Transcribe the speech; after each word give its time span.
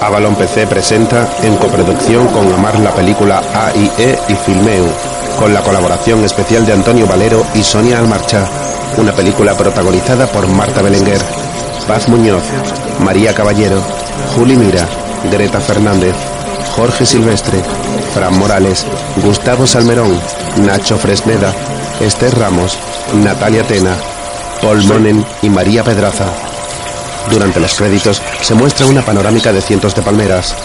Avalon 0.00 0.34
PC 0.36 0.66
presenta 0.66 1.28
en 1.42 1.56
coproducción 1.56 2.28
con 2.28 2.52
Amar 2.52 2.78
la 2.80 2.92
película 2.92 3.42
AIE 3.54 4.18
y 4.28 4.34
Filmeu, 4.34 4.86
con 5.38 5.52
la 5.52 5.62
colaboración 5.62 6.24
especial 6.24 6.64
de 6.66 6.72
Antonio 6.72 7.06
Valero 7.06 7.44
y 7.54 7.62
Sonia 7.62 7.98
Almarcha, 7.98 8.46
una 8.96 9.12
película 9.12 9.54
protagonizada 9.54 10.26
por 10.26 10.46
Marta 10.46 10.82
Belenguer, 10.82 11.20
Paz 11.86 12.08
Muñoz, 12.08 12.42
María 13.00 13.34
Caballero, 13.34 13.82
Juli 14.34 14.56
Mira, 14.56 14.86
Greta 15.30 15.60
Fernández, 15.60 16.14
Jorge 16.76 17.06
Silvestre, 17.06 17.60
Fran 18.14 18.38
Morales, 18.38 18.86
Gustavo 19.22 19.66
Salmerón, 19.66 20.18
Nacho 20.58 20.96
Fresneda, 20.96 21.52
Esther 22.00 22.38
Ramos, 22.38 22.78
Natalia 23.14 23.64
Tena, 23.64 23.96
Paul 24.62 24.84
Monen 24.84 25.24
y 25.42 25.48
María 25.48 25.82
Pedraza. 25.82 26.47
Durante 27.30 27.60
los 27.60 27.74
créditos 27.74 28.22
se 28.40 28.54
muestra 28.54 28.86
una 28.86 29.04
panorámica 29.04 29.52
de 29.52 29.60
cientos 29.60 29.94
de 29.94 30.02
palmeras. 30.02 30.56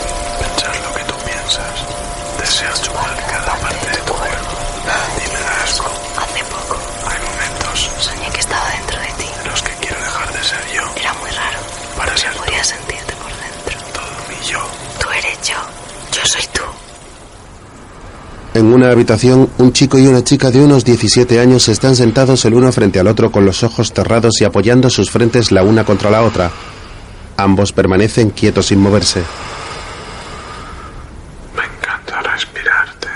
En 18.55 18.71
una 18.71 18.91
habitación, 18.91 19.49
un 19.57 19.73
chico 19.73 19.98
y 19.98 20.05
una 20.05 20.23
chica 20.23 20.52
de 20.52 20.62
unos 20.63 20.85
17 20.85 21.39
años 21.39 21.67
están 21.70 21.95
sentados 21.95 22.45
el 22.45 22.53
uno 22.53 22.71
frente 22.71 22.99
al 22.99 23.07
otro 23.07 23.31
con 23.31 23.45
los 23.45 23.63
ojos 23.63 23.91
cerrados 23.91 24.39
y 24.41 24.43
apoyando 24.45 24.91
sus 24.91 25.09
frentes 25.09 25.52
la 25.52 25.63
una 25.63 25.84
contra 25.84 26.12
la 26.12 26.21
otra. 26.21 26.52
Ambos 27.35 27.71
permanecen 27.71 28.29
quietos 28.29 28.67
sin 28.67 28.79
moverse. 28.79 29.23
Me 31.57 31.63
encanta 31.63 32.21
respirarte. 32.21 33.07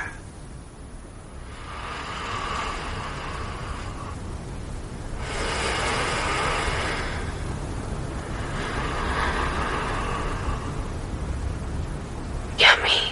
Y 12.58 12.64
a 12.64 12.76
mí. 12.78 13.12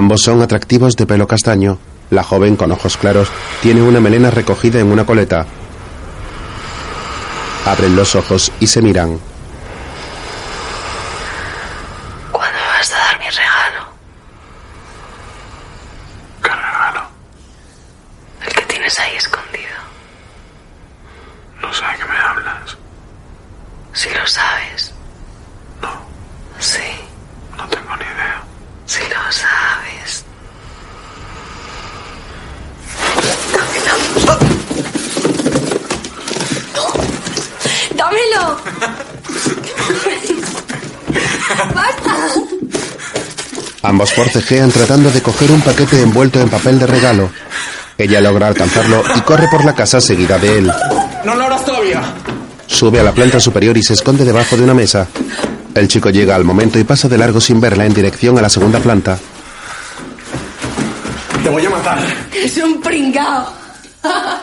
Ambos 0.00 0.22
son 0.22 0.40
atractivos 0.40 0.96
de 0.96 1.04
pelo 1.04 1.26
castaño. 1.28 1.76
La 2.08 2.22
joven 2.22 2.56
con 2.56 2.72
ojos 2.72 2.96
claros 2.96 3.28
tiene 3.60 3.82
una 3.82 4.00
melena 4.00 4.30
recogida 4.30 4.80
en 4.80 4.90
una 4.90 5.04
coleta. 5.04 5.44
Abren 7.66 7.94
los 7.94 8.14
ojos 8.14 8.50
y 8.60 8.66
se 8.66 8.80
miran. 8.80 9.20
¿Cuándo 12.32 12.58
me 12.58 12.66
vas 12.78 12.90
a 12.94 12.96
dar 12.96 13.18
mi 13.18 13.26
regalo? 13.28 13.84
¿Qué 16.42 16.48
regalo? 16.48 17.02
El 18.46 18.52
que 18.54 18.62
tienes 18.62 18.98
ahí 19.00 19.16
escondido. 19.16 19.76
No 21.60 21.70
sé 21.74 21.84
de 21.84 21.98
qué 21.98 22.04
me 22.10 22.16
hablas. 22.18 22.78
Si 23.92 24.08
lo 24.08 24.26
sabes. 24.26 24.94
No, 25.82 25.90
Sí. 26.58 26.88
no 27.58 27.68
tengo 27.68 27.94
ni 27.96 28.04
idea. 28.04 28.42
Si 28.86 29.02
lo 29.02 29.30
sabes. 29.30 30.24
¡Dámelo! 37.96 38.56
¡Basta! 41.74 42.16
Ambos 43.82 44.12
forcejean 44.30 44.70
tratando 44.70 45.10
de 45.10 45.22
coger 45.22 45.50
un 45.50 45.60
paquete 45.60 46.00
envuelto 46.00 46.40
en 46.40 46.48
papel 46.48 46.78
de 46.78 46.86
regalo. 46.86 47.30
Ella 47.98 48.20
logra 48.20 48.46
alcanzarlo 48.46 49.02
y 49.16 49.20
corre 49.22 49.48
por 49.50 49.64
la 49.64 49.74
casa 49.74 50.00
seguida 50.00 50.38
de 50.38 50.58
él. 50.58 50.72
¡No 51.24 51.34
lo 51.34 51.44
abras 51.44 51.64
todavía! 51.64 52.00
Sube 52.66 53.00
a 53.00 53.02
la 53.02 53.12
planta 53.12 53.40
superior 53.40 53.76
y 53.76 53.82
se 53.82 53.94
esconde 53.94 54.24
debajo 54.24 54.56
de 54.56 54.62
una 54.62 54.72
mesa. 54.74 55.08
El 55.74 55.88
chico 55.88 56.10
llega 56.10 56.36
al 56.36 56.44
momento 56.44 56.78
y 56.78 56.84
pasa 56.84 57.08
de 57.08 57.18
largo 57.18 57.40
sin 57.40 57.60
verla 57.60 57.84
en 57.86 57.92
dirección 57.92 58.38
a 58.38 58.42
la 58.42 58.48
segunda 58.48 58.78
planta. 58.78 59.18
¡Te 61.42 61.48
voy 61.48 61.66
a 61.66 61.70
matar! 61.70 61.98
Es 62.32 62.56
un 62.58 62.80
pringao. 62.80 63.52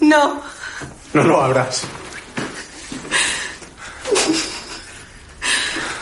No. 0.00 0.42
No 1.14 1.22
lo 1.22 1.40
abras. 1.40 1.84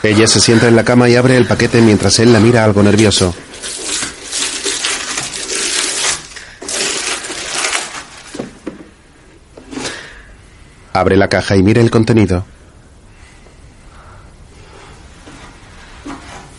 Ella 0.03 0.27
se 0.27 0.41
sienta 0.41 0.67
en 0.67 0.75
la 0.75 0.85
cama 0.85 1.09
y 1.09 1.15
abre 1.15 1.37
el 1.37 1.47
paquete 1.47 1.81
mientras 1.81 2.19
él 2.19 2.33
la 2.33 2.41
mira 2.41 2.65
algo 2.65 2.83
nervioso. 2.83 3.33
Abre 10.93 11.17
la 11.17 11.29
caja 11.29 11.57
y 11.57 11.63
mira 11.63 11.81
el 11.81 11.91
contenido. 11.91 12.45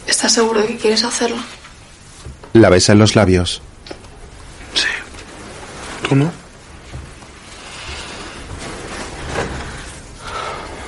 ¿Estás 0.08 0.32
seguro 0.32 0.62
de 0.62 0.68
que 0.68 0.78
quieres 0.78 1.04
hacerlo? 1.04 1.38
La 2.54 2.70
besa 2.70 2.94
en 2.94 3.00
los 3.00 3.16
labios. 3.16 3.62
Sí. 4.74 6.08
¿Tú 6.08 6.16
no? 6.16 6.32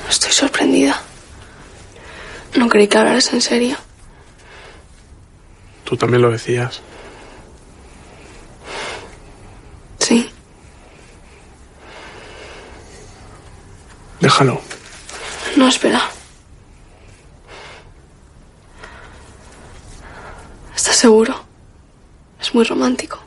Estoy 0.10 0.32
sorprendida. 0.32 1.02
No 2.66 2.72
creí 2.72 2.88
que 2.88 2.98
hablaras 2.98 3.32
en 3.32 3.42
serio. 3.42 3.78
Tú 5.84 5.96
también 5.96 6.24
lo 6.24 6.32
decías. 6.32 6.82
Sí. 10.00 10.28
Déjalo. 14.20 14.60
No, 15.56 15.68
espera. 15.68 16.10
¿Estás 20.76 20.96
seguro? 20.96 21.46
Es 22.42 22.52
muy 22.56 22.64
romántico. 22.64 23.20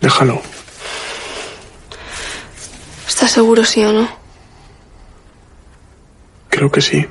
Déjalo. 0.00 0.40
¿Estás 3.06 3.30
seguro 3.30 3.62
sí 3.62 3.84
o 3.84 3.92
no? 3.92 4.08
Creo 6.48 6.70
que 6.72 6.80
sí. 6.80 7.06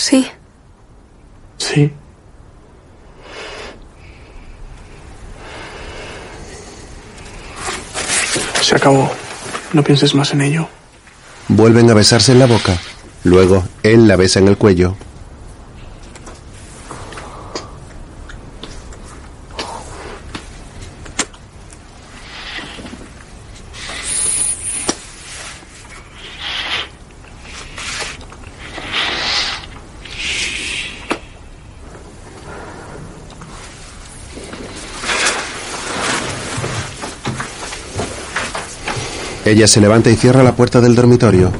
Sí. 0.00 0.26
Sí. 1.58 1.92
Se 8.70 8.76
acabó. 8.76 9.10
No 9.72 9.82
pienses 9.82 10.14
más 10.14 10.32
en 10.32 10.42
ello. 10.42 10.68
Vuelven 11.48 11.90
a 11.90 11.94
besarse 11.94 12.30
en 12.30 12.38
la 12.38 12.46
boca. 12.46 12.78
Luego, 13.24 13.64
él 13.82 14.06
la 14.06 14.14
besa 14.14 14.38
en 14.38 14.46
el 14.46 14.56
cuello. 14.56 14.94
Ella 39.50 39.66
se 39.66 39.80
levanta 39.80 40.08
y 40.10 40.14
cierra 40.14 40.44
la 40.44 40.54
puerta 40.54 40.80
del 40.80 40.94
dormitorio. 40.94 41.50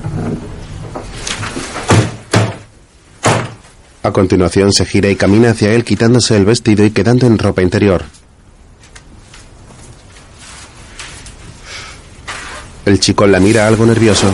A 4.05 4.13
continuación 4.13 4.73
se 4.73 4.87
gira 4.87 5.09
y 5.09 5.17
camina 5.17 5.51
hacia 5.51 5.73
él 5.73 5.83
quitándose 5.83 6.37
el 6.37 6.45
vestido 6.45 6.85
y 6.85 6.93
quedando 6.93 7.27
en 7.27 7.37
ropa 7.37 7.63
interior. 7.63 8.05
El 12.87 13.01
chico 13.01 13.27
la 13.27 13.41
mira 13.41 13.67
algo 13.67 13.85
nervioso. 13.85 14.33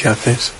¿Qué 0.00 0.08
haces? 0.08 0.52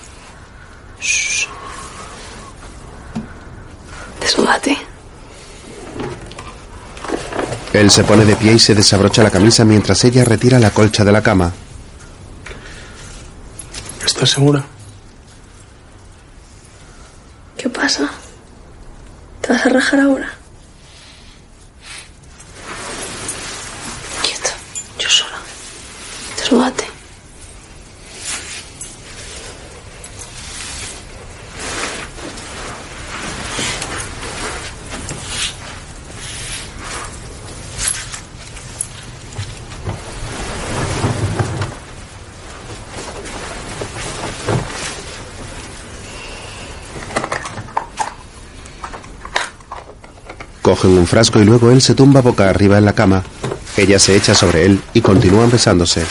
Él 7.79 7.93
se 7.93 8.03
pone 8.03 8.25
de 8.25 8.35
pie 8.35 8.55
y 8.55 8.59
se 8.59 8.75
desabrocha 8.75 9.23
la 9.23 9.31
camisa 9.31 9.65
mientras 9.65 10.05
ella 10.05 10.25
retira 10.25 10.59
la 10.59 10.73
colcha 10.73 11.05
de 11.05 11.13
la 11.13 11.23
cama. 11.23 11.53
¿Estás 14.05 14.31
segura? 14.31 14.65
¿Qué 17.57 17.69
pasa? 17.69 18.11
¿Te 19.43 19.53
vas 19.53 19.65
a 19.65 19.69
rajar 19.69 20.01
ahora? 20.01 20.28
Cogen 50.81 50.97
un 50.97 51.09
frasco 51.09 51.41
y 51.41 51.45
luego 51.45 51.73
él 51.73 51.83
se 51.83 51.97
tumba 51.97 52.21
boca 52.21 52.49
arriba 52.49 52.79
en 52.79 52.85
la 52.85 52.93
cama. 52.93 53.25
Ella 53.77 53.99
se 53.99 54.15
echa 54.15 54.33
sobre 54.33 54.65
él 54.65 54.81
y 54.95 55.01
continúan 55.01 55.51
besándose. 55.51 56.03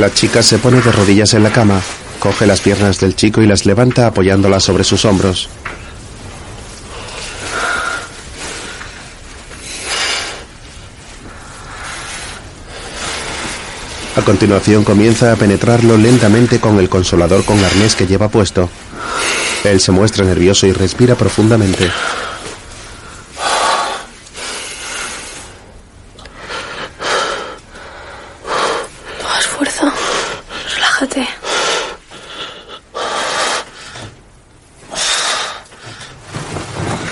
La 0.00 0.10
chica 0.14 0.42
se 0.42 0.56
pone 0.56 0.80
de 0.80 0.90
rodillas 0.90 1.34
en 1.34 1.42
la 1.42 1.52
cama, 1.52 1.78
coge 2.20 2.46
las 2.46 2.62
piernas 2.62 3.00
del 3.00 3.14
chico 3.14 3.42
y 3.42 3.46
las 3.46 3.66
levanta 3.66 4.06
apoyándolas 4.06 4.62
sobre 4.62 4.82
sus 4.82 5.04
hombros. 5.04 5.50
A 14.16 14.22
continuación 14.22 14.84
comienza 14.84 15.32
a 15.32 15.36
penetrarlo 15.36 15.98
lentamente 15.98 16.60
con 16.60 16.78
el 16.78 16.88
consolador 16.88 17.44
con 17.44 17.62
arnés 17.62 17.94
que 17.94 18.06
lleva 18.06 18.28
puesto. 18.28 18.70
Él 19.64 19.80
se 19.80 19.92
muestra 19.92 20.24
nervioso 20.24 20.66
y 20.66 20.72
respira 20.72 21.14
profundamente. 21.14 21.90
No 29.22 29.28
hagas 29.28 29.46
fuerza. 29.46 29.92
Relájate. 30.74 31.28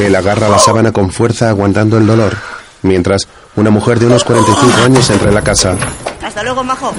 Él 0.09 0.17
agarra 0.17 0.49
la 0.49 0.59
sábana 0.59 0.91
con 0.91 1.11
fuerza 1.11 1.51
aguantando 1.51 1.99
el 1.99 2.07
dolor, 2.07 2.35
mientras 2.81 3.29
una 3.57 3.69
mujer 3.69 3.99
de 3.99 4.07
unos 4.07 4.25
45 4.25 4.81
años 4.87 5.11
entra 5.11 5.29
en 5.29 5.35
la 5.35 5.43
casa. 5.43 5.77
Hasta 6.23 6.43
luego, 6.43 6.65
majo. 6.65 6.95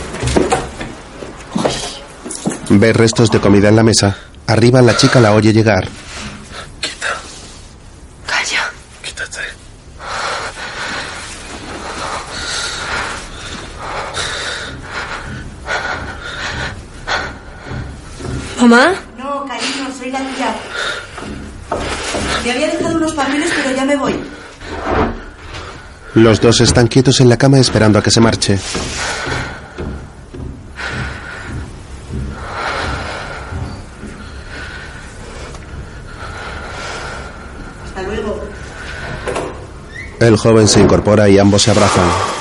Ve 2.70 2.94
restos 2.94 3.32
de 3.32 3.40
comida 3.40 3.68
en 3.70 3.78
la 3.78 3.82
mesa. 3.82 4.16
Arriba 4.46 4.84
la 4.84 4.96
chica 4.96 5.20
la 5.20 5.34
oye 5.34 5.52
llegar. 5.52 5.88
Quita, 6.82 7.08
Calla. 8.28 8.70
quítate. 9.04 9.40
¿Mamá? 18.62 18.94
No, 19.18 19.46
cariño, 19.48 19.90
soy 19.98 20.12
la 20.12 20.20
tía. 20.20 20.56
Te 22.44 22.52
había 22.52 22.68
dejado 22.68 22.96
unos 22.96 23.14
papeles, 23.14 23.52
pero 23.56 23.76
ya 23.76 23.86
me 23.86 23.96
voy. 23.98 24.16
Los 26.20 26.42
dos 26.42 26.60
están 26.60 26.88
quietos 26.88 27.22
en 27.22 27.30
la 27.30 27.38
cama 27.38 27.60
esperando 27.60 27.98
a 27.98 28.04
que 28.04 28.12
se 28.12 28.20
marche. 28.20 28.60
Hasta 37.86 38.04
luego. 38.04 38.42
El 40.20 40.36
joven 40.36 40.68
se 40.68 40.82
incorpora 40.82 41.30
y 41.30 41.40
ambos 41.40 41.62
se 41.62 41.72
abrazan. 41.72 42.39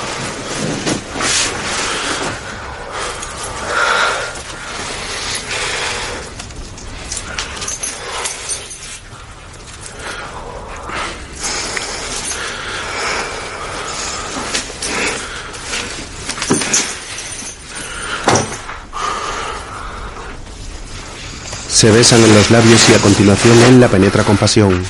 Se 21.79 21.89
besan 21.91 22.21
en 22.21 22.35
los 22.35 22.51
labios 22.51 22.89
y 22.89 22.93
a 22.93 22.97
continuación 22.97 23.57
él 23.69 23.79
la 23.79 23.87
penetra 23.87 24.25
con 24.25 24.35
pasión. 24.35 24.83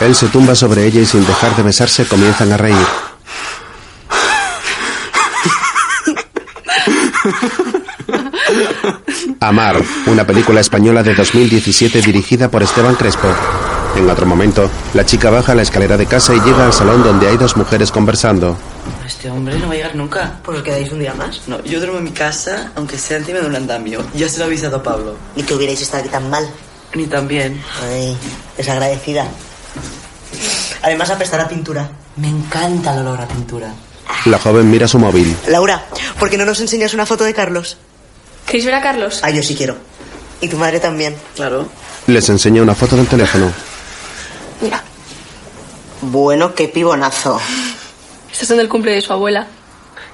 Él 0.00 0.14
se 0.14 0.28
tumba 0.28 0.54
sobre 0.54 0.86
ella 0.86 1.00
y 1.00 1.06
sin 1.06 1.26
dejar 1.26 1.54
de 1.56 1.62
besarse 1.62 2.06
comienzan 2.06 2.52
a 2.52 2.56
reír. 2.56 2.76
Amar, 9.40 9.80
una 10.06 10.26
película 10.26 10.60
española 10.60 11.02
de 11.02 11.14
2017 11.14 12.00
dirigida 12.02 12.50
por 12.50 12.62
Esteban 12.62 12.94
Crespo. 12.94 13.28
En 13.96 14.08
otro 14.08 14.24
momento, 14.24 14.70
la 14.94 15.04
chica 15.04 15.30
baja 15.30 15.54
la 15.54 15.62
escalera 15.62 15.96
de 15.96 16.06
casa 16.06 16.34
y 16.34 16.40
llega 16.40 16.64
al 16.64 16.72
salón 16.72 17.02
donde 17.02 17.28
hay 17.28 17.36
dos 17.36 17.56
mujeres 17.56 17.90
conversando. 17.90 18.56
Este 19.06 19.30
hombre 19.30 19.58
no 19.58 19.66
va 19.66 19.72
a 19.72 19.76
llegar 19.76 19.96
nunca. 19.96 20.38
¿Pues 20.44 20.58
os 20.58 20.64
quedáis 20.64 20.90
un 20.92 21.00
día 21.00 21.12
más? 21.14 21.42
No, 21.48 21.62
yo 21.64 21.78
duermo 21.78 21.98
en 21.98 22.04
mi 22.04 22.12
casa, 22.12 22.72
aunque 22.76 22.96
sea 22.96 23.18
encima 23.18 23.40
de 23.40 23.46
un 23.46 23.56
andamio. 23.56 24.04
Ya 24.14 24.28
se 24.28 24.38
lo 24.38 24.44
he 24.44 24.46
avisado 24.46 24.76
a 24.76 24.82
Pablo. 24.82 25.16
Ni 25.36 25.42
que 25.42 25.54
hubierais 25.54 25.80
estado 25.80 26.02
aquí 26.02 26.10
tan 26.10 26.30
mal. 26.30 26.48
Ni 26.94 27.06
también. 27.06 27.60
Ay, 27.82 28.16
desagradecida. 28.56 29.26
Además 30.82 31.10
apestará 31.10 31.44
a 31.44 31.48
pintura. 31.48 31.88
Me 32.16 32.28
encanta 32.28 32.92
el 32.94 33.00
olor 33.00 33.20
a 33.20 33.26
pintura. 33.28 33.72
La 34.26 34.38
joven 34.38 34.70
mira 34.70 34.88
su 34.88 34.98
móvil. 34.98 35.36
Laura, 35.48 35.84
¿por 36.18 36.30
qué 36.30 36.36
no 36.36 36.44
nos 36.44 36.60
enseñas 36.60 36.94
una 36.94 37.06
foto 37.06 37.24
de 37.24 37.34
Carlos? 37.34 37.76
¿Queréis 38.46 38.64
ver 38.64 38.74
a 38.74 38.82
Carlos? 38.82 39.20
Ah, 39.22 39.30
yo 39.30 39.42
sí 39.42 39.54
quiero. 39.54 39.76
Y 40.40 40.48
tu 40.48 40.56
madre 40.56 40.80
también. 40.80 41.14
Claro. 41.36 41.68
Les 42.06 42.28
enseña 42.28 42.62
una 42.62 42.74
foto 42.74 42.96
del 42.96 43.06
teléfono. 43.06 43.52
Mira, 44.60 44.82
Bueno, 46.02 46.54
qué 46.54 46.68
pibonazo. 46.68 47.38
estos 48.32 48.48
son 48.48 48.56
del 48.56 48.68
cumple 48.68 48.92
de 48.92 49.00
su 49.00 49.12
abuela. 49.12 49.46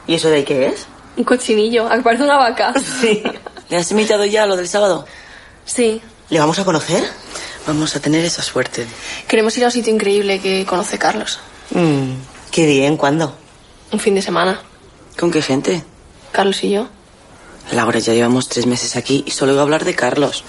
¿Y 0.06 0.14
eso 0.14 0.28
de 0.28 0.36
ahí 0.36 0.44
qué 0.44 0.66
es? 0.66 0.86
Un 1.16 1.24
cochinillo, 1.24 1.88
que 1.88 2.00
parece 2.00 2.24
una 2.24 2.36
vaca. 2.36 2.74
Sí. 3.00 3.22
¿Le 3.68 3.76
has 3.78 3.90
invitado 3.90 4.24
ya 4.24 4.42
a 4.42 4.46
lo 4.46 4.56
del 4.56 4.68
sábado? 4.68 5.06
Sí. 5.64 6.00
¿Le 6.28 6.38
vamos 6.38 6.58
a 6.58 6.64
conocer? 6.64 7.02
Vamos 7.66 7.96
a 7.96 8.00
tener 8.00 8.24
esa 8.24 8.42
suerte. 8.42 8.86
Queremos 9.26 9.56
ir 9.58 9.64
a 9.64 9.66
un 9.66 9.72
sitio 9.72 9.92
increíble 9.92 10.40
que 10.40 10.64
conoce 10.64 10.98
Carlos. 10.98 11.40
Mm, 11.70 12.12
qué 12.50 12.66
bien, 12.66 12.96
¿cuándo? 12.96 13.34
Un 13.92 13.98
fin 13.98 14.14
de 14.14 14.22
semana. 14.22 14.60
¿Con 15.18 15.30
qué 15.30 15.42
gente? 15.42 15.82
Carlos 16.32 16.62
y 16.62 16.70
yo. 16.70 16.88
Laura, 17.72 17.98
ya 17.98 18.14
llevamos 18.14 18.48
tres 18.48 18.66
meses 18.66 18.94
aquí 18.94 19.24
y 19.26 19.32
solo 19.32 19.52
iba 19.52 19.62
a 19.62 19.64
hablar 19.64 19.84
de 19.84 19.94
Carlos. 19.94 20.44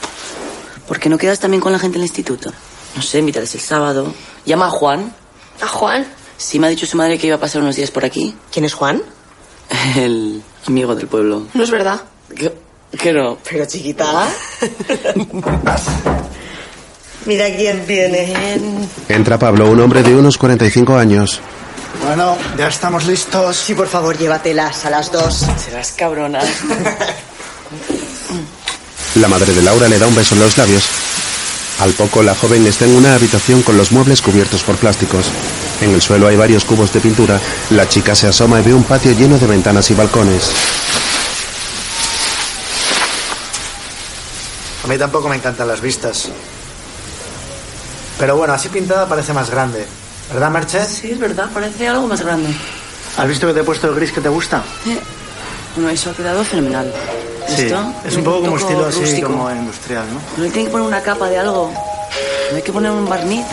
¿Por 0.88 1.00
qué 1.00 1.10
no 1.10 1.18
quedas 1.18 1.40
también 1.40 1.62
con 1.62 1.72
la 1.72 1.80
gente 1.80 1.98
del 1.98 2.06
instituto? 2.06 2.52
No 2.96 3.02
sé, 3.02 3.20
invítales 3.20 3.54
el 3.56 3.62
sábado. 3.62 4.14
Llama 4.46 4.68
a 4.68 4.70
Juan. 4.70 5.14
¿A 5.62 5.68
Juan? 5.68 6.08
Sí, 6.38 6.60
me 6.60 6.68
ha 6.68 6.70
dicho 6.70 6.86
su 6.86 6.98
madre 6.98 7.18
que 7.18 7.28
iba 7.28 7.36
a 7.36 7.40
pasar 7.40 7.62
unos 7.62 7.76
días 7.76 7.90
por 7.90 8.06
aquí. 8.06 8.36
¿Quién 8.52 8.66
es 8.66 8.74
Juan? 8.74 9.02
El 9.96 10.44
amigo 10.68 10.96
del 10.96 11.08
pueblo. 11.08 11.48
No 11.54 11.64
es 11.64 11.72
verdad. 11.72 12.02
¿Qué, 12.36 12.54
qué 12.98 13.12
no? 13.12 13.38
Pero 13.50 13.66
chiquita. 13.66 14.30
Mira 17.28 17.46
quién 17.54 17.86
viene. 17.86 18.34
Entra 19.10 19.38
Pablo, 19.38 19.70
un 19.70 19.80
hombre 19.82 20.02
de 20.02 20.16
unos 20.16 20.38
45 20.38 20.98
años. 20.98 21.42
Bueno, 22.06 22.38
ya 22.58 22.70
estamos 22.70 23.06
listos. 23.06 23.58
Sí, 23.58 23.74
por 23.74 23.88
favor, 23.88 24.18
llévatelas 24.18 24.86
a 24.86 24.90
las 24.90 25.12
dos. 25.12 25.46
Serás 25.58 25.92
cabrona. 25.92 26.40
La 29.16 29.28
madre 29.28 29.54
de 29.54 29.62
Laura 29.62 29.90
le 29.90 30.00
da 30.00 30.08
un 30.08 30.16
beso 30.16 30.36
en 30.36 30.42
los 30.42 30.58
labios. 30.58 30.86
Al 31.80 31.92
poco, 31.92 32.24
la 32.24 32.34
joven 32.34 32.66
está 32.66 32.86
en 32.86 32.96
una 32.96 33.14
habitación 33.14 33.62
con 33.62 33.76
los 33.76 33.92
muebles 33.92 34.22
cubiertos 34.22 34.64
por 34.64 34.78
plásticos. 34.78 35.26
En 35.82 35.94
el 35.94 36.02
suelo 36.02 36.28
hay 36.28 36.38
varios 36.38 36.64
cubos 36.64 36.94
de 36.94 37.02
pintura. 37.02 37.42
La 37.72 37.90
chica 37.90 38.16
se 38.16 38.28
asoma 38.28 38.62
y 38.62 38.64
ve 38.64 38.74
un 38.74 38.84
patio 38.84 39.12
lleno 39.12 39.38
de 39.38 39.48
ventanas 39.48 39.92
y 39.92 39.96
balcones. 39.96 40.50
A 44.86 44.88
mí 44.88 44.98
tampoco 44.98 45.28
me 45.28 45.36
encantan 45.36 45.68
las 45.68 45.82
vistas. 45.82 46.30
Pero 48.20 48.36
bueno, 48.38 48.54
así 48.54 48.70
pintada 48.70 49.08
parece 49.08 49.34
más 49.34 49.50
grande. 49.50 49.86
¿Verdad, 50.34 50.50
Merche? 50.50 50.84
Sí, 50.86 51.12
es 51.12 51.20
verdad, 51.20 51.48
parece 51.54 51.88
algo 51.88 52.08
más 52.08 52.22
grande. 52.22 52.50
¿Has 53.18 53.28
visto 53.28 53.48
que 53.48 53.54
te 53.54 53.60
he 53.62 53.64
puesto 53.64 53.88
el 53.88 53.96
gris 53.96 54.12
que 54.12 54.22
te 54.22 54.30
gusta? 54.30 54.64
Eh, 54.88 54.98
Bueno, 55.76 55.90
eso 55.90 56.10
ha 56.10 56.14
quedado 56.14 56.44
fenomenal. 56.44 56.92
Sí, 57.48 57.62
¿Esto? 57.64 57.94
es 58.06 58.16
un 58.18 58.24
poco 58.24 58.42
como 58.42 58.58
estilo 58.58 58.86
así, 58.86 59.00
rústico. 59.00 59.28
como 59.30 59.50
industrial, 59.52 60.04
¿no? 60.14 60.20
No 60.44 60.52
tienen 60.52 60.66
que 60.66 60.72
poner 60.72 60.88
una 60.88 61.02
capa 61.02 61.30
de 61.30 61.38
algo. 61.38 61.72
No 62.52 62.56
hay 62.58 62.62
que 62.62 62.74
poner 62.74 62.92
un 62.92 63.08
barniz. 63.08 63.46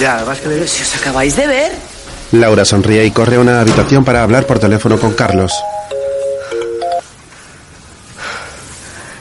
Ya, 0.00 0.20
es 0.30 0.40
que 0.40 0.48
Pero 0.48 0.66
si 0.66 0.82
os 0.82 0.96
acabáis 0.96 1.36
de 1.36 1.46
ver. 1.46 1.72
Laura 2.32 2.64
sonríe 2.64 3.04
y 3.04 3.10
corre 3.12 3.36
a 3.36 3.40
una 3.40 3.60
habitación 3.60 4.04
para 4.04 4.22
hablar 4.22 4.46
por 4.46 4.58
teléfono 4.58 4.98
con 4.98 5.12
Carlos. 5.14 5.52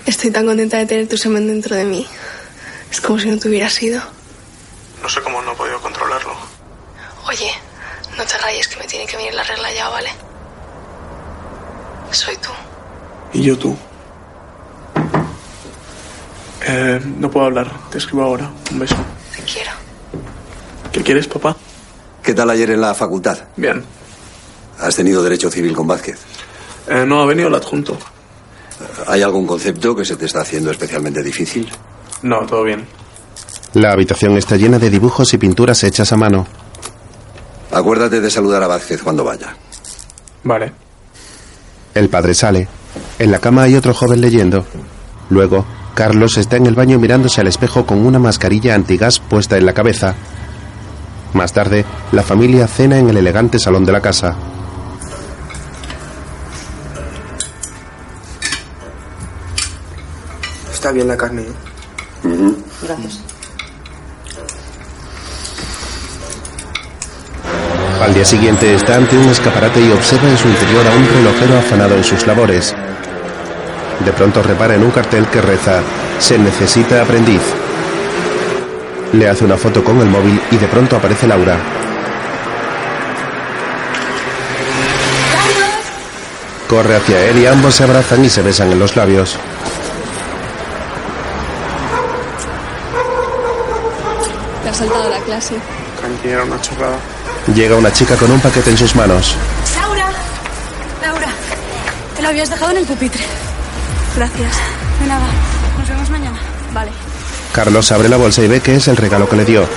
Estoy 0.05 0.31
tan 0.31 0.45
contenta 0.45 0.77
de 0.77 0.85
tener 0.85 1.07
tu 1.07 1.17
semen 1.17 1.47
dentro 1.47 1.75
de 1.75 1.85
mí. 1.85 2.05
Es 2.91 2.99
como 2.99 3.19
si 3.19 3.29
no 3.29 3.37
te 3.37 3.47
hubieras 3.47 3.81
ido. 3.81 4.01
No 5.03 5.09
sé 5.09 5.21
cómo 5.21 5.41
no 5.41 5.51
he 5.51 5.55
podido 5.55 5.81
controlarlo. 5.81 6.33
Oye, 7.27 7.51
no 8.17 8.23
te 8.25 8.37
rayes 8.37 8.69
que 8.69 8.77
me 8.77 8.85
tiene 8.87 9.05
que 9.05 9.17
venir 9.17 9.33
la 9.33 9.43
regla 9.43 9.71
ya, 9.73 9.89
¿vale? 9.89 10.09
Soy 12.11 12.37
tú. 12.37 12.49
Y 13.33 13.43
yo 13.43 13.57
tú. 13.57 13.75
Eh, 16.65 17.01
no 17.17 17.29
puedo 17.29 17.47
hablar. 17.47 17.69
Te 17.91 17.97
escribo 17.97 18.23
ahora. 18.23 18.49
Un 18.71 18.79
beso. 18.79 18.95
Te 19.35 19.43
quiero. 19.43 19.71
¿Qué 20.93 21.03
quieres, 21.03 21.27
papá? 21.27 21.57
¿Qué 22.23 22.33
tal 22.33 22.49
ayer 22.49 22.69
en 22.69 22.79
la 22.79 22.93
facultad? 22.93 23.39
Bien. 23.57 23.83
¿Has 24.79 24.95
tenido 24.95 25.21
derecho 25.21 25.51
civil 25.51 25.75
con 25.75 25.85
Vázquez? 25.85 26.21
Eh, 26.87 27.03
no 27.05 27.21
ha 27.21 27.25
venido 27.25 27.49
el 27.49 27.55
adjunto. 27.55 27.97
¿Hay 29.07 29.21
algún 29.21 29.45
concepto 29.45 29.93
que 29.93 30.05
se 30.05 30.15
te 30.15 30.27
está 30.27 30.41
haciendo 30.41 30.71
especialmente 30.71 31.21
difícil? 31.21 31.69
No, 32.21 32.45
todo 32.45 32.63
bien. 32.63 32.87
La 33.73 33.91
habitación 33.91 34.37
está 34.37 34.55
llena 34.55 34.77
de 34.77 34.89
dibujos 34.89 35.33
y 35.33 35.37
pinturas 35.37 35.83
hechas 35.83 36.13
a 36.13 36.17
mano. 36.17 36.45
Acuérdate 37.71 38.21
de 38.21 38.29
saludar 38.29 38.61
a 38.61 38.67
Vázquez 38.67 39.01
cuando 39.01 39.23
vaya. 39.23 39.55
Vale. 40.43 40.71
El 41.95 42.09
padre 42.09 42.35
sale. 42.35 42.67
En 43.17 43.31
la 43.31 43.39
cama 43.39 43.63
hay 43.63 43.75
otro 43.75 43.93
joven 43.95 44.21
leyendo. 44.21 44.65
Luego, 45.29 45.65
Carlos 45.95 46.37
está 46.37 46.57
en 46.57 46.67
el 46.67 46.75
baño 46.75 46.99
mirándose 46.99 47.41
al 47.41 47.47
espejo 47.47 47.85
con 47.85 48.05
una 48.05 48.19
mascarilla 48.19 48.75
antigas 48.75 49.19
puesta 49.19 49.57
en 49.57 49.65
la 49.65 49.73
cabeza. 49.73 50.13
Más 51.33 51.51
tarde, 51.51 51.83
la 52.11 52.21
familia 52.21 52.67
cena 52.67 52.99
en 52.99 53.09
el 53.09 53.17
elegante 53.17 53.57
salón 53.57 53.85
de 53.85 53.91
la 53.91 54.01
casa. 54.01 54.35
Está 60.71 60.91
bien 60.91 61.07
la 61.07 61.17
carne, 61.17 61.41
¿eh? 61.43 62.55
Gracias. 62.83 63.32
Al 68.01 68.13
día 68.13 68.25
siguiente 68.25 68.73
está 68.75 68.95
ante 68.95 69.17
un 69.17 69.29
escaparate 69.29 69.79
y 69.79 69.91
observa 69.91 70.27
en 70.29 70.37
su 70.37 70.47
interior 70.47 70.85
a 70.87 70.95
un 70.95 71.07
relojero 71.07 71.57
afanado 71.57 71.95
en 71.95 72.03
sus 72.03 72.27
labores. 72.27 72.75
De 74.03 74.11
pronto 74.11 74.41
repara 74.43 74.75
en 74.75 74.83
un 74.83 74.91
cartel 74.91 75.25
que 75.27 75.41
reza, 75.41 75.81
se 76.19 76.37
necesita 76.37 77.01
aprendiz. 77.01 77.41
Le 79.13 79.29
hace 79.29 79.45
una 79.45 79.57
foto 79.57 79.83
con 79.83 79.99
el 80.01 80.07
móvil 80.07 80.41
y 80.51 80.57
de 80.57 80.67
pronto 80.67 80.97
aparece 80.97 81.27
Laura. 81.27 81.57
Corre 86.67 86.95
hacia 86.95 87.25
él 87.25 87.37
y 87.37 87.45
ambos 87.45 87.75
se 87.75 87.83
abrazan 87.83 88.25
y 88.25 88.29
se 88.29 88.41
besan 88.41 88.71
en 88.71 88.79
los 88.79 88.95
labios. 88.95 89.37
Te 94.63 94.69
has 94.69 94.77
saltado 94.77 95.09
la 95.09 95.19
clase. 95.19 95.55
Tranquila, 95.99 96.33
era 96.33 96.43
una 96.43 96.59
chorrada. 96.59 96.97
Llega 97.47 97.75
una 97.75 97.91
chica 97.91 98.15
con 98.15 98.31
un 98.31 98.39
paquete 98.39 98.69
en 98.69 98.77
sus 98.77 98.95
manos. 98.95 99.35
Laura, 99.75 100.09
Laura, 101.01 101.27
te 102.15 102.21
lo 102.21 102.29
habías 102.29 102.49
dejado 102.49 102.71
en 102.71 102.77
el 102.77 102.85
pupitre. 102.85 103.23
Gracias. 104.15 104.55
De 105.01 105.07
nada, 105.07 105.25
nos 105.77 105.89
vemos 105.89 106.09
mañana. 106.09 106.39
Vale. 106.73 106.91
Carlos 107.51 107.91
abre 107.91 108.07
la 108.07 108.17
bolsa 108.17 108.41
y 108.41 108.47
ve 108.47 108.61
que 108.61 108.75
es 108.75 108.87
el 108.87 108.95
regalo 108.95 109.27
que 109.27 109.35
le 109.35 109.45
dio. 109.45 109.67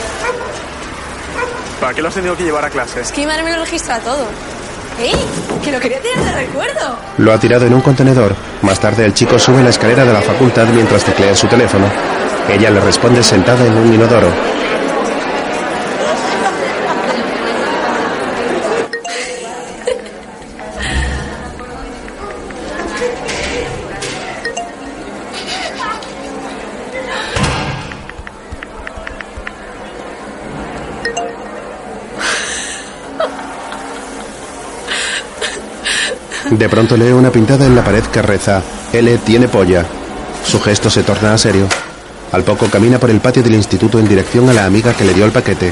¿Para 1.81 1.93
qué 1.93 2.03
lo 2.03 2.09
has 2.09 2.15
tenido 2.15 2.37
que 2.37 2.45
llevar 2.45 2.65
a 2.65 2.71
clase? 2.71 3.01
Es 3.01 3.11
que 3.13 3.23
mi 3.23 3.27
madre 3.27 3.43
me 3.43 3.53
lo 3.53 3.65
registra 3.65 3.99
todo. 3.99 4.27
¡Ey! 4.99 5.15
Que 5.63 5.73
lo 5.73 5.81
quería 5.81 6.01
tirar 6.01 6.25
de 6.25 6.33
recuerdo. 6.33 6.97
Lo 7.19 7.33
ha 7.33 7.39
tirado 7.39 7.67
en 7.67 7.75
un 7.75 7.83
contenedor. 7.83 8.35
Más 8.63 8.81
tarde 8.81 9.05
el 9.05 9.13
chico 9.13 9.39
sube 9.39 9.63
la 9.63 9.71
escalera 9.71 10.05
de 10.05 10.13
la 10.13 10.23
facultad 10.23 10.67
mientras 10.69 11.05
teclea 11.05 11.31
en 11.31 11.37
su 11.37 11.47
teléfono. 11.49 11.87
Ella 12.49 12.71
le 12.71 12.81
responde 12.81 13.23
sentada 13.23 13.67
en 13.67 13.77
un 13.77 13.93
inodoro. 13.93 14.56
De 36.57 36.71
pronto 36.71 36.97
lee 36.97 37.13
una 37.13 37.31
pintada 37.31 37.67
en 37.67 37.75
la 37.75 37.85
pared 37.85 38.03
que 38.05 38.23
reza, 38.23 38.63
L 38.91 39.19
tiene 39.19 39.47
polla. 39.47 39.85
Su 40.43 40.59
gesto 40.59 40.89
se 40.89 41.03
torna 41.03 41.35
a 41.35 41.39
serio. 41.39 41.69
Al 42.33 42.45
poco 42.45 42.67
camina 42.71 42.99
por 42.99 43.11
el 43.11 43.21
patio 43.21 43.43
del 43.43 43.55
instituto 43.55 43.99
en 43.99 44.09
dirección 44.09 44.49
a 44.49 44.55
la 44.55 44.65
amiga 44.65 44.95
que 44.95 45.05
le 45.05 45.13
dio 45.13 45.27
el 45.27 45.33
paquete. 45.33 45.71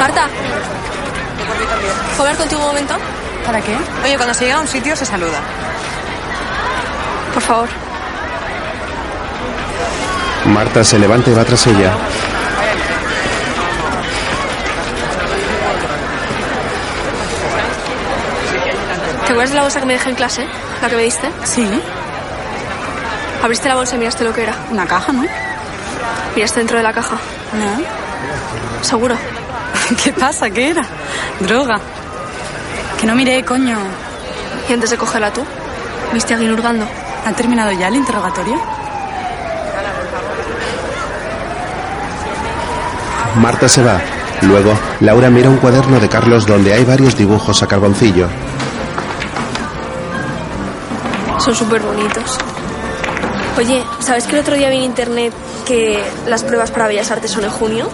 Marta. 0.00 0.28
¿Puedo 2.16 2.22
hablar 2.22 2.36
contigo 2.36 2.60
un 2.62 2.66
momento? 2.66 2.94
¿Para 3.44 3.60
qué? 3.60 3.76
Oye, 4.04 4.16
cuando 4.16 4.34
se 4.34 4.44
llega 4.44 4.56
a 4.56 4.60
un 4.60 4.68
sitio 4.68 4.96
se 4.96 5.06
saluda. 5.06 5.40
Por 7.32 7.42
favor. 7.42 7.68
Marta 10.46 10.82
se 10.82 10.98
levanta 10.98 11.30
y 11.30 11.34
va 11.34 11.44
tras 11.44 11.64
ella. 11.68 11.92
Acuerdas 19.36 19.50
de 19.50 19.56
la 19.56 19.62
bolsa 19.64 19.80
que 19.80 19.86
me 19.86 19.92
dejé 19.92 20.08
en 20.08 20.16
clase? 20.16 20.46
¿La 20.80 20.88
que 20.88 20.96
me 20.96 21.02
diste? 21.02 21.30
Sí. 21.44 21.68
Abriste 23.42 23.68
la 23.68 23.74
bolsa 23.74 23.96
y 23.96 23.98
miraste 23.98 24.24
lo 24.24 24.32
que 24.32 24.42
era. 24.42 24.54
Una 24.70 24.86
caja, 24.86 25.12
¿no? 25.12 25.26
Miraste 26.34 26.60
dentro 26.60 26.78
de 26.78 26.82
la 26.82 26.94
caja. 26.94 27.16
No. 27.52 28.82
¿Seguro? 28.82 29.14
¿Qué 30.02 30.14
pasa? 30.14 30.48
¿Qué 30.48 30.70
era? 30.70 30.82
Droga. 31.40 31.78
Que 32.98 33.06
no 33.06 33.14
miré, 33.14 33.44
coño. 33.44 33.76
¿Y 34.70 34.72
antes 34.72 34.88
de 34.88 34.96
cogerla 34.96 35.30
tú? 35.30 35.44
¿Viste 36.14 36.32
a 36.32 36.36
alguien 36.38 36.54
hurgando? 36.54 36.86
¿Ha 37.26 37.32
terminado 37.32 37.72
ya 37.72 37.88
el 37.88 37.96
interrogatorio? 37.96 38.58
Marta 43.34 43.68
se 43.68 43.82
va. 43.82 44.00
Luego, 44.40 44.72
Laura 45.00 45.28
mira 45.28 45.50
un 45.50 45.58
cuaderno 45.58 46.00
de 46.00 46.08
Carlos 46.08 46.46
donde 46.46 46.72
hay 46.72 46.84
varios 46.84 47.18
dibujos 47.18 47.62
a 47.62 47.66
carboncillo. 47.66 48.28
Son 51.46 51.54
súper 51.54 51.80
bonitos. 51.80 52.38
Oye, 53.56 53.84
¿sabes 54.00 54.26
que 54.26 54.34
el 54.34 54.40
otro 54.40 54.56
día 54.56 54.68
vi 54.68 54.78
en 54.78 54.82
internet 54.82 55.32
que 55.64 56.02
las 56.26 56.42
pruebas 56.42 56.72
para 56.72 56.88
Bellas 56.88 57.08
Artes 57.12 57.30
son 57.30 57.44
en 57.44 57.50
junio? 57.50 57.88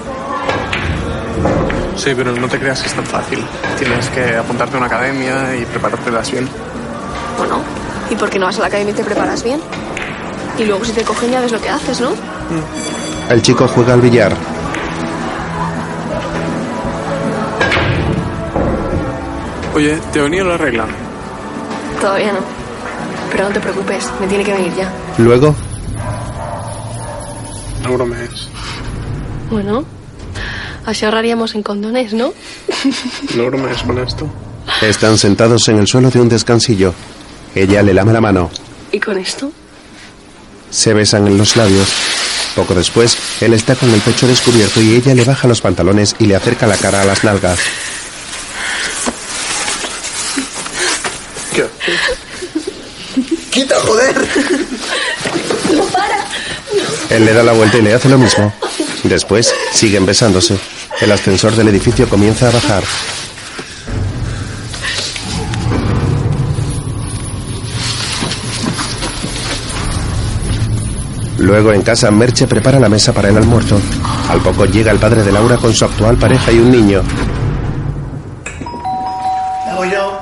Sí, 1.95 2.15
pero 2.17 2.33
no 2.33 2.49
te 2.49 2.59
creas 2.59 2.81
que 2.81 2.89
es 2.89 2.95
tan 2.95 3.05
fácil. 3.05 3.45
Tienes 3.79 4.09
que 4.09 4.37
apuntarte 4.37 4.77
a 4.77 4.79
una 4.79 4.87
academia 4.87 5.55
y 5.55 5.67
preparártelas 5.67 6.33
bien. 6.33 6.49
Bueno, 7.37 7.61
¿y 8.09 8.15
por 8.15 8.31
qué 8.31 8.39
no 8.39 8.47
vas 8.47 8.57
a 8.57 8.61
la 8.61 8.69
academia 8.69 8.95
y 8.95 8.97
te 8.97 9.05
preparas 9.05 9.43
bien? 9.43 9.61
Y 10.57 10.65
luego 10.65 10.83
si 10.87 10.93
te 10.93 11.05
cogen 11.05 11.31
ya 11.31 11.43
ves 11.43 11.53
lo 11.53 11.61
que 11.61 11.69
haces, 11.69 12.01
¿no? 12.01 12.13
El 13.29 13.43
chico 13.43 13.69
juega 13.69 13.93
al 13.93 14.01
billar. 14.01 14.33
Oye, 19.75 19.99
¿te 20.11 20.21
ha 20.21 20.23
venido 20.23 20.47
la 20.47 20.57
regla? 20.57 20.87
Todavía 22.01 22.33
no. 22.33 22.62
Pero 23.33 23.45
no 23.49 23.51
te 23.55 23.61
preocupes, 23.61 24.05
me 24.21 24.27
tiene 24.27 24.45
que 24.45 24.53
venir 24.53 24.73
ya. 24.77 24.93
Luego, 25.19 25.55
No 27.83 27.93
bromees. 27.95 28.49
Bueno, 29.51 29.85
así 30.87 31.05
ahorraríamos 31.05 31.55
en 31.55 31.63
condones, 31.63 32.13
¿no? 32.15 32.33
No 33.35 33.47
bromees 33.47 33.83
con 33.83 33.99
esto. 33.99 34.29
están 34.83 35.19
sentados 35.19 35.67
en 35.69 35.79
el 35.79 35.87
suelo 35.87 36.11
de 36.11 36.21
un 36.21 36.29
descansillo. 36.29 36.95
Ella 37.55 37.83
le 37.83 37.93
lame 37.95 38.13
la 38.13 38.21
mano. 38.21 38.51
¿Y 38.93 39.01
con 39.01 39.19
esto? 39.19 39.51
Se 40.71 40.95
besan 40.95 41.27
en 41.27 41.37
los 41.39 41.57
labios. 41.57 41.89
Poco 42.55 42.75
después, 42.75 43.17
él 43.41 43.55
está 43.55 43.75
con 43.75 43.91
el 43.93 44.01
pecho 44.01 44.27
descubierto 44.27 44.81
y 44.81 44.95
ella 44.95 45.15
le 45.15 45.25
baja 45.25 45.49
los 45.49 45.61
pantalones 45.61 46.15
y 46.19 46.27
le 46.27 46.37
acerca 46.37 46.67
la 46.67 46.77
cara 46.77 47.03
a 47.03 47.05
las 47.05 47.25
nalgas. 47.25 47.59
¿Qué? 51.55 51.67
¡Quita, 53.53 53.79
joder! 53.81 54.17
¡No 55.75 55.85
para! 55.85 56.25
Él 57.11 57.27
le 57.27 57.35
da 57.35 57.43
la 57.43 57.53
vuelta 57.53 57.77
y 57.77 57.83
le 57.83 57.93
hace 57.93 58.09
lo 58.09 58.17
mismo. 58.17 58.51
Después, 59.05 59.55
siguen 59.75 60.07
besándose. 60.07 60.57
El 61.03 61.13
ascensor 61.13 61.55
del 61.55 61.69
edificio 61.69 62.09
comienza 62.09 62.49
a 62.49 62.51
bajar. 62.51 62.83
Luego 71.37 71.75
en 71.75 71.83
casa, 71.83 72.11
Merche 72.11 72.47
prepara 72.47 72.81
la 72.81 72.89
mesa 72.89 73.13
para 73.13 73.29
el 73.29 73.37
almuerzo. 73.37 73.79
Al 74.31 74.41
poco 74.41 74.65
llega 74.65 74.93
el 74.93 74.99
padre 74.99 75.25
de 75.25 75.31
Laura 75.31 75.59
con 75.59 75.75
su 75.75 75.85
actual 75.85 76.17
pareja 76.17 76.53
y 76.53 76.59
un 76.59 76.71
niño. 76.71 77.03
Me 79.67 79.75
voy 79.75 79.91
yo. 79.91 80.21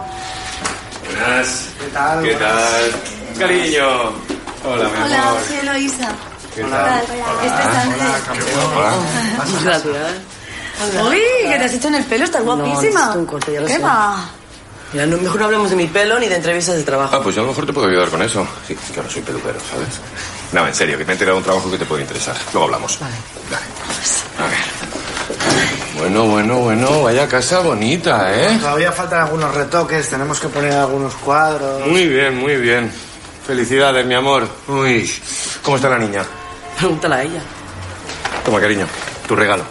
Buenas. 1.06 1.68
¿Qué 1.78 1.86
tal? 1.92 2.22
¿Qué 2.24 2.34
tal? 2.34 3.09
Cariño. 3.40 3.86
Hola, 4.64 4.84
mi 4.90 5.02
Hola, 5.02 5.28
amor. 5.30 5.40
soy 5.48 5.56
Eloisa. 5.56 6.08
¿Qué 6.54 6.60
¿Qué 6.62 6.68
tal? 6.68 6.70
tal? 6.70 7.00
Este 7.42 7.62
es 7.62 7.76
Ángel. 7.78 9.64
Gracias. 9.64 9.94
Uy, 11.08 11.18
¿qué 11.48 11.58
te 11.58 11.64
has 11.64 11.72
hecho 11.72 11.88
en 11.88 11.94
el 11.94 12.04
pelo? 12.04 12.24
Estás 12.26 12.42
guapísima. 12.42 13.06
No, 13.14 13.20
un 13.20 13.26
corte, 13.26 13.52
ya 13.54 13.60
lo 13.62 13.66
¿Qué 13.66 13.74
sé. 13.74 13.78
va? 13.78 14.28
Mira, 14.92 15.06
no, 15.06 15.16
mejor 15.18 15.38
no 15.40 15.44
hablemos 15.46 15.70
de 15.70 15.76
mi 15.76 15.86
pelo 15.86 16.18
ni 16.18 16.28
de 16.28 16.36
entrevistas 16.36 16.74
de 16.76 16.82
trabajo. 16.82 17.16
Ah, 17.16 17.20
pues 17.22 17.34
yo 17.34 17.40
a 17.40 17.44
lo 17.44 17.50
mejor 17.52 17.64
te 17.64 17.72
puedo 17.72 17.86
ayudar 17.88 18.08
con 18.10 18.20
eso. 18.22 18.46
Sí, 18.66 18.74
es 18.74 18.90
que 18.92 19.00
ahora 19.00 19.10
soy 19.10 19.22
peluquero, 19.22 19.58
¿sabes? 19.70 20.00
No, 20.52 20.66
en 20.66 20.74
serio, 20.74 20.98
que 20.98 21.04
me 21.06 21.12
he 21.12 21.14
enterado 21.14 21.36
de 21.36 21.38
un 21.38 21.44
trabajo 21.44 21.70
que 21.70 21.78
te 21.78 21.86
puede 21.86 22.02
interesar. 22.02 22.36
Luego 22.52 22.66
hablamos. 22.66 22.98
Vale. 23.00 23.14
A 24.38 24.42
ver. 24.50 24.58
Bueno, 25.96 26.24
bueno, 26.26 26.56
bueno, 26.58 27.02
vaya 27.02 27.26
casa 27.28 27.60
bonita, 27.60 28.34
¿eh? 28.34 28.58
Todavía 28.60 28.90
faltan 28.92 29.20
algunos 29.20 29.54
retoques, 29.54 30.08
tenemos 30.10 30.40
que 30.40 30.48
poner 30.48 30.72
algunos 30.72 31.14
cuadros. 31.14 31.86
Muy 31.86 32.06
bien, 32.08 32.36
muy 32.36 32.56
bien. 32.56 32.90
Felicidades, 33.46 34.06
mi 34.06 34.14
amor. 34.14 34.48
Uy, 34.68 35.10
¿cómo 35.62 35.76
está 35.76 35.88
la 35.88 35.98
niña? 35.98 36.22
Pregúntala 36.78 37.16
a 37.16 37.22
ella. 37.22 37.40
Toma, 38.44 38.60
cariño, 38.60 38.86
tu 39.26 39.34
regalo. 39.36 39.64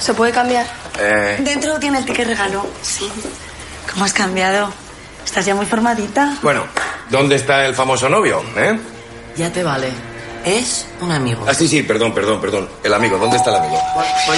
¿Se 0.00 0.14
puede 0.14 0.32
cambiar? 0.32 0.66
Eh, 0.98 1.36
Dentro 1.40 1.78
tiene 1.78 1.98
el 1.98 2.04
ticket 2.04 2.26
regalo. 2.28 2.66
Sí. 2.82 3.10
¿Cómo 3.92 4.04
has 4.04 4.12
cambiado? 4.12 4.72
Estás 5.24 5.46
ya 5.46 5.54
muy 5.54 5.66
formadita. 5.66 6.36
bueno, 6.42 6.64
¿dónde 7.10 7.36
está 7.36 7.64
el 7.66 7.74
famoso 7.74 8.08
novio, 8.08 8.42
eh? 8.56 8.78
Ya 9.36 9.50
te 9.52 9.62
vale. 9.62 9.88
Es 10.44 10.86
un 11.00 11.10
amigo. 11.10 11.44
Ah, 11.48 11.54
sí, 11.54 11.66
sí, 11.66 11.82
perdón, 11.82 12.12
perdón, 12.12 12.38
perdón. 12.40 12.68
El 12.82 12.92
amigo, 12.92 13.16
¿dónde 13.16 13.38
está 13.38 13.48
el 13.50 13.56
amigo? 13.56 13.78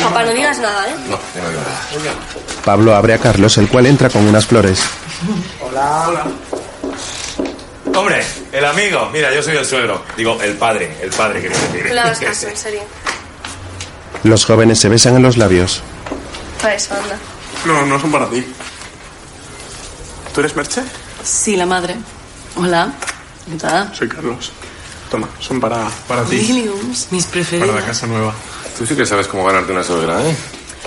Papá, 0.04 0.22
no 0.24 0.30
digas 0.30 0.58
nada, 0.58 0.86
¿eh? 0.88 0.94
No, 1.08 1.16
no 1.42 1.48
digo 1.50 1.60
nada. 1.60 2.14
Pablo 2.64 2.94
abre 2.94 3.14
a 3.14 3.18
Carlos, 3.18 3.58
el 3.58 3.68
cual 3.68 3.86
entra 3.86 4.08
con 4.08 4.24
unas 4.26 4.46
flores. 4.46 4.80
Hola. 5.60 6.04
Hola. 6.08 6.24
Hombre, 7.96 8.22
el 8.52 8.64
amigo. 8.64 9.08
Mira, 9.12 9.32
yo 9.34 9.42
soy 9.42 9.56
el 9.56 9.64
suegro. 9.64 10.02
Digo, 10.16 10.38
el 10.42 10.54
padre. 10.56 10.96
El 11.02 11.10
padre, 11.10 11.40
quería 11.42 11.58
decir. 11.58 11.98
Hagas 11.98 12.18
caso, 12.20 12.48
en 12.48 12.56
serio. 12.56 12.80
Los 14.22 14.44
jóvenes 14.44 14.78
se 14.78 14.88
besan 14.88 15.16
en 15.16 15.22
los 15.22 15.36
labios. 15.36 15.82
Para 16.60 16.74
eso, 16.74 16.94
anda. 16.94 17.18
No, 17.64 17.86
no 17.86 18.00
son 18.00 18.12
para 18.12 18.28
ti. 18.28 18.44
¿Tú 20.34 20.40
eres 20.40 20.54
Merche? 20.56 20.82
Sí, 21.24 21.56
la 21.56 21.66
madre. 21.66 21.96
Hola. 22.56 22.92
¿Qué 23.50 23.56
tal? 23.56 23.94
Soy 23.94 24.08
Carlos. 24.08 24.52
Toma, 25.10 25.28
son 25.40 25.60
para, 25.60 25.88
para 26.08 26.24
ti. 26.24 26.36
Liliums, 26.36 27.08
mis 27.12 27.24
Para 27.24 27.32
preferidas. 27.32 27.74
la 27.74 27.86
casa 27.86 28.06
nueva. 28.06 28.34
Tú 28.76 28.84
sí 28.84 28.94
que 28.96 29.06
sabes 29.06 29.28
cómo 29.28 29.44
ganarte 29.44 29.72
una 29.72 29.84
suegra, 29.84 30.20
¿eh? 30.28 30.36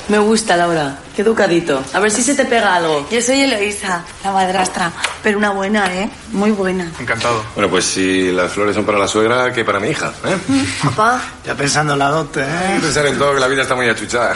Me 0.10 0.18
gusta, 0.18 0.58
Laura. 0.58 0.98
Qué 1.16 1.22
educadito. 1.22 1.84
A 1.94 2.00
ver 2.00 2.10
si 2.10 2.24
se 2.24 2.34
te 2.34 2.46
pega 2.46 2.76
algo. 2.76 3.08
Yo 3.12 3.22
soy 3.22 3.42
Eloisa, 3.42 4.04
la 4.24 4.32
madrastra. 4.32 4.92
Pero 5.22 5.38
una 5.38 5.52
buena, 5.52 5.94
¿eh? 5.94 6.10
Muy 6.32 6.50
buena. 6.52 6.92
Encantado. 7.00 7.44
Bueno, 7.54 7.70
pues 7.70 7.86
si 7.86 8.32
las 8.32 8.52
flores 8.52 8.76
son 8.76 8.86
para 8.86 8.98
la 8.98 9.08
suegra, 9.08 9.54
¿qué 9.54 9.64
para 9.64 9.80
mi 9.80 9.90
hija? 9.90 10.12
¿eh? 10.26 10.38
Papá, 10.84 11.22
Ya 11.46 11.54
pensando 11.54 11.94
en 11.94 12.00
la 12.00 12.10
dote, 12.10 12.42
que 12.42 12.76
¿eh? 12.76 12.80
pensar 12.82 13.06
en 13.06 13.18
todo, 13.20 13.36
que 13.36 13.40
la 13.40 13.48
vida 13.48 13.62
está 13.62 13.76
muy 13.76 13.88
achuchada. 13.88 14.36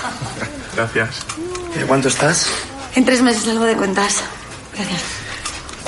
Gracias. 0.76 1.10
¿De 1.76 1.86
cuánto 1.86 2.08
estás? 2.08 2.48
En 2.96 3.04
tres 3.04 3.22
meses 3.24 3.44
salgo 3.44 3.66
de 3.66 3.76
cuentas. 3.76 4.18
Gracias. 4.76 5.02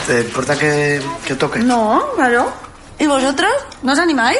¿Te 0.07 0.21
importa 0.21 0.57
que, 0.57 0.99
que 1.27 1.35
toque? 1.35 1.59
No, 1.59 2.03
claro. 2.15 2.51
¿Y 2.97 3.05
vosotros? 3.05 3.51
¿No 3.83 3.93
os 3.93 3.99
animáis? 3.99 4.39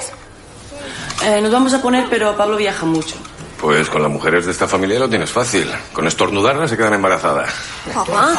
Eh, 1.23 1.39
nos 1.41 1.51
vamos 1.51 1.73
a 1.73 1.81
poner, 1.81 2.07
pero 2.09 2.35
Pablo 2.35 2.57
viaja 2.57 2.85
mucho. 2.85 3.15
Pues 3.59 3.89
con 3.89 4.01
las 4.03 4.11
mujeres 4.11 4.45
de 4.45 4.51
esta 4.51 4.67
familia 4.67 4.99
lo 4.99 5.09
tienes 5.09 5.31
fácil. 5.31 5.71
Con 5.93 6.05
estornudarlas 6.07 6.69
se 6.69 6.77
quedan 6.77 6.93
embarazadas. 6.93 7.49
papá. 7.93 8.35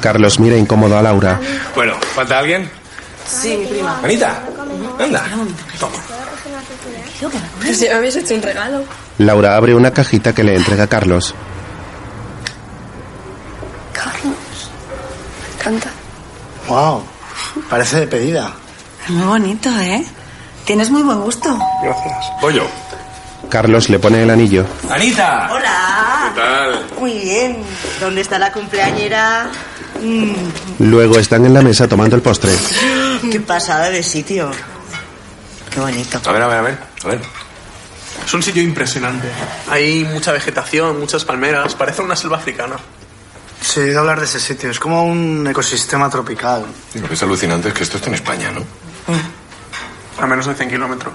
Carlos 0.00 0.38
mira 0.40 0.56
incómodo 0.56 0.98
a 0.98 1.02
Laura. 1.02 1.40
Bueno, 1.74 1.94
¿falta 2.14 2.38
alguien? 2.38 2.70
Sí, 3.26 3.56
mi 3.56 3.66
prima. 3.66 3.98
Anita, 4.02 4.42
anda. 4.98 5.24
Pues 7.62 7.80
ya 7.80 7.88
me 7.90 7.94
habéis 7.94 8.16
hecho 8.16 8.34
un 8.34 8.42
regalo. 8.42 8.84
Laura 9.18 9.56
abre 9.56 9.74
una 9.74 9.92
cajita 9.92 10.34
que 10.34 10.44
le 10.44 10.56
entrega 10.56 10.84
a 10.84 10.88
Carlos. 10.88 11.34
Carlos. 13.92 14.34
Me 15.48 15.54
encanta. 15.58 15.90
Wow. 16.68 17.02
Parece 17.70 18.00
de 18.00 18.06
pedida. 18.08 18.52
Es 19.04 19.10
muy 19.10 19.24
bonito, 19.26 19.70
¿eh? 19.80 20.04
Tienes 20.64 20.90
muy 20.90 21.02
buen 21.02 21.20
gusto. 21.20 21.56
Gracias. 21.82 22.16
Voy 22.40 22.54
yo. 22.54 22.66
Carlos 23.48 23.88
le 23.88 23.98
pone 23.98 24.22
el 24.22 24.30
anillo. 24.30 24.64
¡Anita! 24.90 25.48
Hola. 25.52 26.32
¿Qué 26.34 26.40
tal? 26.40 26.86
Muy 26.98 27.18
bien. 27.18 27.58
¿Dónde 28.00 28.20
está 28.20 28.38
la 28.38 28.52
cumpleañera? 28.52 29.48
Mm, 30.02 30.34
Luego 30.90 31.18
están 31.18 31.44
en 31.46 31.54
la 31.54 31.62
mesa 31.62 31.86
tomando 31.88 32.16
el 32.16 32.22
postre. 32.22 32.50
qué 33.30 33.40
pasada 33.40 33.90
de 33.90 34.02
sitio. 34.02 34.50
Qué 35.70 35.80
bonito. 35.80 36.20
A 36.24 36.32
ver, 36.32 36.42
a 36.42 36.46
ver, 36.48 36.58
a 36.58 36.62
ver. 36.62 36.78
A 37.04 37.08
ver. 37.08 37.20
Es 38.26 38.34
un 38.34 38.42
sitio 38.42 38.62
impresionante. 38.62 39.28
Hay 39.70 40.04
mucha 40.04 40.32
vegetación, 40.32 40.98
muchas 40.98 41.24
palmeras. 41.24 41.74
Parece 41.74 42.02
una 42.02 42.16
selva 42.16 42.38
africana. 42.38 42.76
Sí, 43.60 43.80
he 43.80 43.84
oído 43.84 44.00
hablar 44.00 44.18
de 44.20 44.26
ese 44.26 44.40
sitio. 44.40 44.70
Es 44.70 44.78
como 44.78 45.04
un 45.04 45.46
ecosistema 45.46 46.08
tropical. 46.10 46.64
Y 46.94 46.98
Lo 46.98 47.08
que 47.08 47.14
es 47.14 47.22
alucinante 47.22 47.68
es 47.68 47.74
que 47.74 47.82
esto 47.84 47.96
está 47.96 48.08
en 48.08 48.14
España, 48.14 48.50
¿no? 48.50 48.62
A 50.22 50.26
menos 50.26 50.46
de 50.46 50.54
100 50.54 50.70
kilómetros. 50.70 51.14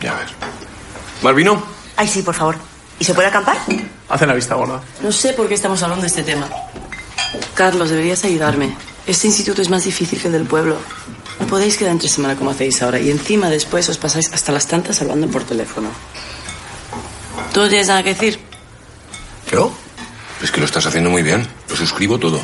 Ya 0.00 0.12
ves. 0.14 0.30
¿Malvino? 1.24 1.60
Ay, 1.96 2.06
sí, 2.06 2.20
por 2.20 2.34
favor. 2.34 2.56
¿Y 2.98 3.04
se 3.04 3.14
puede 3.14 3.28
acampar? 3.28 3.56
Hace 4.10 4.26
la 4.26 4.34
vista 4.34 4.56
gorda. 4.56 4.82
No 5.02 5.10
sé 5.10 5.32
por 5.32 5.48
qué 5.48 5.54
estamos 5.54 5.82
hablando 5.82 6.02
de 6.02 6.08
este 6.08 6.22
tema. 6.22 6.46
Carlos, 7.54 7.88
deberías 7.88 8.22
ayudarme. 8.24 8.76
Este 9.06 9.26
instituto 9.26 9.62
es 9.62 9.70
más 9.70 9.84
difícil 9.84 10.20
que 10.20 10.26
el 10.26 10.34
del 10.34 10.44
pueblo. 10.44 10.76
No 11.40 11.46
podéis 11.46 11.78
quedar 11.78 11.92
entre 11.92 12.10
semana 12.10 12.36
como 12.36 12.50
hacéis 12.50 12.82
ahora. 12.82 13.00
Y 13.00 13.10
encima 13.10 13.48
después 13.48 13.88
os 13.88 13.96
pasáis 13.96 14.30
hasta 14.34 14.52
las 14.52 14.66
tantas 14.66 15.00
hablando 15.00 15.26
por 15.28 15.44
teléfono. 15.44 15.88
¿Tú 17.54 17.60
no 17.60 17.68
tienes 17.70 17.88
nada 17.88 18.02
que 18.02 18.10
decir? 18.10 18.38
¿Yo? 19.50 19.72
Es 20.42 20.50
que 20.50 20.60
lo 20.60 20.66
estás 20.66 20.84
haciendo 20.84 21.08
muy 21.08 21.22
bien. 21.22 21.48
Lo 21.70 21.74
suscribo 21.76 22.18
todo. 22.18 22.38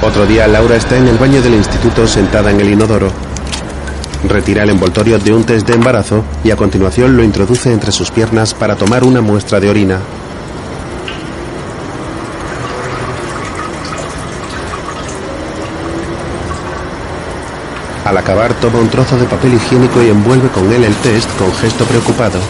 Otro 0.00 0.24
día 0.24 0.48
Laura 0.48 0.76
está 0.76 0.96
en 0.96 1.06
el 1.06 1.18
baño 1.18 1.42
del 1.42 1.52
instituto 1.52 2.06
sentada 2.08 2.50
en 2.50 2.60
el 2.60 2.70
inodoro 2.70 3.29
retira 4.28 4.62
el 4.62 4.70
envoltorio 4.70 5.18
de 5.18 5.32
un 5.32 5.44
test 5.44 5.66
de 5.66 5.74
embarazo 5.74 6.24
y 6.44 6.50
a 6.50 6.56
continuación 6.56 7.16
lo 7.16 7.22
introduce 7.22 7.72
entre 7.72 7.92
sus 7.92 8.10
piernas 8.10 8.54
para 8.54 8.76
tomar 8.76 9.04
una 9.04 9.20
muestra 9.20 9.60
de 9.60 9.70
orina. 9.70 10.00
Al 18.04 18.18
acabar 18.18 18.52
toma 18.54 18.80
un 18.80 18.88
trozo 18.88 19.16
de 19.16 19.26
papel 19.26 19.54
higiénico 19.54 20.02
y 20.02 20.08
envuelve 20.08 20.48
con 20.48 20.72
él 20.72 20.84
el 20.84 20.94
test 20.96 21.30
con 21.38 21.52
gesto 21.54 21.84
preocupado. 21.84 22.40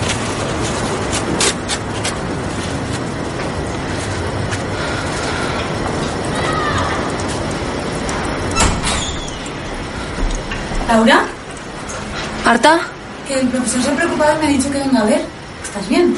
¿Marta? 12.51 12.81
Que 13.29 13.39
el 13.39 13.47
profesor 13.47 13.81
se 13.81 13.91
ha 13.91 13.95
preocupado 13.95 14.37
y 14.37 14.41
me 14.41 14.47
ha 14.47 14.51
dicho 14.51 14.73
que 14.73 14.79
venga 14.79 15.03
a 15.03 15.05
ver. 15.05 15.25
¿Estás 15.63 15.89
bien? 15.89 16.17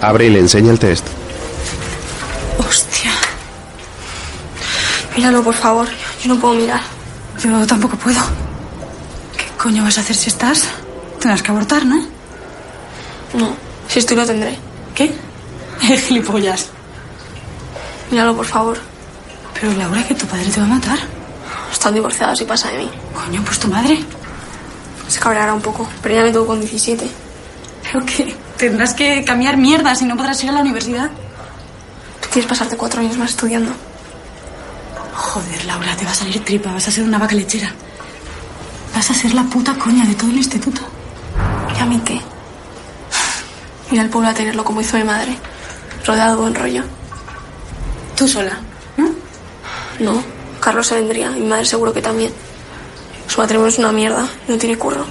Abre 0.00 0.26
y 0.26 0.30
le 0.30 0.38
enseña 0.38 0.70
el 0.70 0.78
test. 0.78 1.04
Hostia. 2.56 3.10
Míralo, 5.16 5.42
por 5.42 5.54
favor. 5.54 5.88
Yo 6.22 6.32
no 6.32 6.40
puedo 6.40 6.54
mirar. 6.54 6.82
Yo 7.42 7.66
tampoco 7.66 7.96
puedo. 7.96 8.20
¿Qué 9.36 9.44
coño 9.60 9.82
vas 9.82 9.98
a 9.98 10.02
hacer 10.02 10.14
si 10.14 10.28
estás? 10.28 10.68
Tendrás 11.18 11.42
que 11.42 11.50
abortar, 11.50 11.84
¿no? 11.84 11.96
No. 13.34 13.56
Si 13.88 13.98
estoy 13.98 14.18
lo 14.18 14.24
tendré. 14.24 14.56
¿Qué? 14.94 15.12
Gilipollas. 15.80 16.68
Míralo, 18.12 18.36
por 18.36 18.46
favor. 18.46 18.78
Pero 19.60 19.72
Laura, 19.72 20.06
que 20.06 20.14
tu 20.14 20.26
padre 20.26 20.48
te 20.48 20.60
va 20.60 20.66
a 20.66 20.68
matar. 20.68 21.15
Están 21.76 21.92
divorciados 21.92 22.40
y 22.40 22.44
pasa 22.46 22.70
de 22.70 22.78
mí. 22.78 22.90
Coño, 23.14 23.42
pues 23.44 23.60
tu 23.60 23.68
madre. 23.68 24.02
Se 25.08 25.20
cabreará 25.20 25.52
un 25.52 25.60
poco, 25.60 25.86
pero 26.02 26.14
ya 26.14 26.22
me 26.22 26.32
tuvo 26.32 26.46
con 26.46 26.58
17. 26.58 27.06
¿Pero 27.82 28.06
qué? 28.06 28.34
Tendrás 28.56 28.94
que 28.94 29.22
cambiar 29.24 29.58
mierda 29.58 29.94
si 29.94 30.06
no 30.06 30.16
podrás 30.16 30.42
ir 30.42 30.48
a 30.48 30.54
la 30.54 30.60
universidad. 30.60 31.10
Tú 32.22 32.28
quieres 32.32 32.48
pasarte 32.48 32.78
cuatro 32.78 33.02
años 33.02 33.18
más 33.18 33.30
estudiando. 33.30 33.72
Joder, 35.12 35.66
Laura, 35.66 35.94
te 35.94 36.06
va 36.06 36.12
a 36.12 36.14
salir 36.14 36.42
tripa. 36.42 36.72
Vas 36.72 36.88
a 36.88 36.90
ser 36.90 37.04
una 37.04 37.18
vaca 37.18 37.34
lechera. 37.34 37.70
Vas 38.94 39.10
a 39.10 39.14
ser 39.14 39.34
la 39.34 39.42
puta 39.44 39.74
coña 39.74 40.06
de 40.06 40.14
todo 40.14 40.30
el 40.30 40.38
instituto. 40.38 40.80
¿Y 41.76 41.82
a 41.82 41.84
mí 41.84 42.00
qué? 42.06 42.18
Ir 43.90 44.00
al 44.00 44.08
pueblo 44.08 44.30
a 44.30 44.34
tenerlo 44.34 44.64
como 44.64 44.80
hizo 44.80 44.96
mi 44.96 45.04
madre. 45.04 45.36
Rodeado 46.06 46.36
de 46.36 46.40
buen 46.40 46.54
rollo. 46.54 46.82
Tú 48.16 48.26
sola, 48.26 48.58
¿no? 48.96 49.10
No. 50.00 50.35
Carlos 50.66 50.88
se 50.88 50.96
vendría. 50.96 51.30
Y 51.30 51.40
mi 51.42 51.46
madre 51.46 51.64
seguro 51.64 51.92
que 51.92 52.02
también. 52.02 52.32
Su 53.28 53.40
matrimonio 53.40 53.68
es 53.68 53.78
una 53.78 53.92
mierda. 53.92 54.26
No 54.48 54.58
tiene 54.58 54.76
curro. 54.76 55.06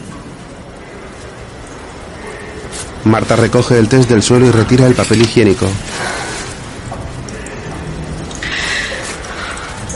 Marta 3.05 3.37
recoge 3.37 3.79
el 3.79 3.87
test 3.87 4.09
del 4.09 4.21
suelo 4.21 4.47
y 4.47 4.51
retira 4.51 4.85
el 4.85 4.95
papel 4.95 5.21
higiénico. 5.21 5.65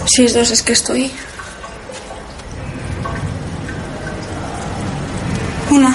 Si 0.06 0.24
es 0.24 0.34
dos, 0.34 0.50
es 0.50 0.64
que 0.64 0.72
estoy. 0.72 1.12
Una. 5.72 5.94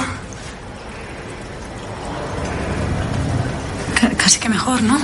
C- 3.98 4.16
casi 4.16 4.38
que 4.40 4.48
mejor, 4.50 4.82
¿no? 4.82 4.98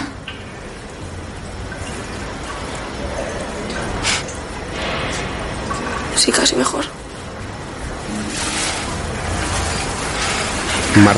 Sí, 6.17 6.31
casi 6.33 6.55
mejor. 6.57 6.85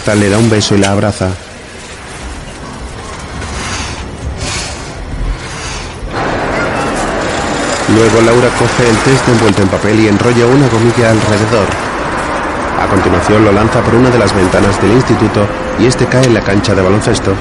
Le 0.04 0.28
da 0.28 0.36
un 0.36 0.50
beso 0.50 0.74
y 0.74 0.78
la 0.78 0.90
abraza. 0.90 1.28
Luego 7.94 8.20
Laura 8.20 8.48
coge 8.58 8.90
el 8.90 8.96
test 8.98 9.26
envuelto 9.28 9.62
en 9.62 9.68
papel 9.68 10.00
y 10.00 10.08
enrolla 10.08 10.46
una 10.46 10.68
gomilla 10.68 11.10
alrededor. 11.10 11.66
A 12.82 12.86
continuación 12.88 13.44
lo 13.44 13.52
lanza 13.52 13.80
por 13.80 13.94
una 13.94 14.10
de 14.10 14.18
las 14.18 14.34
ventanas 14.34 14.80
del 14.82 14.92
instituto 14.92 15.46
y 15.78 15.86
este 15.86 16.04
cae 16.06 16.26
en 16.26 16.34
la 16.34 16.42
cancha 16.42 16.74
de 16.74 16.82
baloncesto. 16.82 17.32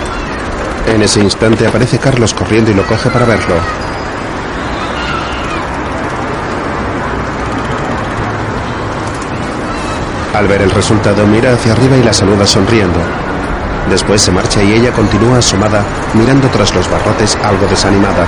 En 0.88 1.02
ese 1.02 1.20
instante 1.20 1.68
aparece 1.68 2.00
Carlos 2.00 2.34
corriendo 2.34 2.72
y 2.72 2.76
lo 2.76 2.86
coge 2.86 3.10
para 3.10 3.26
verlo. 3.26 3.56
Al 10.34 10.48
ver 10.48 10.62
el 10.62 10.72
resultado 10.72 11.28
mira 11.28 11.54
hacia 11.54 11.74
arriba 11.74 11.98
y 11.98 12.04
la 12.04 12.14
saluda 12.14 12.48
sonriendo. 12.48 13.00
Después 13.90 14.22
se 14.22 14.32
marcha 14.32 14.64
y 14.64 14.74
ella 14.74 14.92
continúa 14.94 15.40
asomada, 15.40 15.84
mirando 16.14 16.48
tras 16.48 16.74
los 16.74 16.90
barrotes 16.90 17.38
algo 17.44 17.68
desanimada. 17.68 18.26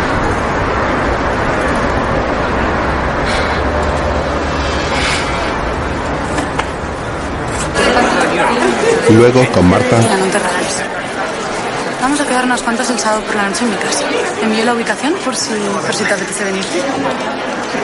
Luego, 9.09 9.45
con 9.51 9.69
Marta, 9.69 9.97
Mira, 9.97 10.17
no 10.17 10.25
te 10.25 10.39
rayes. 10.39 10.83
Vamos 12.01 12.19
a 12.19 12.25
quedar 12.25 12.45
unas 12.45 12.61
cuantas 12.61 12.89
el 12.89 12.99
sábado 12.99 13.21
por 13.23 13.35
la 13.35 13.47
noche 13.47 13.63
en 13.63 13.71
mi 13.71 13.77
casa. 13.77 14.03
Te 14.39 14.45
envío 14.45 14.65
la 14.65 14.73
ubicación 14.73 15.13
por 15.23 15.35
si, 15.35 15.53
por 15.53 15.93
si 15.93 16.03
te 16.03 16.13
apetece 16.13 16.43
venir. 16.43 16.65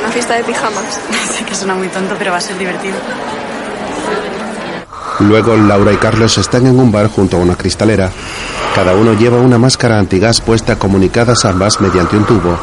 Una 0.01 0.11
fiesta 0.11 0.33
de 0.33 0.43
pijamas. 0.43 0.99
sé 1.37 1.45
que 1.45 1.55
suena 1.55 1.75
muy 1.75 1.87
tonto, 1.87 2.15
pero 2.17 2.31
va 2.31 2.37
a 2.37 2.41
ser 2.41 2.57
divertido. 2.57 2.97
Luego 5.19 5.55
Laura 5.55 5.91
y 5.93 5.97
Carlos 5.97 6.37
están 6.37 6.67
en 6.67 6.79
un 6.79 6.91
bar 6.91 7.07
junto 7.07 7.37
a 7.37 7.39
una 7.39 7.55
cristalera. 7.55 8.11
Cada 8.75 8.93
uno 8.93 9.13
lleva 9.13 9.37
una 9.37 9.57
máscara 9.57 9.99
antigás 9.99 10.41
puesta 10.41 10.77
comunicadas 10.77 11.45
ambas 11.45 11.81
mediante 11.81 12.17
un 12.17 12.25
tubo. 12.25 12.57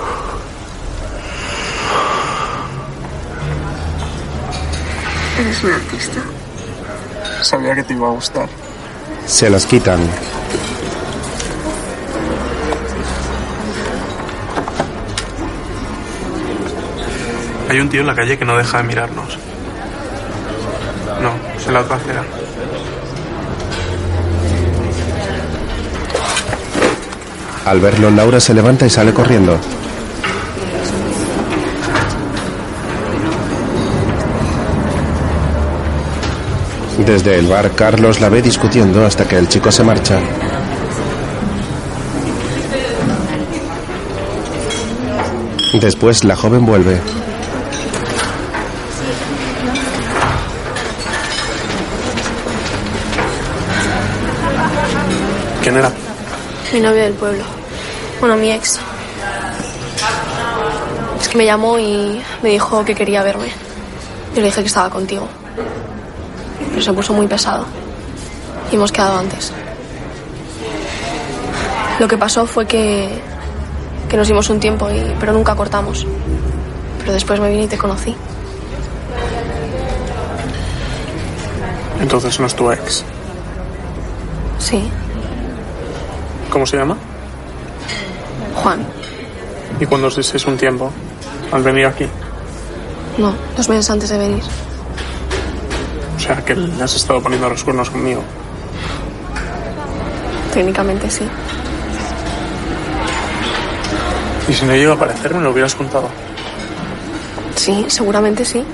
Eres 5.39 5.65
un 5.65 5.73
artista. 5.73 6.21
Sabía 7.43 7.75
que 7.75 7.83
te 7.83 7.95
iba 7.95 8.09
a 8.09 8.13
gustar. 8.13 8.49
Se 9.27 9.51
las 9.51 9.67
quitan. 9.67 10.01
Hay 17.69 17.81
un 17.81 17.89
tío 17.89 18.01
en 18.01 18.07
la 18.07 18.15
calle 18.15 18.39
que 18.39 18.45
no 18.45 18.57
deja 18.57 18.79
de 18.79 18.85
mirarnos. 18.85 19.46
La 21.73 21.81
otra. 21.81 21.99
Al 27.65 27.81
verlo, 27.81 28.11
Laura 28.11 28.39
se 28.39 28.55
levanta 28.55 28.87
y 28.87 28.91
sale 28.91 29.13
corriendo. 29.13 29.59
Desde 37.05 37.39
el 37.39 37.49
bar, 37.49 37.73
Carlos 37.73 38.21
la 38.21 38.29
ve 38.29 38.41
discutiendo 38.41 39.05
hasta 39.05 39.27
que 39.27 39.37
el 39.37 39.49
chico 39.49 39.73
se 39.73 39.83
marcha. 39.83 40.21
Después, 45.81 46.25
la 46.25 46.37
joven 46.37 46.65
vuelve. 46.65 47.01
¿Quién 55.63 55.77
era? 55.77 55.93
Mi 56.73 56.81
novio 56.81 57.03
del 57.03 57.15
pueblo. 57.15 57.45
Bueno, 58.21 58.37
mi 58.37 58.51
ex. 58.51 58.79
Es 61.21 61.29
que 61.29 61.39
me 61.39 61.45
llamó 61.45 61.79
y 61.79 62.23
me 62.43 62.51
dijo 62.51 62.85
que 62.85 62.95
quería 62.95 63.23
verme. 63.23 63.49
Yo 64.35 64.41
le 64.41 64.49
dije 64.49 64.61
que 64.61 64.69
estaba 64.69 64.91
contigo. 64.91 65.29
Pero 66.71 66.83
se 66.83 66.93
puso 66.93 67.13
muy 67.13 67.27
pesado. 67.27 67.65
Y 68.71 68.77
hemos 68.77 68.93
quedado 68.93 69.19
antes. 69.19 69.53
Lo 71.99 72.07
que 72.07 72.19
pasó 72.19 72.47
fue 72.47 72.67
que, 72.67 73.09
que 74.09 74.17
nos 74.17 74.29
dimos 74.29 74.51
un 74.51 74.61
tiempo, 74.61 74.91
y, 74.91 75.15
pero 75.19 75.33
nunca 75.33 75.55
cortamos. 75.55 76.07
Pero 77.01 77.13
después 77.13 77.41
me 77.41 77.49
vine 77.49 77.65
y 77.65 77.69
te 77.69 77.79
conocí. 77.79 78.15
Entonces 82.01 82.39
no 82.39 82.47
es 82.47 82.55
tu 82.55 82.71
ex. 82.71 83.05
Sí, 84.67 84.83
¿Cómo 86.51 86.67
se 86.67 86.77
llama? 86.77 86.97
Juan. 88.57 88.85
¿Y 89.79 89.87
cuando 89.87 90.09
os 90.09 90.17
disteis 90.17 90.45
un 90.47 90.57
tiempo? 90.57 90.91
Al 91.53 91.63
venir 91.63 91.87
aquí. 91.87 92.07
No, 93.17 93.33
dos 93.57 93.69
meses 93.69 93.89
antes 93.91 94.09
de 94.09 94.19
venir. 94.19 94.43
O 96.17 96.19
sea, 96.19 96.45
que 96.45 96.57
le 96.57 96.83
has 96.83 96.97
estado 96.97 97.23
poniendo 97.23 97.49
los 97.49 97.63
cuernos 97.63 97.91
conmigo. 97.91 98.25
Técnicamente 100.53 101.11
sí. 101.11 101.29
Y 104.49 104.53
si 104.53 104.65
no 104.65 104.75
llega 104.75 104.93
a 104.93 104.95
aparecer, 104.97 105.33
me 105.33 105.43
lo 105.43 105.51
hubieras 105.53 105.77
contado. 105.77 106.09
Sí, 107.55 107.85
seguramente 107.87 108.45
sí. 108.45 108.65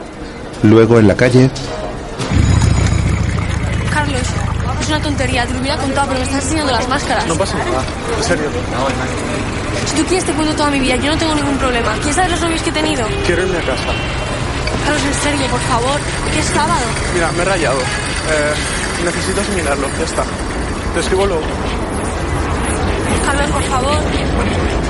Luego, 0.63 0.99
en 0.99 1.09
la 1.09 1.17
calle, 1.17 1.51
Carlos, 3.93 4.23
es 4.81 4.89
una 4.89 5.02
tontería, 5.13 5.47
te 5.47 5.53
lo 5.53 5.61
hubiera 5.61 5.77
contado, 5.77 6.09
pero 6.09 6.21
me 6.21 6.25
estás 6.25 6.43
enseñando 6.45 6.73
las 6.73 6.89
máscaras. 6.89 7.27
No 7.27 7.35
pasa 7.35 7.59
nada. 7.59 7.83
En 8.17 8.25
serio. 8.25 8.45
Si 9.87 9.97
tú 9.97 10.05
quieres 10.07 10.25
te 10.25 10.33
cuento 10.33 10.55
toda 10.55 10.71
mi 10.71 10.81
vida, 10.81 10.97
yo 10.97 11.13
no 11.13 11.19
tengo 11.19 11.35
ningún 11.35 11.59
problema. 11.59 11.93
¿Quieres 11.97 12.17
saber 12.17 12.31
los 12.31 12.41
novios 12.41 12.63
que 12.63 12.71
he 12.71 12.73
tenido? 12.73 13.07
Quiero 13.27 13.43
irme 13.43 13.59
a 13.59 13.61
casa. 13.61 13.93
Carlos, 14.85 15.03
en 15.05 15.15
serio, 15.23 15.47
por 15.51 15.61
favor. 15.61 16.01
Que 16.33 16.41
es 16.41 16.47
sábado. 16.47 16.87
Mira, 17.15 17.31
me 17.33 17.43
he 17.43 17.45
rayado. 17.45 17.79
Eh, 17.79 19.05
necesito 19.05 19.41
asimilarlo, 19.43 19.87
ya 19.99 20.05
está. 20.05 20.25
Te 20.95 21.01
escribo 21.01 21.27
luego. 21.27 21.43
Carlos, 23.27 23.51
por 23.51 23.63
favor. 23.65 23.99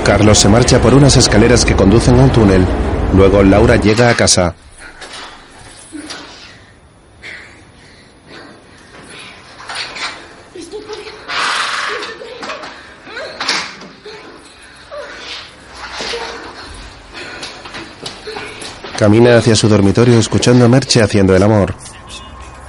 Carlos 0.05 0.37
se 0.37 0.49
marcha 0.49 0.79
por 0.79 0.93
unas 0.93 1.17
escaleras 1.17 1.65
que 1.65 1.75
conducen 1.75 2.17
a 2.19 2.23
un 2.23 2.29
túnel. 2.29 2.65
Luego 3.13 3.43
Laura 3.43 3.75
llega 3.75 4.09
a 4.09 4.15
casa. 4.15 4.55
Camina 19.03 19.35
hacia 19.35 19.53
su 19.53 19.67
dormitorio 19.67 20.17
escuchando 20.17 20.63
a 20.63 20.69
Merche 20.69 21.01
haciendo 21.01 21.35
el 21.35 21.43
amor. 21.43 21.75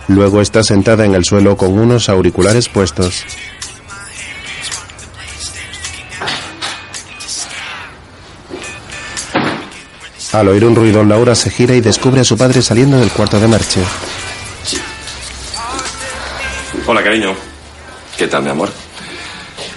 Luego 0.09 0.41
está 0.41 0.65
sentada 0.65 1.05
en 1.05 1.15
el 1.15 1.25
suelo 1.25 1.57
con 1.57 1.79
unos 1.79 2.09
auriculares 2.09 2.69
puestos. 2.69 3.25
Al 10.33 10.49
oír 10.49 10.65
un 10.65 10.75
ruido, 10.75 11.05
Laura 11.05 11.37
se 11.37 11.51
gira 11.51 11.77
y 11.77 11.81
descubre 11.81 12.23
a 12.23 12.25
su 12.25 12.37
padre 12.37 12.63
saliendo 12.63 12.99
del 12.99 13.13
cuarto 13.13 13.39
de 13.39 13.47
Merche. 13.47 13.81
Hola, 16.85 17.05
cariño. 17.05 17.33
¿Qué 18.19 18.27
tal, 18.27 18.43
mi 18.43 18.51
amor? 18.51 18.71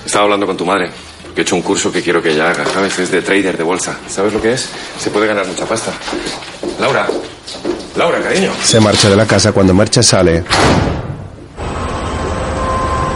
Estaba 0.04 0.24
hablando 0.24 0.48
con 0.48 0.58
tu 0.58 0.66
madre. 0.66 0.90
He 1.36 1.42
hecho 1.42 1.56
un 1.56 1.62
curso 1.62 1.92
que 1.92 2.02
quiero 2.02 2.20
que 2.20 2.32
ella 2.32 2.50
haga, 2.50 2.66
¿sabes? 2.66 2.98
Es 2.98 3.12
de 3.12 3.22
trader 3.22 3.56
de 3.56 3.64
bolsa. 3.64 3.96
¿Sabes 4.10 4.34
lo 4.34 4.42
que 4.42 4.54
es? 4.54 4.68
Se 4.98 5.12
puede 5.12 5.28
ganar 5.28 5.46
mucha 5.46 5.68
pasta. 5.68 5.94
Laura. 6.80 7.08
Laura, 7.96 8.22
cariño. 8.22 8.52
Se 8.64 8.80
marcha 8.80 9.10
de 9.10 9.16
la 9.16 9.26
casa 9.26 9.52
cuando 9.52 9.74
Merche 9.74 10.04
sale. 10.04 10.44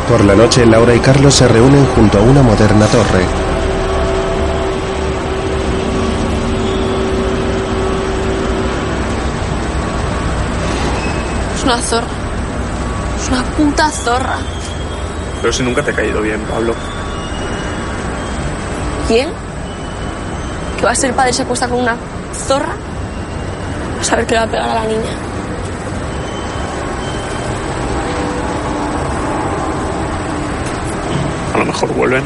Por 0.09 0.25
la 0.25 0.35
noche, 0.35 0.65
Laura 0.65 0.95
y 0.95 0.99
Carlos 0.99 1.33
se 1.35 1.47
reúnen 1.47 1.85
junto 1.95 2.17
a 2.17 2.21
una 2.21 2.41
moderna 2.41 2.85
torre. 2.87 3.23
Es 11.55 11.63
una 11.63 11.77
zorra. 11.77 12.07
Es 13.21 13.29
una 13.29 13.43
puta 13.43 13.89
zorra. 13.91 14.37
Pero 15.41 15.53
si 15.53 15.63
nunca 15.63 15.83
te 15.83 15.91
ha 15.91 15.95
caído 15.95 16.21
bien, 16.21 16.41
Pablo. 16.41 16.73
¿Quién? 19.07 19.29
¿Que 20.79 20.85
va 20.85 20.91
a 20.91 20.95
ser 20.95 21.13
padre 21.13 21.31
se 21.31 21.43
acuesta 21.43 21.67
con 21.67 21.79
una 21.79 21.95
zorra? 22.47 22.73
A 24.01 24.03
saber 24.03 24.25
que 24.25 24.33
le 24.33 24.39
va 24.39 24.45
a 24.45 24.49
pegar 24.49 24.69
a 24.69 24.75
la 24.75 24.85
niña. 24.85 25.11
A 31.53 31.57
lo 31.57 31.65
mejor 31.65 31.93
vuelven. 31.93 32.23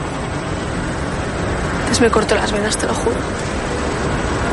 Pues 1.87 2.01
me 2.01 2.09
corto 2.09 2.35
las 2.35 2.51
venas, 2.51 2.77
te 2.77 2.87
lo 2.87 2.93
juro. 2.93 3.15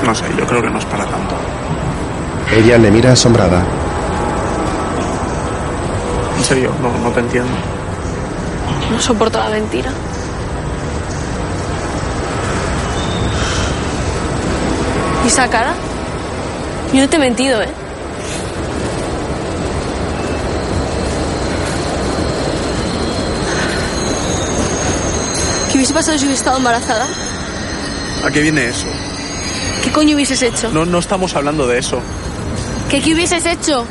No 0.04 0.14
sé, 0.14 0.24
yo 0.36 0.46
creo 0.46 0.62
que 0.62 0.70
no 0.70 0.78
es 0.78 0.84
para 0.86 1.04
tanto. 1.06 1.34
Ella 2.50 2.76
le 2.78 2.90
mira 2.90 3.12
asombrada. 3.12 3.62
En 6.38 6.44
serio, 6.44 6.72
no, 6.82 6.90
no 6.98 7.10
te 7.10 7.20
entiendo. 7.20 7.52
No 8.90 9.00
soporto 9.00 9.38
la 9.38 9.48
mentira. 9.48 9.90
¿Y 15.24 15.28
esa 15.28 15.48
cara? 15.48 15.72
Yo 16.92 17.00
no 17.00 17.08
te 17.08 17.16
he 17.16 17.18
mentido, 17.18 17.62
¿eh? 17.62 17.68
¿Qué 25.70 25.78
hubiese 25.78 25.94
pasado 25.94 26.18
si 26.18 26.24
hubiese 26.26 26.40
estado 26.40 26.58
embarazada? 26.58 27.06
¿A 28.24 28.30
qué 28.30 28.40
viene 28.40 28.66
eso? 28.66 28.86
¿Qué 29.82 29.90
coño 29.90 30.14
hubieses 30.14 30.42
hecho? 30.42 30.70
No, 30.70 30.84
no 30.84 30.98
estamos 30.98 31.34
hablando 31.34 31.66
de 31.66 31.78
eso. 31.78 32.00
¿Qué, 32.90 33.00
qué 33.00 33.14
hubieses 33.14 33.46
hecho? 33.46 33.86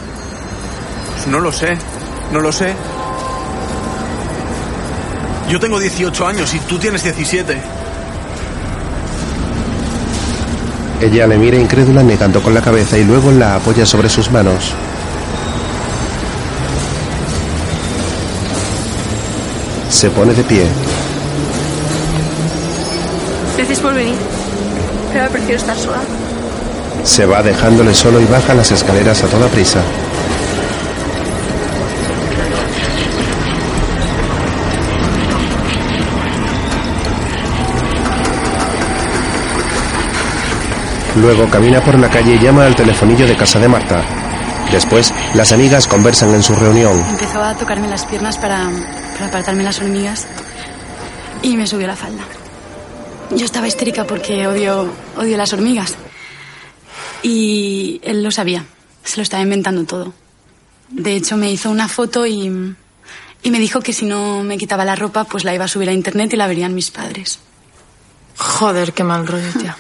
Pues 1.15 1.27
no 1.27 1.39
lo 1.39 1.51
sé. 1.51 1.77
No 2.31 2.39
lo 2.39 2.51
sé. 2.51 2.73
Yo 5.49 5.59
tengo 5.59 5.79
18 5.79 6.27
años 6.27 6.53
y 6.53 6.59
tú 6.59 6.77
tienes 6.77 7.03
17. 7.03 7.80
Ella 11.01 11.25
le 11.25 11.35
mira 11.39 11.57
incrédula 11.57 12.03
negando 12.03 12.43
con 12.43 12.53
la 12.53 12.61
cabeza 12.61 12.95
y 12.95 13.03
luego 13.03 13.31
la 13.31 13.55
apoya 13.55 13.87
sobre 13.87 14.07
sus 14.07 14.29
manos. 14.29 14.75
Se 19.89 20.11
pone 20.11 20.35
de 20.35 20.43
pie. 20.43 20.67
Gracias 23.57 23.79
por 23.79 23.95
venir. 23.95 24.15
Pero 25.11 25.27
prefiero 25.29 25.57
estar 25.57 25.75
sola. 25.75 26.01
Se 27.03 27.25
va 27.25 27.41
dejándole 27.41 27.95
solo 27.95 28.21
y 28.21 28.25
baja 28.25 28.53
las 28.53 28.71
escaleras 28.71 29.23
a 29.23 29.27
toda 29.27 29.47
prisa. 29.47 29.81
Luego 41.21 41.47
camina 41.51 41.83
por 41.83 41.99
la 41.99 42.09
calle 42.09 42.33
y 42.33 42.39
llama 42.39 42.65
al 42.65 42.75
telefonillo 42.75 43.27
de 43.27 43.35
casa 43.35 43.59
de 43.59 43.67
Marta. 43.67 44.03
Después, 44.71 45.13
las 45.35 45.51
amigas 45.51 45.85
conversan 45.85 46.33
en 46.33 46.41
su 46.41 46.55
reunión. 46.55 46.99
Empezó 47.09 47.43
a 47.43 47.53
tocarme 47.55 47.87
las 47.87 48.05
piernas 48.05 48.39
para, 48.39 48.67
para 49.13 49.27
apartarme 49.27 49.63
las 49.63 49.79
hormigas 49.79 50.25
y 51.43 51.55
me 51.57 51.67
subió 51.67 51.85
la 51.85 51.95
falda. 51.95 52.23
Yo 53.35 53.45
estaba 53.45 53.67
histérica 53.67 54.05
porque 54.05 54.47
odio, 54.47 54.91
odio 55.15 55.37
las 55.37 55.53
hormigas. 55.53 55.95
Y 57.21 58.01
él 58.03 58.23
lo 58.23 58.31
sabía, 58.31 58.65
se 59.03 59.17
lo 59.17 59.21
estaba 59.21 59.43
inventando 59.43 59.83
todo. 59.83 60.13
De 60.89 61.15
hecho, 61.15 61.37
me 61.37 61.51
hizo 61.51 61.69
una 61.69 61.87
foto 61.87 62.25
y, 62.25 62.75
y 63.43 63.51
me 63.51 63.59
dijo 63.59 63.81
que 63.81 63.93
si 63.93 64.05
no 64.05 64.41
me 64.41 64.57
quitaba 64.57 64.85
la 64.85 64.95
ropa, 64.95 65.25
pues 65.25 65.43
la 65.43 65.53
iba 65.53 65.65
a 65.65 65.67
subir 65.67 65.87
a 65.89 65.93
internet 65.93 66.33
y 66.33 66.37
la 66.37 66.47
verían 66.47 66.73
mis 66.73 66.89
padres. 66.89 67.37
Joder, 68.37 68.91
qué 68.93 69.03
mal 69.03 69.27
rollo, 69.27 69.51
tía. 69.59 69.77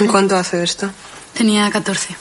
¿Y 0.00 0.06
cuánto 0.06 0.36
hace 0.36 0.62
esto? 0.62 0.90
Tenía 1.34 1.70
14. 1.70 2.16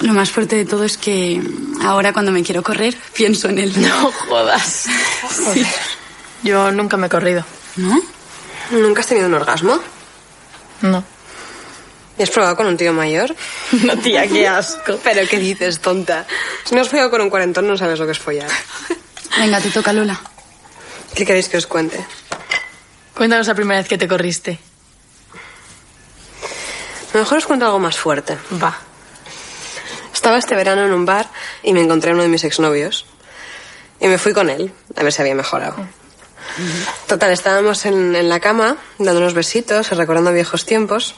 Lo 0.00 0.12
más 0.12 0.30
fuerte 0.30 0.56
de 0.56 0.64
todo 0.64 0.84
es 0.84 0.96
que 0.98 1.40
ahora 1.82 2.12
cuando 2.12 2.32
me 2.32 2.42
quiero 2.42 2.62
correr 2.62 2.96
pienso 3.14 3.48
en 3.48 3.58
él. 3.58 3.72
No 3.80 4.12
jodas. 4.12 4.86
Sí. 5.54 5.64
Yo 6.42 6.70
nunca 6.72 6.96
me 6.96 7.06
he 7.06 7.10
corrido. 7.10 7.44
¿No? 7.76 8.00
¿Nunca 8.70 9.00
has 9.00 9.06
tenido 9.06 9.28
un 9.28 9.34
orgasmo? 9.34 9.78
No. 10.82 11.04
¿Y 12.18 12.22
has 12.22 12.30
probado 12.30 12.56
con 12.56 12.66
un 12.66 12.76
tío 12.76 12.92
mayor? 12.92 13.34
No, 13.84 13.96
tía, 13.96 14.26
qué 14.28 14.46
asco. 14.46 14.98
¿Pero 15.02 15.26
qué 15.28 15.38
dices, 15.38 15.80
tonta? 15.80 16.26
Si 16.64 16.74
no 16.74 16.82
has 16.82 16.88
follado 16.88 17.10
con 17.10 17.20
un 17.20 17.30
cuarentón, 17.30 17.66
no 17.66 17.76
sabes 17.76 17.98
lo 17.98 18.06
que 18.06 18.12
es 18.12 18.18
follar. 18.18 18.50
Venga, 19.38 19.60
te 19.60 19.70
toca, 19.70 19.92
Lola. 19.92 20.20
¿Qué 21.14 21.24
queréis 21.24 21.48
que 21.48 21.56
os 21.56 21.66
cuente? 21.66 22.04
Cuéntanos 23.14 23.46
la 23.46 23.54
primera 23.54 23.80
vez 23.80 23.88
que 23.88 23.98
te 23.98 24.08
corriste. 24.08 24.58
A 27.12 27.16
lo 27.16 27.20
mejor 27.20 27.38
os 27.38 27.46
cuento 27.46 27.66
algo 27.66 27.78
más 27.78 27.96
fuerte. 27.96 28.38
Va. 28.62 28.78
Estaba 30.14 30.38
este 30.38 30.54
verano 30.54 30.84
en 30.84 30.92
un 30.92 31.04
bar 31.04 31.28
y 31.62 31.72
me 31.72 31.82
encontré 31.82 32.10
a 32.10 32.14
uno 32.14 32.22
de 32.22 32.28
mis 32.28 32.44
exnovios. 32.44 33.06
Y 34.00 34.08
me 34.08 34.18
fui 34.18 34.32
con 34.32 34.50
él, 34.50 34.72
a 34.96 35.02
ver 35.02 35.12
si 35.12 35.20
había 35.20 35.34
mejorado. 35.34 35.76
Total, 37.06 37.30
estábamos 37.30 37.84
en, 37.86 38.16
en 38.16 38.28
la 38.28 38.40
cama, 38.40 38.76
dándonos 38.98 39.34
besitos, 39.34 39.90
recordando 39.90 40.32
viejos 40.32 40.64
tiempos. 40.66 41.14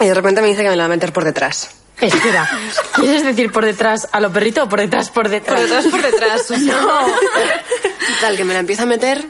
Y 0.00 0.06
de 0.06 0.14
repente 0.14 0.40
me 0.42 0.48
dice 0.48 0.62
que 0.62 0.70
me 0.70 0.76
la 0.76 0.84
va 0.84 0.86
a 0.86 0.96
meter 0.96 1.12
por 1.12 1.24
detrás. 1.24 1.70
Espera, 2.00 2.48
¿quieres 2.94 3.24
decir 3.24 3.52
por 3.52 3.64
detrás 3.64 4.08
a 4.10 4.20
lo 4.20 4.32
perrito 4.32 4.64
o 4.64 4.68
por 4.68 4.80
detrás 4.80 5.10
por 5.10 5.28
detrás? 5.28 5.60
Por 5.60 5.68
detrás, 5.68 5.86
por 5.86 6.02
detrás. 6.02 6.50
no. 6.60 7.06
Tal, 8.20 8.36
que 8.36 8.44
me 8.44 8.52
la 8.52 8.60
empieza 8.60 8.82
a 8.82 8.86
meter. 8.86 9.24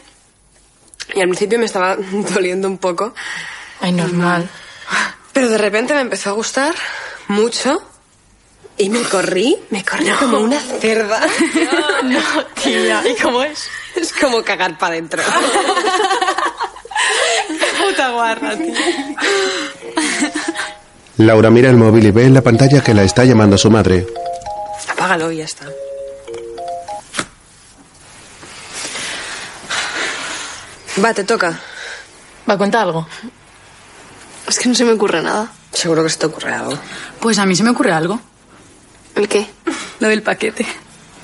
Y 1.14 1.20
al 1.20 1.28
principio 1.28 1.58
me 1.58 1.66
estaba 1.66 1.96
doliendo 2.34 2.68
un 2.68 2.78
poco. 2.78 3.14
Ay, 3.80 3.92
normal. 3.92 4.48
Pero 5.34 5.48
de 5.50 5.58
repente 5.58 5.92
me 5.92 6.00
empezó 6.00 6.30
a 6.30 6.32
gustar 6.32 6.74
mucho. 7.28 7.82
Y 8.78 8.88
me 8.88 9.02
corrí, 9.02 9.56
me 9.70 9.84
corrí 9.84 10.08
como 10.18 10.38
una 10.38 10.58
cerda. 10.60 11.20
No, 12.04 12.20
tía. 12.62 13.02
¿Y 13.08 13.14
cómo 13.20 13.42
es? 13.42 13.68
Es 13.96 14.12
como 14.12 14.42
cagar 14.42 14.76
para 14.78 14.94
adentro. 14.94 15.22
Puta 17.78 18.10
guarra, 18.10 18.56
tía. 18.56 18.74
Laura 21.18 21.50
mira 21.50 21.70
el 21.70 21.76
móvil 21.76 22.06
y 22.06 22.10
ve 22.10 22.24
en 22.24 22.34
la 22.34 22.42
pantalla 22.42 22.82
que 22.82 22.92
la 22.92 23.04
está 23.04 23.24
llamando 23.24 23.56
su 23.56 23.70
madre. 23.70 24.06
Apágalo 24.88 25.30
y 25.32 25.38
ya 25.38 25.44
está. 25.44 25.66
Va, 31.02 31.14
te 31.14 31.24
toca. 31.24 31.58
¿Va 32.48 32.54
a 32.54 32.58
contar 32.58 32.82
algo? 32.82 33.06
Es 34.46 34.58
que 34.58 34.68
no 34.68 34.74
se 34.74 34.84
me 34.84 34.92
ocurre 34.92 35.22
nada. 35.22 35.50
Seguro 35.72 36.02
que 36.02 36.10
se 36.10 36.18
te 36.18 36.26
ocurre 36.26 36.52
algo. 36.52 36.78
Pues 37.20 37.38
a 37.38 37.46
mí 37.46 37.56
se 37.56 37.62
me 37.62 37.70
ocurre 37.70 37.92
algo. 37.92 38.20
¿El 39.14 39.28
qué? 39.28 39.46
Lo 40.00 40.08
del 40.08 40.22
paquete. 40.22 40.66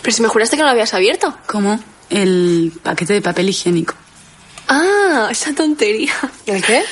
Pero 0.03 0.17
si 0.17 0.23
me 0.23 0.29
juraste 0.29 0.57
que 0.57 0.63
no 0.63 0.67
lo 0.67 0.73
habías 0.73 0.95
abierto. 0.95 1.37
¿Cómo? 1.47 1.79
El 2.09 2.73
paquete 2.83 3.15
de 3.15 3.23
papel 3.23 3.49
higiénico. 3.49 3.95
Ah, 4.69 5.29
esa 5.31 5.55
tontería. 5.55 6.15
¿El 6.47 6.63
qué? 6.63 6.83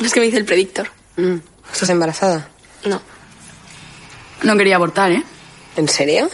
Es 0.00 0.12
que 0.12 0.20
me 0.20 0.26
dice 0.26 0.38
el 0.38 0.44
predictor. 0.44 0.90
Mm, 1.16 1.36
¿Estás 1.72 1.90
embarazada? 1.90 2.48
No. 2.84 3.00
No 4.42 4.56
quería 4.56 4.76
abortar, 4.76 5.10
¿eh? 5.12 5.22
¿En 5.76 5.88
serio? 5.88 6.30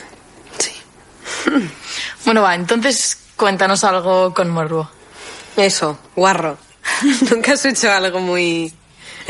Bueno, 2.24 2.42
va, 2.42 2.54
entonces 2.54 3.16
cuéntanos 3.36 3.82
algo 3.84 4.34
con 4.34 4.50
morbo. 4.50 4.90
Eso, 5.56 5.98
guarro. 6.14 6.58
Nunca 7.30 7.52
has 7.52 7.64
hecho 7.64 7.90
algo 7.90 8.20
muy... 8.20 8.72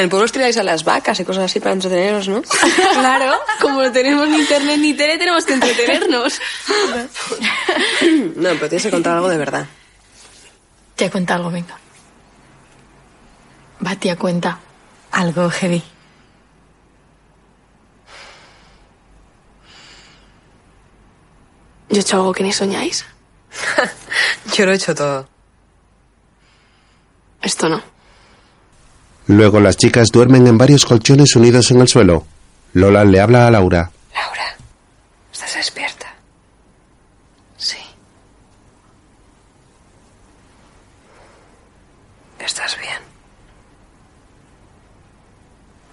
En 0.00 0.04
el 0.04 0.08
pueblo 0.08 0.24
os 0.24 0.32
tiráis 0.32 0.56
a 0.56 0.62
las 0.62 0.82
vacas 0.82 1.20
y 1.20 1.26
cosas 1.26 1.44
así 1.44 1.60
para 1.60 1.74
entreteneros, 1.74 2.26
¿no? 2.26 2.40
Claro, 2.94 3.38
como 3.60 3.82
no 3.82 3.92
tenemos 3.92 4.26
ni 4.30 4.38
internet 4.38 4.78
ni 4.78 4.94
tele, 4.94 5.18
tenemos 5.18 5.44
que 5.44 5.52
entretenernos. 5.52 6.40
No, 8.34 8.48
pero 8.54 8.68
tienes 8.70 8.84
que 8.84 8.90
contar 8.90 9.16
algo 9.16 9.28
de 9.28 9.36
verdad. 9.36 9.66
Tía, 10.96 11.10
cuenta 11.10 11.34
algo, 11.34 11.50
venga. 11.50 11.78
Va, 13.86 13.94
tía, 13.96 14.16
cuenta 14.16 14.58
algo 15.12 15.50
heavy. 15.50 15.82
Yo 21.90 21.96
he 21.98 22.00
hecho 22.00 22.16
algo 22.16 22.32
que 22.32 22.42
ni 22.42 22.54
soñáis. 22.54 23.04
Yo 24.56 24.64
lo 24.64 24.72
he 24.72 24.76
hecho 24.76 24.94
todo. 24.94 25.28
Esto 27.42 27.68
no. 27.68 27.99
Luego 29.30 29.60
las 29.60 29.76
chicas 29.76 30.08
duermen 30.12 30.48
en 30.48 30.58
varios 30.58 30.84
colchones 30.84 31.36
unidos 31.36 31.70
en 31.70 31.80
el 31.80 31.86
suelo. 31.86 32.26
Lola 32.72 33.04
le 33.04 33.20
habla 33.20 33.46
a 33.46 33.50
Laura. 33.52 33.88
Laura, 34.12 34.56
¿estás 35.32 35.54
despierta? 35.54 36.12
Sí. 37.56 37.78
¿Estás 42.40 42.76
bien? 42.80 42.98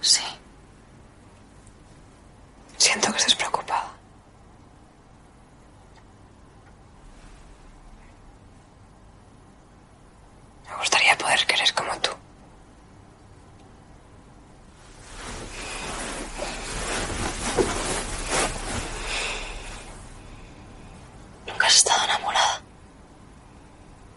Sí. 0.00 0.24
Siento 2.76 3.12
que 3.12 3.18
estés 3.18 3.36
preocupada. 3.36 3.92
Me 10.68 10.76
gustaría 10.76 11.16
poder 11.16 11.46
querer 11.46 11.72
como 11.72 11.96
tú. 12.00 12.10
¿Nunca 21.46 21.66
has 21.66 21.76
estado 21.76 22.04
enamorada? 22.04 22.60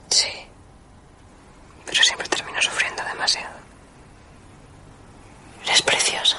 Sí. 0.09 0.31
Pero 1.85 2.01
siempre 2.03 2.27
termino 2.27 2.61
sufriendo 2.61 3.03
demasiado. 3.03 3.55
Eres 5.65 5.81
preciosa. 5.81 6.37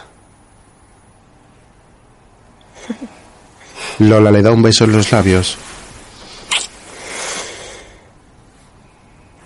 Lola 4.08 4.30
le 4.32 4.42
da 4.42 4.50
un 4.50 4.62
beso 4.62 4.84
en 4.84 4.92
los 4.92 5.12
labios. 5.12 5.56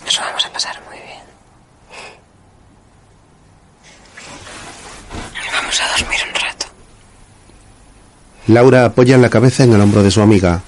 Nos 0.05 0.19
vamos 0.19 0.47
a 0.47 0.53
pasar 0.53 0.77
muy 0.89 0.97
bien. 0.97 1.23
Vamos 5.53 5.81
a 5.81 5.89
dormir 5.99 6.21
un 6.27 6.35
rato. 6.35 6.67
Laura 8.49 8.85
apoya 8.87 9.19
la 9.19 9.29
cabeza 9.29 9.65
en 9.65 9.75
el 9.75 9.81
hombro 9.81 10.03
de 10.03 10.11
su 10.11 10.23
amiga. 10.23 10.63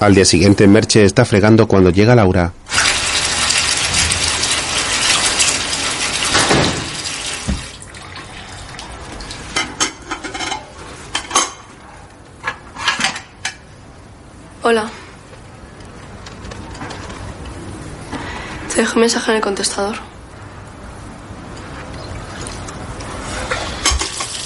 Al 0.00 0.14
día 0.14 0.24
siguiente, 0.24 0.68
Merche 0.68 1.04
está 1.04 1.24
fregando 1.24 1.66
cuando 1.66 1.90
llega 1.90 2.14
Laura. 2.14 2.52
Hola. 14.70 14.86
Te 18.68 18.82
dejé 18.82 18.94
un 18.96 19.00
mensaje 19.00 19.30
en 19.30 19.36
el 19.36 19.42
contestador. 19.42 19.96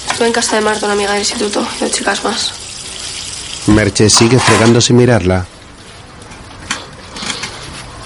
Estuve 0.09 0.27
en 0.27 0.31
casa 0.31 0.55
de 0.55 0.61
Marta, 0.61 0.85
una 0.85 0.93
amiga 0.93 1.11
del 1.11 1.19
instituto, 1.19 1.67
y 1.75 1.79
dos 1.81 1.91
chicas 1.91 2.23
más. 2.23 2.53
Merche 3.67 4.09
sigue 4.09 4.39
fregando 4.39 4.79
sin 4.79 4.95
mirarla. 4.95 5.45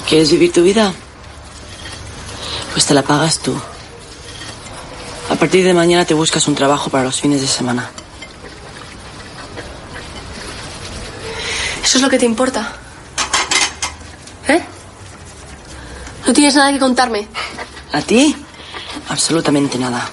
¿Quieres 0.10 0.32
vivir 0.32 0.52
tu 0.52 0.64
vida? 0.64 0.92
Pues 2.74 2.88
te 2.88 2.96
la 2.96 3.04
pagas 3.04 3.38
tú. 3.38 3.56
A 5.30 5.36
partir 5.36 5.64
de 5.64 5.76
mañana 5.76 6.04
te 6.04 6.16
buscas 6.16 6.48
un 6.48 6.56
trabajo 6.56 6.90
para 6.90 7.04
los 7.04 7.22
fines 7.22 7.42
de 7.42 7.48
semana. 7.48 7.92
¿Eso 11.98 12.06
es 12.06 12.12
lo 12.12 12.12
que 12.12 12.20
te 12.20 12.28
importa? 12.28 12.74
¿Eh? 14.48 14.62
No 16.28 16.32
tienes 16.32 16.54
nada 16.54 16.72
que 16.72 16.78
contarme. 16.78 17.28
¿A 17.92 18.02
ti? 18.02 18.36
Absolutamente 19.10 19.80
nada. 19.80 20.08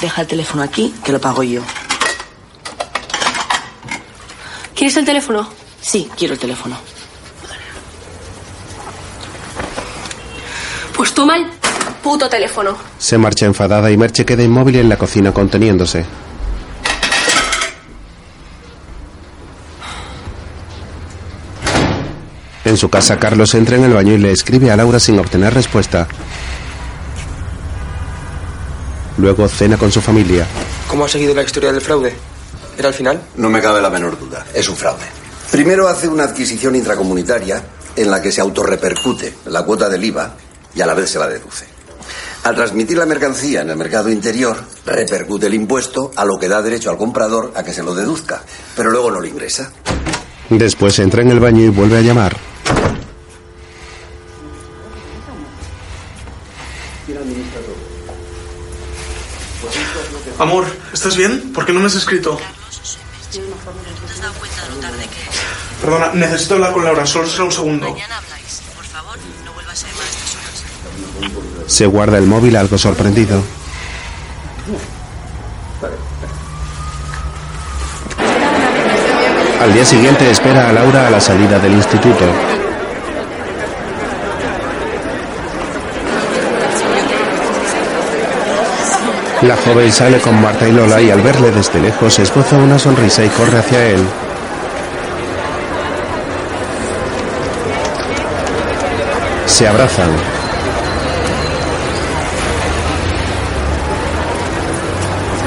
Deja 0.00 0.22
el 0.22 0.26
teléfono 0.26 0.62
aquí, 0.62 0.94
que 1.04 1.12
lo 1.12 1.20
pago 1.20 1.42
yo. 1.42 1.60
¿Quieres 4.74 4.96
el 4.96 5.04
teléfono? 5.04 5.46
Sí, 5.82 6.08
quiero 6.16 6.32
el 6.32 6.40
teléfono. 6.40 6.78
Pues 10.96 11.12
toma 11.12 11.36
el 11.36 11.48
puto 12.02 12.30
teléfono. 12.30 12.78
Se 12.96 13.18
marcha 13.18 13.44
enfadada 13.44 13.90
y 13.90 13.98
Merche 13.98 14.24
queda 14.24 14.42
inmóvil 14.42 14.76
en 14.76 14.88
la 14.88 14.96
cocina 14.96 15.32
conteniéndose. 15.32 16.06
En 22.64 22.76
su 22.78 22.88
casa, 22.88 23.18
Carlos 23.18 23.54
entra 23.54 23.76
en 23.76 23.84
el 23.84 23.92
baño 23.92 24.14
y 24.14 24.18
le 24.18 24.32
escribe 24.32 24.70
a 24.70 24.76
Laura 24.76 24.98
sin 24.98 25.18
obtener 25.18 25.52
respuesta. 25.52 26.08
Luego 29.18 29.46
cena 29.48 29.76
con 29.76 29.92
su 29.92 30.00
familia. 30.00 30.46
¿Cómo 30.88 31.04
ha 31.04 31.08
seguido 31.08 31.34
la 31.34 31.42
historia 31.42 31.72
del 31.72 31.82
fraude? 31.82 32.14
¿Era 32.78 32.88
el 32.88 32.94
final? 32.94 33.22
No 33.36 33.50
me 33.50 33.60
cabe 33.60 33.80
la 33.80 33.90
menor 33.90 34.18
duda. 34.18 34.44
Es 34.54 34.68
un 34.68 34.76
fraude. 34.76 35.04
Primero 35.50 35.88
hace 35.88 36.08
una 36.08 36.24
adquisición 36.24 36.74
intracomunitaria 36.74 37.62
en 37.94 38.10
la 38.10 38.20
que 38.20 38.32
se 38.32 38.40
autorrepercute 38.40 39.34
la 39.46 39.62
cuota 39.62 39.88
del 39.88 40.04
IVA 40.04 40.34
y 40.74 40.80
a 40.80 40.86
la 40.86 40.94
vez 40.94 41.10
se 41.10 41.18
la 41.18 41.28
deduce. 41.28 41.66
Al 42.44 42.54
transmitir 42.54 42.98
la 42.98 43.06
mercancía 43.06 43.60
en 43.60 43.70
el 43.70 43.76
mercado 43.76 44.10
interior, 44.10 44.56
repercute 44.84 45.46
el 45.46 45.54
impuesto 45.54 46.10
a 46.16 46.24
lo 46.24 46.38
que 46.38 46.48
da 46.48 46.60
derecho 46.60 46.90
al 46.90 46.98
comprador 46.98 47.52
a 47.54 47.62
que 47.62 47.72
se 47.72 47.82
lo 47.82 47.94
deduzca, 47.94 48.42
pero 48.76 48.90
luego 48.90 49.10
no 49.10 49.20
lo 49.20 49.26
ingresa. 49.26 49.70
Después 50.50 50.98
entra 50.98 51.22
en 51.22 51.30
el 51.30 51.40
baño 51.40 51.64
y 51.64 51.68
vuelve 51.68 51.98
a 51.98 52.02
llamar. 52.02 52.53
Amor, 60.38 60.64
¿estás 60.92 61.16
bien? 61.16 61.52
¿Por 61.52 61.64
qué 61.64 61.72
no 61.72 61.80
me 61.80 61.86
has 61.86 61.94
escrito? 61.94 62.38
Perdona, 65.80 66.12
necesito 66.14 66.54
hablar 66.54 66.72
con 66.72 66.84
Laura, 66.84 67.06
solo 67.06 67.28
será 67.28 67.44
un 67.44 67.52
segundo. 67.52 67.96
Se 71.66 71.86
guarda 71.86 72.18
el 72.18 72.26
móvil 72.26 72.56
algo 72.56 72.78
sorprendido. 72.78 73.42
Al 79.60 79.72
día 79.72 79.84
siguiente 79.84 80.30
espera 80.30 80.68
a 80.68 80.72
Laura 80.72 81.06
a 81.06 81.10
la 81.10 81.20
salida 81.20 81.58
del 81.58 81.72
instituto. 81.72 82.53
La 89.42 89.56
joven 89.56 89.92
sale 89.92 90.20
con 90.20 90.40
Marta 90.40 90.66
y 90.66 90.72
Lola 90.72 91.00
y 91.00 91.10
al 91.10 91.20
verle 91.20 91.50
desde 91.50 91.80
lejos 91.80 92.18
esboza 92.18 92.56
una 92.56 92.78
sonrisa 92.78 93.24
y 93.24 93.28
corre 93.28 93.58
hacia 93.58 93.86
él. 93.88 94.06
Se 99.46 99.68
abrazan. 99.68 100.10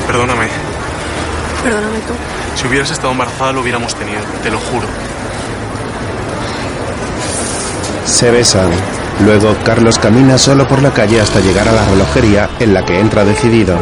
Perdóname. 0.05 0.47
Perdóname 1.63 1.99
tú. 2.07 2.13
Si 2.55 2.67
hubieras 2.67 2.91
estado 2.91 3.11
embarazada 3.11 3.51
lo 3.51 3.61
hubiéramos 3.61 3.93
tenido, 3.95 4.21
te 4.43 4.49
lo 4.49 4.59
juro. 4.59 4.87
Se 8.05 8.31
besan. 8.31 8.71
Luego, 9.25 9.55
Carlos 9.63 9.97
camina 9.99 10.37
solo 10.37 10.67
por 10.67 10.81
la 10.81 10.91
calle 10.91 11.19
hasta 11.19 11.39
llegar 11.39 11.67
a 11.67 11.71
la 11.71 11.85
relojería 11.85 12.49
en 12.59 12.73
la 12.73 12.85
que 12.85 12.99
entra 12.99 13.25
decidido. 13.25 13.77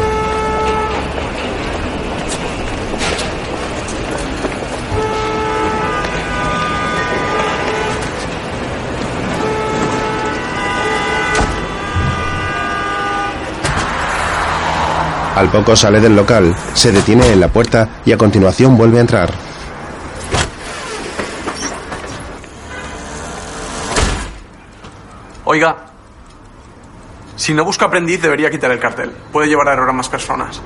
Al 15.36 15.50
poco 15.50 15.76
sale 15.76 16.00
del 16.00 16.16
local, 16.16 16.56
se 16.74 16.94
detiene 16.94 17.30
en 17.34 17.42
la 17.42 17.50
puerta 17.50 17.90
y 18.06 18.14
a 18.14 18.18
continuación 18.18 18.78
vuelve 18.78 19.00
a 19.00 19.02
entrar. 19.02 19.45
Oiga, 25.56 25.78
si 27.38 27.54
no 27.54 27.64
busca 27.64 27.86
aprendiz 27.86 28.22
debería 28.22 28.52
quitar 28.52 28.72
el 28.72 28.80
cartel. 28.80 29.10
Puede 29.32 29.48
llevar 29.48 29.70
a 29.70 29.72
error 29.72 29.90
a 29.90 29.94
más 29.94 30.10
personas. 30.10 30.62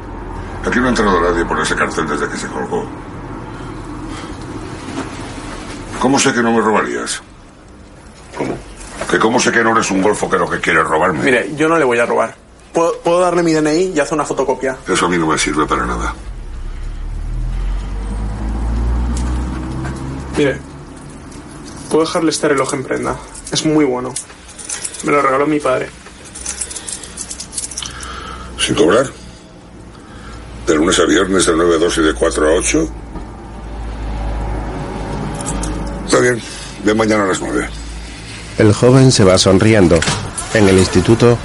Aquí 0.65 0.79
no 0.79 0.87
ha 0.87 0.89
entrado 0.89 1.21
nadie 1.21 1.45
por 1.45 1.59
ese 1.61 1.75
cartel 1.75 2.07
desde 2.07 2.27
que 2.27 2.35
se 2.35 2.47
colgó. 2.47 2.87
¿Cómo 5.99 6.17
sé 6.17 6.33
que 6.33 6.41
no 6.41 6.51
me 6.51 6.59
robarías? 6.59 7.21
¿Cómo? 8.35 8.57
¿Que 9.11 9.19
cómo 9.19 9.39
sé 9.39 9.51
que 9.51 9.63
no 9.63 9.73
eres 9.73 9.91
un 9.91 10.01
golfo 10.01 10.27
que 10.27 10.39
lo 10.39 10.49
que 10.49 10.59
quieres 10.59 10.83
robarme? 10.87 11.23
Mire, 11.23 11.55
yo 11.55 11.69
no 11.69 11.77
le 11.77 11.85
voy 11.85 11.99
a 11.99 12.07
robar. 12.07 12.33
¿Puedo, 12.73 12.97
puedo 13.03 13.19
darle 13.19 13.43
mi 13.43 13.53
DNI 13.53 13.93
y 13.95 13.99
hacer 13.99 14.15
una 14.15 14.25
fotocopia? 14.25 14.75
Eso 14.87 15.05
a 15.05 15.09
mí 15.09 15.19
no 15.19 15.27
me 15.27 15.37
sirve 15.37 15.67
para 15.67 15.85
nada. 15.85 16.15
Mire, 20.35 20.57
puedo 21.91 22.05
dejarle 22.05 22.31
este 22.31 22.47
reloj 22.47 22.73
en 22.73 22.83
prenda. 22.83 23.15
Es 23.51 23.63
muy 23.67 23.85
bueno. 23.85 24.13
Me 25.03 25.11
lo 25.11 25.21
regaló 25.21 25.47
mi 25.47 25.59
padre. 25.59 25.89
¿Sin 28.57 28.75
cobrar? 28.75 29.09
¿De 30.67 30.75
lunes 30.75 30.99
a 30.99 31.05
viernes 31.05 31.45
de 31.45 31.53
9 31.55 31.75
a 31.75 31.77
2 31.79 31.97
y 31.97 32.01
de 32.01 32.13
4 32.13 32.47
a 32.47 32.51
8? 32.53 32.89
Está 36.05 36.19
bien. 36.19 36.41
Ven 36.83 36.97
mañana 36.97 37.23
a 37.23 37.27
las 37.27 37.39
9. 37.39 37.67
El 38.57 38.73
joven 38.73 39.11
se 39.11 39.23
va 39.23 39.37
sonriendo. 39.37 39.99
En 40.53 40.67
el 40.67 40.77
instituto, 40.77 41.37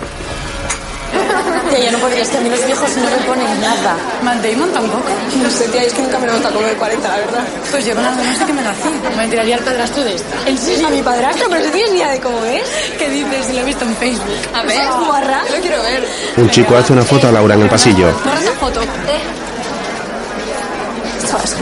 es 2.24 2.30
que 2.30 2.38
a 2.38 2.40
mí 2.40 2.48
los 2.48 2.64
viejos 2.64 2.96
no 2.96 3.04
me 3.04 3.16
ponen 3.26 3.60
nada. 3.60 3.96
Matt 4.22 4.42
Damon 4.42 4.70
tampoco. 4.72 5.10
No 5.42 5.50
sé, 5.50 5.68
tía, 5.68 5.82
es 5.82 5.92
que 5.92 6.02
nunca 6.02 6.18
me 6.18 6.26
lo 6.26 6.32
con 6.42 6.62
lo 6.62 6.68
de 6.68 6.74
40, 6.74 7.08
la 7.08 7.16
verdad. 7.16 7.44
Pues 7.70 7.84
yo 7.84 7.94
con 7.94 8.02
no 8.04 8.10
sé 8.38 8.44
qué 8.46 8.52
me 8.52 8.62
lo 8.62 8.70
hacía. 8.70 9.16
Me 9.16 9.24
enteraría 9.24 9.56
al 9.56 9.62
padrastro 9.62 10.04
de 10.04 10.14
esta. 10.14 10.36
¿En 10.48 10.58
serio? 10.58 10.86
¿A 10.86 10.90
mi 10.90 11.02
padrastro? 11.02 11.46
¿Pero 11.50 11.64
tú 11.64 11.70
tienes 11.70 11.92
ni 11.92 11.98
idea 11.98 12.10
de 12.10 12.20
cómo 12.20 12.44
es? 12.44 12.62
¿Qué 12.98 13.10
dices? 13.10 13.46
Si 13.46 13.52
lo 13.52 13.60
he 13.60 13.64
visto 13.64 13.84
en 13.84 13.96
Facebook. 13.96 14.36
A 14.54 14.62
ver, 14.62 14.80
¿es 14.80 15.06
guarra? 15.06 15.42
Yo 15.48 15.56
lo 15.56 15.60
quiero 15.60 15.82
ver. 15.82 16.08
un 16.38 16.50
chico 16.50 16.76
hace 16.76 16.92
una 16.94 17.02
foto 17.02 17.28
a 17.28 17.32
Laura 17.32 17.54
en 17.54 17.62
el 17.62 17.68
pasillo. 17.68 18.10
Borra 18.24 18.40
esa 18.40 18.52
foto. 18.52 18.82
Eh. 18.82 19.20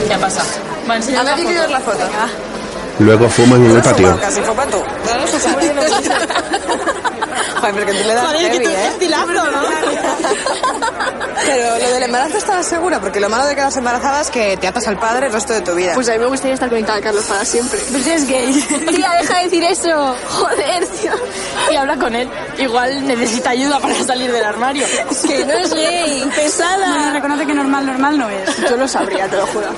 Ya 0.08 0.18
pasa. 0.18 0.42
Va, 0.88 0.94
A 0.94 1.24
ver, 1.24 1.34
quiero 1.44 1.60
ver 1.60 1.70
la 1.70 1.80
foto. 1.80 2.04
Luego 2.98 3.28
fuman 3.28 3.64
en 3.64 3.76
el 3.76 3.82
patio. 3.82 4.16
Casi 4.20 4.40
tú. 4.70 4.82
Joder, 7.62 7.74
pero 7.76 7.86
que 7.86 7.92
tú 7.92 8.08
le 8.08 8.14
das 8.14 8.26
Joder, 8.26 8.38
que 8.38 8.50
heavy, 8.50 8.64
tú 8.64 8.70
¿eh? 8.72 8.86
estilazo, 8.88 9.26
¿no? 9.32 9.42
Pero 11.46 11.78
lo 11.78 11.90
del 11.94 12.02
embarazo 12.02 12.38
estabas 12.38 12.66
segura, 12.66 13.00
porque 13.00 13.20
lo 13.20 13.28
malo 13.28 13.46
de 13.46 13.54
quedarse 13.54 13.78
embarazada 13.78 14.20
es 14.20 14.30
que 14.30 14.56
te 14.56 14.66
atas 14.66 14.86
al 14.88 14.98
padre 14.98 15.26
el 15.26 15.32
resto 15.32 15.52
de 15.52 15.60
tu 15.60 15.74
vida. 15.74 15.92
Pues 15.94 16.08
a 16.08 16.12
mí 16.12 16.18
me 16.18 16.26
gustaría 16.26 16.54
estar 16.54 16.68
conectada 16.68 16.98
a 16.98 17.02
Carlos 17.02 17.24
para 17.24 17.44
siempre. 17.44 17.78
Pues 17.92 18.06
es 18.06 18.26
gay. 18.26 18.52
Tía, 18.94 19.10
deja 19.20 19.38
de 19.38 19.44
decir 19.44 19.62
eso. 19.64 20.16
Joder, 20.28 20.86
tío. 20.86 21.12
Y 21.70 21.76
habla 21.76 21.96
con 21.96 22.14
él. 22.16 22.28
Igual 22.58 23.06
necesita 23.06 23.50
ayuda 23.50 23.78
para 23.78 23.94
salir 24.02 24.32
del 24.32 24.44
armario. 24.44 24.86
que 25.26 25.44
no 25.44 25.52
es 25.52 25.72
gay, 25.72 26.24
pesada. 26.34 26.88
Bueno, 26.88 27.12
reconoce 27.12 27.46
que 27.46 27.54
normal, 27.54 27.86
normal 27.86 28.18
no 28.18 28.28
es. 28.28 28.56
Yo 28.68 28.76
lo 28.76 28.88
sabría, 28.88 29.28
te 29.28 29.36
lo 29.36 29.46
juro. 29.46 29.68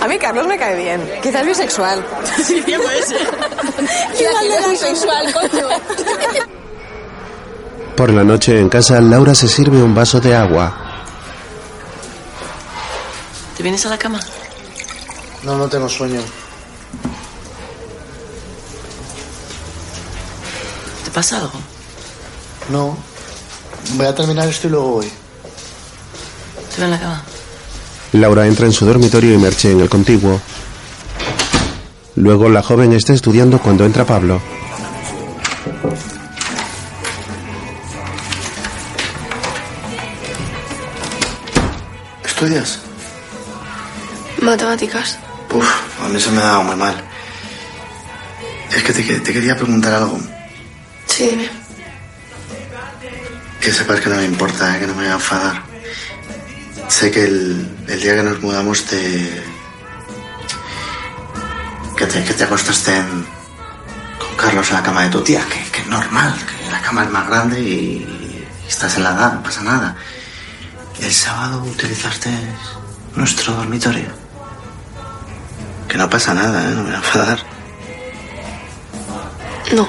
A 0.00 0.06
mí 0.06 0.16
Carlos 0.18 0.46
me 0.46 0.58
cae 0.58 0.76
bien. 0.76 1.10
Quizás 1.22 1.44
bisexual. 1.44 2.04
Sí, 2.44 2.60
tío, 2.62 2.80
puede 2.80 3.02
ser. 3.02 3.20
Igual 4.20 4.48
de 4.62 4.68
bisexual, 4.70 5.32
coño. 5.32 5.68
Por 8.00 8.14
la 8.14 8.24
noche 8.24 8.58
en 8.58 8.70
casa, 8.70 8.98
Laura 8.98 9.34
se 9.34 9.46
sirve 9.46 9.82
un 9.82 9.94
vaso 9.94 10.20
de 10.20 10.34
agua. 10.34 10.74
¿Te 13.54 13.62
vienes 13.62 13.84
a 13.84 13.90
la 13.90 13.98
cama? 13.98 14.18
No, 15.42 15.58
no 15.58 15.68
tengo 15.68 15.86
sueño. 15.86 16.22
¿Te 21.04 21.10
pasa 21.10 21.40
algo? 21.40 21.52
No. 22.70 22.96
Voy 23.96 24.06
a 24.06 24.14
terminar 24.14 24.48
esto 24.48 24.68
y 24.68 24.70
luego 24.70 24.92
voy. 24.92 25.12
Te 26.70 26.76
veo 26.78 26.86
en 26.86 26.90
la 26.92 27.00
cama. 27.00 27.22
Laura 28.12 28.46
entra 28.46 28.64
en 28.64 28.72
su 28.72 28.86
dormitorio 28.86 29.34
y 29.34 29.36
Merche 29.36 29.72
en 29.72 29.80
el 29.80 29.90
contiguo. 29.90 30.40
Luego 32.16 32.48
la 32.48 32.62
joven 32.62 32.94
está 32.94 33.12
estudiando 33.12 33.58
cuando 33.58 33.84
entra 33.84 34.06
Pablo. 34.06 34.40
¿Estudias? 42.40 42.78
Matemáticas. 44.40 45.18
Uf, 45.52 45.68
a 46.02 46.08
mí 46.08 46.18
se 46.18 46.30
me 46.30 46.38
ha 46.40 46.44
dado 46.46 46.62
muy 46.62 46.74
mal. 46.76 46.94
Es 48.74 48.82
que 48.82 48.94
te, 48.94 49.04
que- 49.04 49.20
te 49.20 49.34
quería 49.34 49.54
preguntar 49.56 49.92
algo. 49.92 50.18
Sí, 51.06 51.26
dime. 51.28 51.50
Que 53.60 53.70
sepas 53.70 54.00
que 54.00 54.08
no 54.08 54.16
me 54.16 54.24
importa, 54.24 54.74
eh, 54.74 54.80
que 54.80 54.86
no 54.86 54.94
me 54.94 55.02
voy 55.02 55.10
a 55.10 55.14
enfadar. 55.16 55.62
Sé 56.88 57.10
que 57.10 57.24
el, 57.24 57.68
el 57.88 58.00
día 58.00 58.16
que 58.16 58.22
nos 58.22 58.40
mudamos 58.40 58.86
te... 58.86 59.44
Que 61.94 62.06
te, 62.06 62.24
que 62.24 62.32
te 62.32 62.44
acostaste 62.44 62.96
en- 62.96 63.26
con 64.18 64.34
Carlos 64.38 64.66
en 64.70 64.76
la 64.76 64.82
cama 64.82 65.02
de 65.02 65.10
tu 65.10 65.20
tía, 65.20 65.44
que, 65.46 65.62
que 65.70 65.80
es 65.82 65.86
normal, 65.88 66.34
que 66.64 66.70
la 66.70 66.80
cama 66.80 67.04
es 67.04 67.10
más 67.10 67.28
grande 67.28 67.60
y, 67.60 68.46
estás 68.66 68.96
en 68.96 69.02
la 69.02 69.10
edad, 69.10 69.34
no 69.34 69.42
pasa 69.42 69.62
nada. 69.62 69.94
El 71.00 71.12
sábado 71.12 71.62
utilizaste 71.64 72.30
nuestro 73.16 73.54
dormitorio. 73.54 74.08
Que 75.88 75.98
no 75.98 76.08
pasa 76.08 76.34
nada, 76.34 76.70
¿eh? 76.70 76.74
no 76.74 76.82
me 76.82 76.82
voy 76.82 76.92
a 76.92 76.96
enfadar. 76.96 77.38
No. 79.74 79.88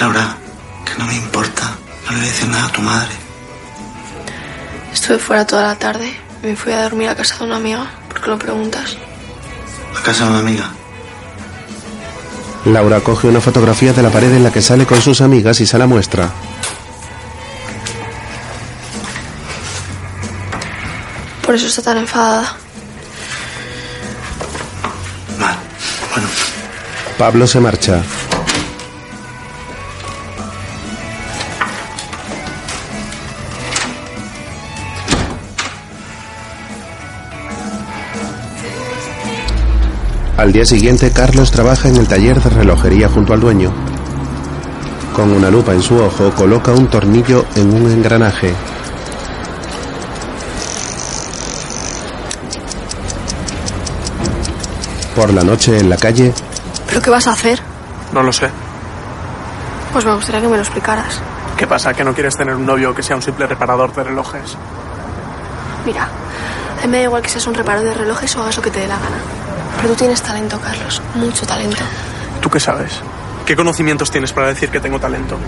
Laura, 0.00 0.36
que 0.84 0.98
no 0.98 1.06
me 1.06 1.16
importa. 1.16 1.76
No 2.06 2.12
le 2.12 2.18
voy 2.18 2.26
a 2.26 2.30
decir 2.32 2.48
nada 2.48 2.66
a 2.66 2.72
tu 2.72 2.82
madre. 2.82 3.14
Estuve 4.92 5.18
fuera 5.18 5.46
toda 5.46 5.62
la 5.62 5.76
tarde. 5.76 6.16
Me 6.42 6.56
fui 6.56 6.72
a 6.72 6.82
dormir 6.82 7.08
a 7.08 7.14
casa 7.14 7.38
de 7.38 7.44
una 7.44 7.56
amiga. 7.56 7.90
¿Por 8.08 8.20
qué 8.20 8.30
lo 8.30 8.38
preguntas? 8.38 8.96
A 9.98 10.02
casa 10.02 10.24
de 10.24 10.30
una 10.30 10.40
amiga. 10.40 10.70
Laura 12.64 13.00
coge 13.00 13.28
una 13.28 13.40
fotografía 13.40 13.92
de 13.92 14.02
la 14.02 14.10
pared 14.10 14.32
en 14.32 14.42
la 14.42 14.50
que 14.50 14.60
sale 14.60 14.86
con 14.86 15.00
sus 15.00 15.20
amigas 15.20 15.60
y 15.60 15.66
se 15.66 15.78
la 15.78 15.86
muestra. 15.86 16.30
Eso 21.56 21.66
está 21.66 21.82
tan 21.82 21.98
enfadada. 21.98 22.56
Pablo 27.18 27.46
se 27.46 27.60
marcha. 27.60 28.02
Al 40.36 40.52
día 40.52 40.66
siguiente, 40.66 41.10
Carlos 41.10 41.50
trabaja 41.50 41.88
en 41.88 41.96
el 41.96 42.06
taller 42.06 42.42
de 42.42 42.50
relojería 42.50 43.08
junto 43.08 43.32
al 43.32 43.40
dueño. 43.40 43.72
Con 45.14 45.32
una 45.32 45.50
lupa 45.50 45.72
en 45.72 45.82
su 45.82 45.96
ojo, 45.96 46.30
coloca 46.32 46.72
un 46.72 46.88
tornillo 46.88 47.46
en 47.56 47.72
un 47.72 47.90
engranaje. 47.90 48.52
Por 55.16 55.32
la 55.32 55.42
noche, 55.42 55.78
en 55.78 55.88
la 55.88 55.96
calle, 55.96 56.32
¿Pero 56.86 57.02
qué 57.02 57.10
vas 57.10 57.26
a 57.26 57.32
hacer? 57.32 57.60
No 58.12 58.22
lo 58.22 58.32
sé. 58.32 58.48
Pues 59.92 60.04
me 60.04 60.14
gustaría 60.14 60.40
que 60.40 60.48
me 60.48 60.56
lo 60.56 60.62
explicaras. 60.62 61.20
¿Qué 61.56 61.66
pasa? 61.66 61.94
¿Que 61.94 62.04
no 62.04 62.14
quieres 62.14 62.36
tener 62.36 62.54
un 62.54 62.66
novio 62.66 62.94
que 62.94 63.02
sea 63.02 63.16
un 63.16 63.22
simple 63.22 63.46
reparador 63.46 63.94
de 63.94 64.04
relojes? 64.04 64.56
Mira, 65.84 66.04
a 66.04 66.82
mí 66.82 66.88
me 66.88 66.98
da 66.98 67.04
igual 67.04 67.22
que 67.22 67.28
seas 67.28 67.46
un 67.46 67.54
reparador 67.54 67.88
de 67.88 67.94
relojes 67.94 68.36
o 68.36 68.42
hagas 68.42 68.56
lo 68.56 68.62
que 68.62 68.70
te 68.70 68.80
dé 68.80 68.88
la 68.88 68.96
gana. 68.96 69.16
Pero 69.76 69.88
tú 69.90 69.94
tienes 69.96 70.22
talento, 70.22 70.58
Carlos. 70.60 71.02
Mucho 71.14 71.46
talento. 71.46 71.82
¿Tú 72.40 72.50
qué 72.50 72.60
sabes? 72.60 73.00
¿Qué 73.44 73.56
conocimientos 73.56 74.10
tienes 74.10 74.32
para 74.32 74.48
decir 74.48 74.70
que 74.70 74.80
tengo 74.80 74.98
talento? 74.98 75.38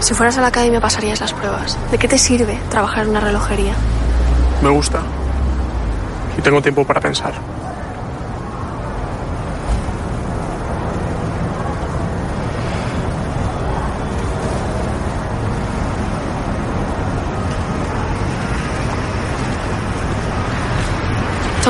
Si 0.00 0.14
fueras 0.14 0.36
a 0.38 0.40
la 0.40 0.48
academia 0.48 0.80
pasarías 0.80 1.20
las 1.20 1.32
pruebas. 1.32 1.78
¿De 1.90 1.98
qué 1.98 2.08
te 2.08 2.18
sirve 2.18 2.58
trabajar 2.70 3.04
en 3.04 3.10
una 3.10 3.20
relojería? 3.20 3.74
Me 4.62 4.70
gusta. 4.70 5.00
Y 6.36 6.42
tengo 6.42 6.60
tiempo 6.62 6.84
para 6.84 7.00
pensar. 7.00 7.34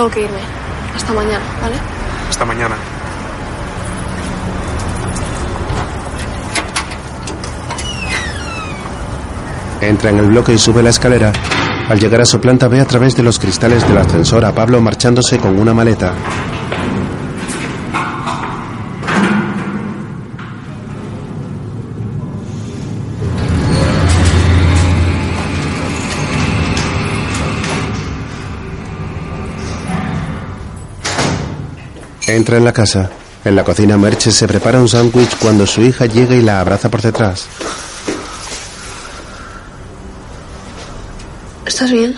Tengo 0.01 0.11
que 0.11 0.22
irme. 0.22 0.40
Hasta 0.96 1.12
mañana, 1.12 1.44
¿vale? 1.61 1.76
Hasta 2.30 2.44
mañana. 2.46 2.74
Entra 9.82 10.11
en 10.11 10.18
el 10.18 10.26
bloque 10.26 10.55
y 10.55 10.59
sube 10.59 10.82
la 10.82 10.88
escalera. 10.88 11.32
Al 11.90 12.01
llegar 12.01 12.22
a 12.22 12.24
su 12.24 12.40
planta 12.40 12.68
ve 12.68 12.80
a 12.80 12.86
través 12.86 13.14
de 13.14 13.22
los 13.22 13.38
cristales 13.38 13.86
del 13.86 13.98
ascensor 13.98 14.44
a 14.46 14.55
Pablo 14.55 14.80
marchándose 14.80 15.38
con 15.38 15.59
una 15.59 15.74
maleta. 15.74 16.14
Entra 32.30 32.58
en 32.58 32.64
la 32.64 32.72
casa. 32.72 33.10
En 33.44 33.56
la 33.56 33.64
cocina 33.64 33.98
Merche 33.98 34.30
se 34.30 34.46
prepara 34.46 34.80
un 34.80 34.88
sándwich 34.88 35.36
cuando 35.38 35.66
su 35.66 35.82
hija 35.82 36.06
llega 36.06 36.36
y 36.36 36.42
la 36.42 36.60
abraza 36.60 36.88
por 36.88 37.02
detrás. 37.02 37.46
¿Estás 41.66 41.90
bien? 41.90 42.16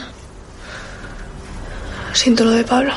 Siento 2.12 2.44
lo 2.44 2.50
de 2.50 2.62
Pablo. 2.62 2.92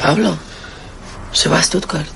Pablo, 0.00 0.38
se 1.32 1.50
va 1.50 1.58
a 1.58 1.62
Stuttgart. 1.62 2.08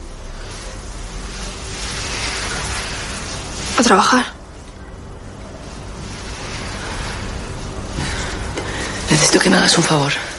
A 3.78 3.82
trabajar. 3.82 4.24
Necesito 9.11 9.40
que 9.40 9.50
me 9.50 9.59
hagas 9.59 9.76
un 9.76 9.84
favor. 9.84 10.34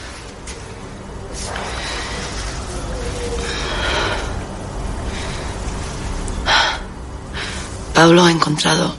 Pablo 7.96 8.24
ha 8.26 8.30
encontrado 8.30 8.94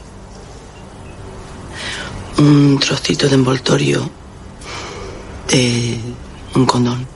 un 2.39 2.80
trocito 2.80 3.30
de 3.30 3.36
envoltorio 3.36 4.10
de 5.48 6.00
un 6.56 6.66
condón 6.66 7.08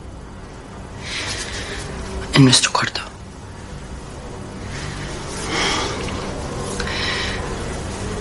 en 2.36 2.43
nuestro 2.43 2.71
cuarto. 2.71 3.01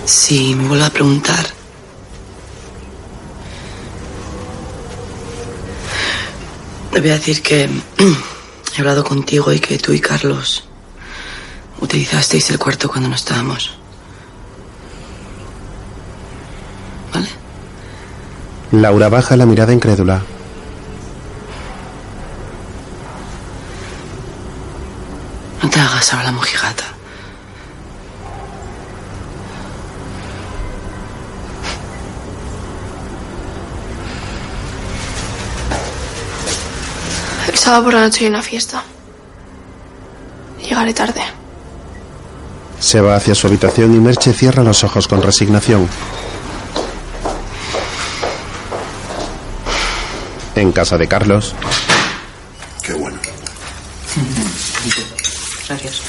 Si 0.07 0.55
me 0.55 0.67
vuelve 0.67 0.87
a 0.87 0.91
preguntar, 0.91 1.47
le 6.95 7.01
voy 7.03 7.11
a 7.11 7.19
decir 7.19 7.43
que 7.43 7.65
he 7.65 8.81
hablado 8.81 9.05
contigo 9.05 9.53
y 9.53 9.61
que 9.61 9.77
tú 9.77 9.93
y 9.93 10.01
Carlos 10.01 10.70
utilizasteis 11.81 12.51
el 12.51 12.59
cuarto 12.59 12.89
cuando 12.89 13.09
no 13.09 13.15
estábamos. 13.15 13.81
Laura 18.73 19.09
baja 19.09 19.37
la 19.37 19.47
mirada 19.47 19.73
incrédula. 19.73 20.23
No 25.61 25.69
te 25.69 25.81
hagas 25.81 26.13
ahora 26.13 26.27
la 26.27 26.33
mojigata. 26.33 26.85
El 37.49 37.59
sábado 37.59 37.85
por 37.85 37.95
la 37.95 38.01
noche 38.03 38.25
hay 38.25 38.31
una 38.31 38.43
fiesta. 38.43 38.85
Llegaré 40.63 40.95
tarde. 40.95 41.40
Se 42.81 43.01
va 43.01 43.15
hacia 43.17 43.35
su 43.35 43.47
habitación 43.47 43.95
y 43.95 44.01
Merche 44.01 44.33
cierra 44.33 44.63
los 44.63 44.83
ojos 44.85 45.07
con 45.07 45.23
resignación. 45.23 45.89
En 50.55 50.73
casa 50.73 50.99
de 50.99 51.07
Carlos, 51.07 51.55
Qué 52.83 52.93
bueno. 52.95 53.19
Gracias. 55.69 56.01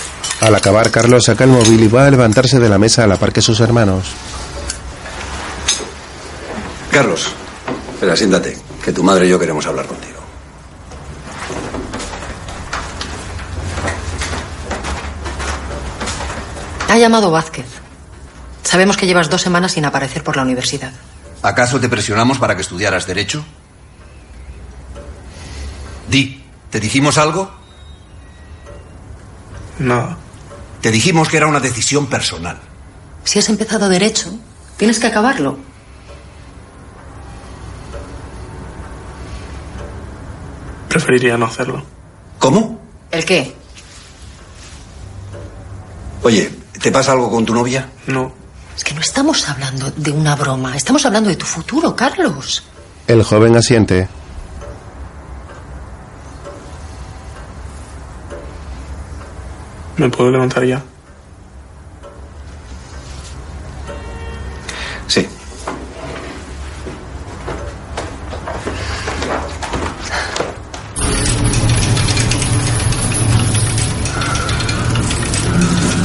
al 0.41 0.55
acabar 0.55 0.89
Carlos 0.89 1.25
saca 1.25 1.43
el 1.43 1.51
móvil 1.51 1.83
y 1.83 1.87
va 1.87 2.07
a 2.07 2.09
levantarse 2.11 2.59
de 2.59 2.67
la 2.67 2.77
mesa 2.79 3.03
a 3.03 3.07
la 3.07 3.17
par 3.17 3.31
que 3.31 3.41
sus 3.41 3.59
hermanos. 3.59 4.07
Carlos, 6.91 7.27
espera, 7.93 8.15
siéntate, 8.15 8.57
que 8.83 8.91
tu 8.91 9.03
madre 9.03 9.27
y 9.27 9.29
yo 9.29 9.39
queremos 9.39 9.65
hablar 9.67 9.85
contigo. 9.85 10.19
Ha 16.89 16.90
llamado 17.01 17.31
Vázquez. 17.31 17.65
Sabemos 18.63 18.95
que 18.95 19.07
llevas 19.07 19.29
dos 19.29 19.41
semanas 19.41 19.73
sin 19.73 19.83
aparecer 19.85 20.23
por 20.23 20.37
la 20.37 20.43
universidad. 20.43 20.93
¿Acaso 21.41 21.79
te 21.79 21.89
presionamos 21.89 22.37
para 22.37 22.55
que 22.55 22.61
estudiaras 22.61 23.07
Derecho? 23.07 23.43
Di, 26.07 26.43
¿te 26.69 26.79
dijimos 26.79 27.17
algo? 27.17 27.51
Nada. 29.79 30.17
Te 30.81 30.91
dijimos 30.91 31.29
que 31.29 31.37
era 31.37 31.47
una 31.47 31.59
decisión 31.59 32.07
personal. 32.07 32.59
Si 33.23 33.39
has 33.39 33.49
empezado 33.49 33.89
Derecho, 33.89 34.31
tienes 34.77 34.99
que 34.99 35.07
acabarlo. 35.07 35.57
Preferiría 40.89 41.37
no 41.37 41.45
hacerlo. 41.45 41.83
¿Cómo? 42.37 42.79
¿El 43.11 43.25
qué? 43.25 43.55
Oye, 46.23 46.51
¿te 46.81 46.91
pasa 46.91 47.11
algo 47.11 47.29
con 47.29 47.45
tu 47.45 47.53
novia? 47.53 47.89
No. 48.07 48.33
Es 48.75 48.83
que 48.83 48.93
no 48.93 49.01
estamos 49.01 49.47
hablando 49.49 49.91
de 49.91 50.11
una 50.11 50.35
broma, 50.35 50.75
estamos 50.75 51.05
hablando 51.05 51.29
de 51.29 51.35
tu 51.35 51.45
futuro, 51.45 51.95
Carlos. 51.95 52.63
El 53.07 53.23
joven 53.23 53.55
asiente. 53.55 54.07
¿Me 59.97 60.09
puedo 60.09 60.31
levantar 60.31 60.63
ya? 60.63 60.81
Sí. 65.07 65.27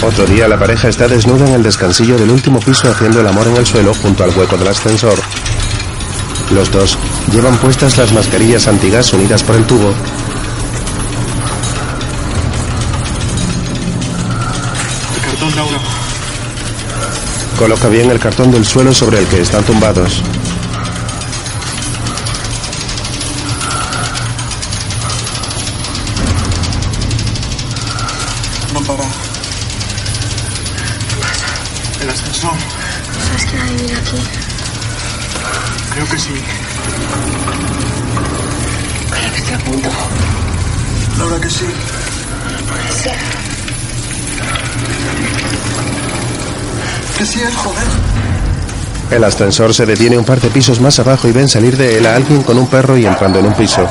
Otro 0.06 0.24
día 0.24 0.46
la 0.46 0.56
pareja 0.56 0.88
está 0.88 1.08
desnuda 1.08 1.48
en 1.48 1.54
el 1.54 1.64
descansillo 1.64 2.16
del 2.16 2.30
último 2.30 2.60
piso 2.60 2.88
haciendo 2.88 3.20
el 3.20 3.26
amor 3.26 3.48
en 3.48 3.56
el 3.56 3.66
suelo 3.66 3.92
junto 3.92 4.22
al 4.22 4.30
hueco 4.30 4.56
del 4.56 4.68
ascensor. 4.68 5.18
Los 6.52 6.70
dos 6.70 6.96
llevan 7.32 7.56
puestas 7.58 7.98
las 7.98 8.12
mascarillas 8.12 8.68
antigas 8.68 9.12
unidas 9.12 9.42
por 9.42 9.56
el 9.56 9.64
tubo. 9.64 9.92
El 15.16 15.22
cartón. 15.22 15.50
Coloca 17.58 17.88
bien 17.88 18.08
el 18.08 18.20
cartón 18.20 18.52
del 18.52 18.64
suelo 18.64 18.94
sobre 18.94 19.18
el 19.18 19.26
que 19.26 19.40
están 19.40 19.64
tumbados. 19.64 20.22
El 49.10 49.22
ascensor 49.22 49.72
se 49.72 49.86
detiene 49.86 50.18
un 50.18 50.24
par 50.24 50.40
de 50.40 50.50
pisos 50.50 50.80
más 50.80 50.98
abajo 50.98 51.28
y 51.28 51.32
ven 51.32 51.48
salir 51.48 51.76
de 51.76 51.98
él 51.98 52.06
a 52.06 52.16
alguien 52.16 52.42
con 52.42 52.58
un 52.58 52.66
perro 52.66 52.96
y 52.98 53.06
entrando 53.06 53.38
en 53.38 53.46
un 53.46 53.54
piso. 53.54 53.88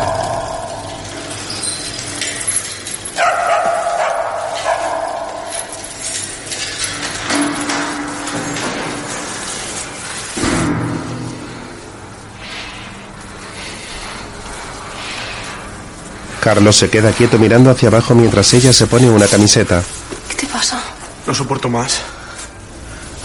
Carlos 16.41 16.75
se 16.75 16.91
queda 16.91 17.11
quieto 17.11 17.39
mirando 17.39 17.71
hacia 17.71 17.87
abajo 17.87 18.13
mientras 18.13 18.53
ella 18.53 18.71
se 18.71 18.85
pone 18.85 19.09
una 19.09 19.25
camiseta. 19.27 19.81
¿Qué 20.29 20.35
te 20.35 20.45
pasa? 20.45 20.79
No 21.25 21.33
soporto 21.33 21.69
más. 21.69 22.01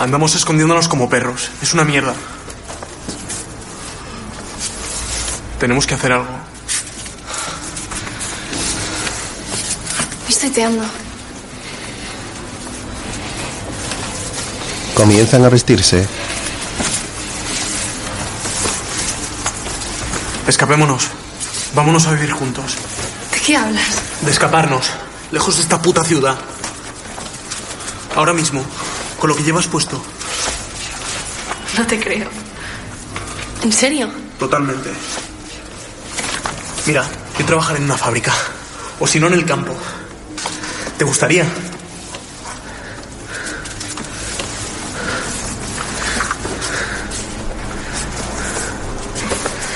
Andamos 0.01 0.35
escondiéndonos 0.35 0.89
como 0.89 1.11
perros. 1.11 1.51
Es 1.61 1.75
una 1.75 1.85
mierda. 1.85 2.15
Tenemos 5.59 5.87
que 5.87 5.95
hacer 5.95 6.11
algo. 6.11 6.31
Estoy 10.27 10.49
teando. 10.49 10.83
Comienzan 14.95 15.45
a 15.45 15.51
vestirse. 15.51 16.09
Escapémonos. 20.47 21.09
Vámonos 21.75 22.07
a 22.07 22.13
vivir 22.13 22.31
juntos. 22.33 22.77
¿De 23.35 23.41
qué 23.41 23.55
hablas? 23.55 23.85
De 24.23 24.31
escaparnos. 24.31 24.93
Lejos 25.31 25.57
de 25.57 25.63
esta 25.63 25.83
puta 25.83 26.03
ciudad. 26.05 26.39
Ahora 28.17 28.33
mismo. 28.33 28.65
Con 29.21 29.29
lo 29.29 29.37
que 29.37 29.45
llevas 29.45 29.67
puesto. 29.67 30.03
No 31.77 31.87
te 31.87 32.01
creo. 32.01 32.27
¿En 33.63 33.71
serio? 33.71 34.09
Totalmente. 34.39 34.91
Mira, 36.87 37.05
yo 37.39 37.45
trabajar 37.45 37.77
en 37.77 37.85
una 37.85 37.99
fábrica. 37.99 38.33
O 38.99 39.07
si 39.07 39.21
no, 39.21 39.27
en 39.27 39.35
el 39.35 39.45
campo. 39.45 39.75
¿Te 40.97 41.05
gustaría? 41.05 41.45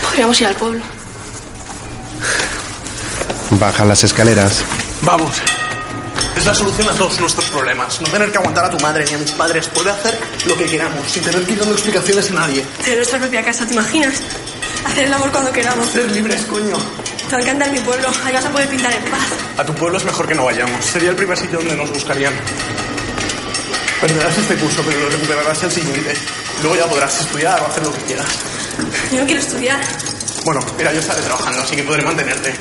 Podríamos 0.03 0.40
ir 0.40 0.47
al 0.47 0.57
pueblo. 0.57 0.80
Baja 3.51 3.84
las 3.84 4.05
escaleras. 4.05 4.64
Vamos. 5.03 5.42
Es 6.45 6.49
la 6.49 6.55
solución 6.55 6.86
a 6.90 6.92
todos 6.92 7.18
nuestros 7.20 7.47
problemas. 7.47 7.99
No 8.03 8.09
tener 8.09 8.30
que 8.30 8.36
aguantar 8.36 8.66
a 8.66 8.70
tu 8.70 8.78
madre 8.80 9.03
ni 9.07 9.14
a 9.14 9.16
mis 9.16 9.30
padres. 9.30 9.66
Poder 9.68 9.95
hacer 9.95 10.14
lo 10.45 10.55
que 10.55 10.66
queramos 10.66 11.11
sin 11.11 11.22
tener 11.22 11.42
que 11.42 11.53
ir 11.53 11.59
dando 11.59 11.72
explicaciones 11.72 12.30
a 12.30 12.34
nadie. 12.34 12.62
Tener 12.82 12.99
nuestra 12.99 13.18
propia 13.18 13.42
casa, 13.42 13.64
¿te 13.64 13.72
imaginas? 13.72 14.20
Hacer 14.84 15.07
el 15.07 15.14
amor 15.14 15.30
cuando 15.30 15.51
queramos. 15.51 15.88
Ser 15.88 16.11
libres, 16.11 16.42
coño. 16.42 16.76
Te 17.30 17.32
va 17.32 17.38
a 17.38 17.40
encantar 17.40 17.72
mi 17.72 17.78
pueblo. 17.78 18.11
Ahí 18.26 18.34
vas 18.34 18.45
a 18.45 18.51
poder 18.51 18.68
pintar 18.68 18.92
en 18.92 19.05
paz. 19.05 19.26
A 19.57 19.64
tu 19.64 19.74
pueblo 19.74 19.97
es 19.97 20.05
mejor 20.05 20.28
que 20.28 20.34
no 20.34 20.45
vayamos. 20.45 20.84
Sería 20.84 21.09
el 21.09 21.16
primer 21.16 21.38
sitio 21.38 21.61
donde 21.61 21.76
nos 21.76 21.88
buscarían. 21.88 22.34
Perderás 24.03 24.36
este 24.36 24.57
curso, 24.57 24.82
pero 24.84 25.01
lo 25.01 25.09
recuperarás 25.09 25.62
el 25.62 25.72
siguiente. 25.72 26.14
Luego 26.61 26.76
ya 26.76 26.84
podrás 26.84 27.20
estudiar 27.22 27.59
o 27.62 27.66
hacer 27.68 27.84
lo 27.84 27.92
que 27.95 28.01
quieras. 28.03 28.28
Yo 29.11 29.20
no 29.20 29.24
quiero 29.24 29.40
estudiar. 29.40 29.80
Bueno, 30.45 30.61
mira, 30.76 30.92
yo 30.92 31.01
estaré 31.01 31.22
trabajando, 31.22 31.62
así 31.62 31.74
que 31.74 31.84
podré 31.84 32.03
mantenerte. 32.03 32.55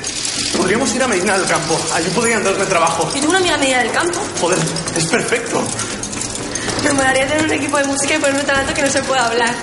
Podríamos 0.58 0.94
ir 0.96 1.04
a 1.04 1.08
Medina 1.08 1.38
del 1.38 1.48
Campo. 1.48 1.80
Allí 1.94 2.10
podrían 2.10 2.44
darme 2.44 2.66
trabajo. 2.66 3.06
Yo 3.08 3.14
tengo 3.14 3.30
una 3.30 3.40
amiga 3.40 3.58
media 3.58 3.80
del 3.80 3.92
campo. 3.92 4.20
Joder, 4.40 4.60
es 4.96 5.06
perfecto. 5.06 5.64
Me 6.84 6.94
molaría 6.94 7.28
tener 7.28 7.46
un 7.46 7.54
equipo 7.54 7.78
de 7.78 7.84
música 7.86 8.16
y 8.16 8.20
ponerme 8.20 8.44
tan 8.44 8.58
alto 8.58 8.74
que 8.74 8.82
no 8.82 8.90
se 8.90 9.02
pueda 9.04 9.26
hablar. 9.26 9.54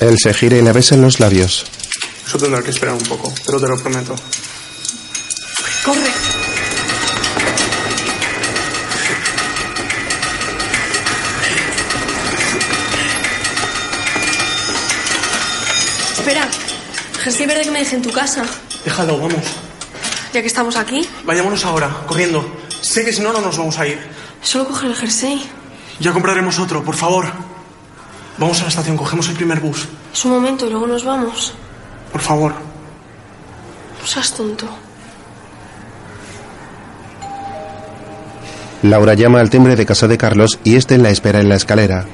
Él 0.00 0.16
se 0.22 0.34
gira 0.34 0.56
y 0.56 0.62
le 0.62 0.72
besa 0.72 0.94
en 0.94 1.02
los 1.02 1.20
labios. 1.20 1.64
Eso 2.26 2.38
tendrá 2.38 2.62
que 2.62 2.70
esperar 2.70 2.94
un 2.94 3.02
poco, 3.02 3.32
pero 3.44 3.60
te 3.60 3.68
lo 3.68 3.78
prometo. 3.78 4.16
Corre. 5.84 6.10
Espera. 16.18 16.48
Jersey 17.22 17.46
verde 17.46 17.62
que 17.62 17.70
me 17.70 17.78
deje 17.78 17.96
en 17.96 18.02
tu 18.02 18.12
casa. 18.12 18.44
Déjalo, 18.84 19.18
vamos. 19.18 19.65
Ya 20.32 20.40
que 20.40 20.46
estamos 20.48 20.76
aquí, 20.76 21.08
Vayámonos 21.24 21.64
ahora, 21.64 21.88
corriendo. 22.06 22.44
Sé 22.80 23.04
que 23.04 23.12
si 23.12 23.22
no, 23.22 23.32
no 23.32 23.40
nos 23.40 23.56
vamos 23.56 23.78
a 23.78 23.86
ir. 23.86 23.98
solo 24.42 24.66
coger 24.66 24.90
el 24.90 24.96
jersey. 24.96 25.42
Ya 25.98 26.12
compraremos 26.12 26.58
otro, 26.58 26.84
por 26.84 26.94
favor. 26.94 27.26
Vamos 28.38 28.60
a 28.60 28.64
la 28.64 28.68
estación, 28.68 28.96
cogemos 28.96 29.28
el 29.28 29.34
primer 29.36 29.60
bus. 29.60 29.88
Es 30.12 30.24
un 30.24 30.32
momento 30.32 30.66
y 30.66 30.70
luego 30.70 30.86
nos 30.86 31.04
vamos. 31.04 31.54
Por 32.12 32.20
favor. 32.20 32.52
No 34.00 34.06
seas 34.06 34.32
tonto. 34.34 34.68
Laura 38.82 39.14
llama 39.14 39.40
al 39.40 39.48
timbre 39.50 39.74
de 39.74 39.86
casa 39.86 40.06
de 40.06 40.18
Carlos 40.18 40.58
y 40.62 40.76
este 40.76 40.98
la 40.98 41.08
espera 41.10 41.40
en 41.40 41.48
la 41.48 41.56
escalera. 41.56 42.04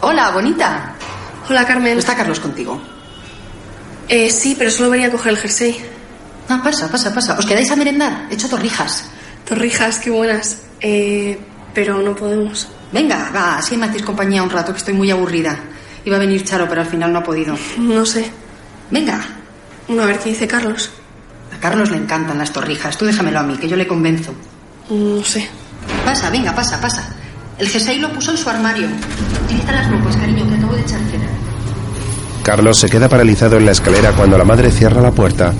Hola, 0.00 0.30
bonita. 0.30 0.94
Hola, 1.48 1.64
Carmen. 1.66 1.94
¿No 1.94 2.00
está 2.00 2.14
Carlos 2.14 2.40
contigo? 2.40 2.80
Eh, 4.08 4.30
sí, 4.30 4.54
pero 4.58 4.70
solo 4.70 4.90
venía 4.90 5.08
a 5.08 5.10
coger 5.10 5.32
el 5.32 5.38
jersey. 5.38 5.78
Ah, 6.48 6.60
pasa, 6.62 6.90
pasa, 6.90 7.12
pasa. 7.12 7.38
¿Os 7.38 7.46
quedáis 7.46 7.70
a 7.70 7.76
merendar? 7.76 8.26
He 8.30 8.34
hecho 8.34 8.48
torrijas. 8.48 9.04
Torrijas, 9.46 9.98
qué 9.98 10.10
buenas. 10.10 10.62
Eh, 10.80 11.38
pero 11.74 12.02
no 12.02 12.14
podemos. 12.14 12.68
Venga, 12.92 13.30
va, 13.34 13.58
así 13.58 13.76
me 13.76 13.86
hacéis 13.86 14.02
compañía 14.02 14.42
un 14.42 14.50
rato, 14.50 14.72
que 14.72 14.78
estoy 14.78 14.94
muy 14.94 15.10
aburrida. 15.10 15.58
Iba 16.04 16.16
a 16.16 16.20
venir 16.20 16.44
Charo, 16.44 16.68
pero 16.68 16.80
al 16.80 16.86
final 16.86 17.12
no 17.12 17.20
ha 17.20 17.22
podido. 17.22 17.56
No 17.78 18.04
sé. 18.06 18.30
Venga. 18.90 19.20
Bueno, 19.86 20.02
a 20.02 20.06
ver 20.06 20.18
qué 20.18 20.30
dice 20.30 20.46
Carlos. 20.46 20.90
A 21.54 21.60
Carlos 21.60 21.90
le 21.90 21.96
encantan 21.96 22.38
las 22.38 22.52
torrijas. 22.52 22.96
Tú 22.96 23.04
déjamelo 23.04 23.40
a 23.40 23.42
mí, 23.42 23.56
que 23.56 23.68
yo 23.68 23.76
le 23.76 23.86
convenzo. 23.86 24.34
No 24.90 25.24
sé. 25.24 25.48
Pasa, 26.04 26.30
venga, 26.30 26.54
pasa, 26.54 26.80
pasa. 26.80 27.08
El 27.58 27.68
jersey 27.68 27.98
lo 27.98 28.12
puso 28.12 28.30
en 28.30 28.36
su 28.38 28.48
armario. 28.48 28.86
Utiliza 29.44 29.72
las 29.72 29.90
ropas, 29.90 30.16
cariño, 30.16 30.48
que 30.48 30.54
acabo 30.54 30.74
de 30.74 30.80
echar 30.82 31.00
cena. 31.10 31.26
Carlos 32.48 32.78
se 32.78 32.88
queda 32.88 33.10
paralizado 33.10 33.58
en 33.58 33.66
la 33.66 33.72
escalera 33.72 34.12
cuando 34.12 34.38
la 34.38 34.44
madre 34.44 34.70
cierra 34.70 35.02
la 35.02 35.10
puerta. 35.10 35.52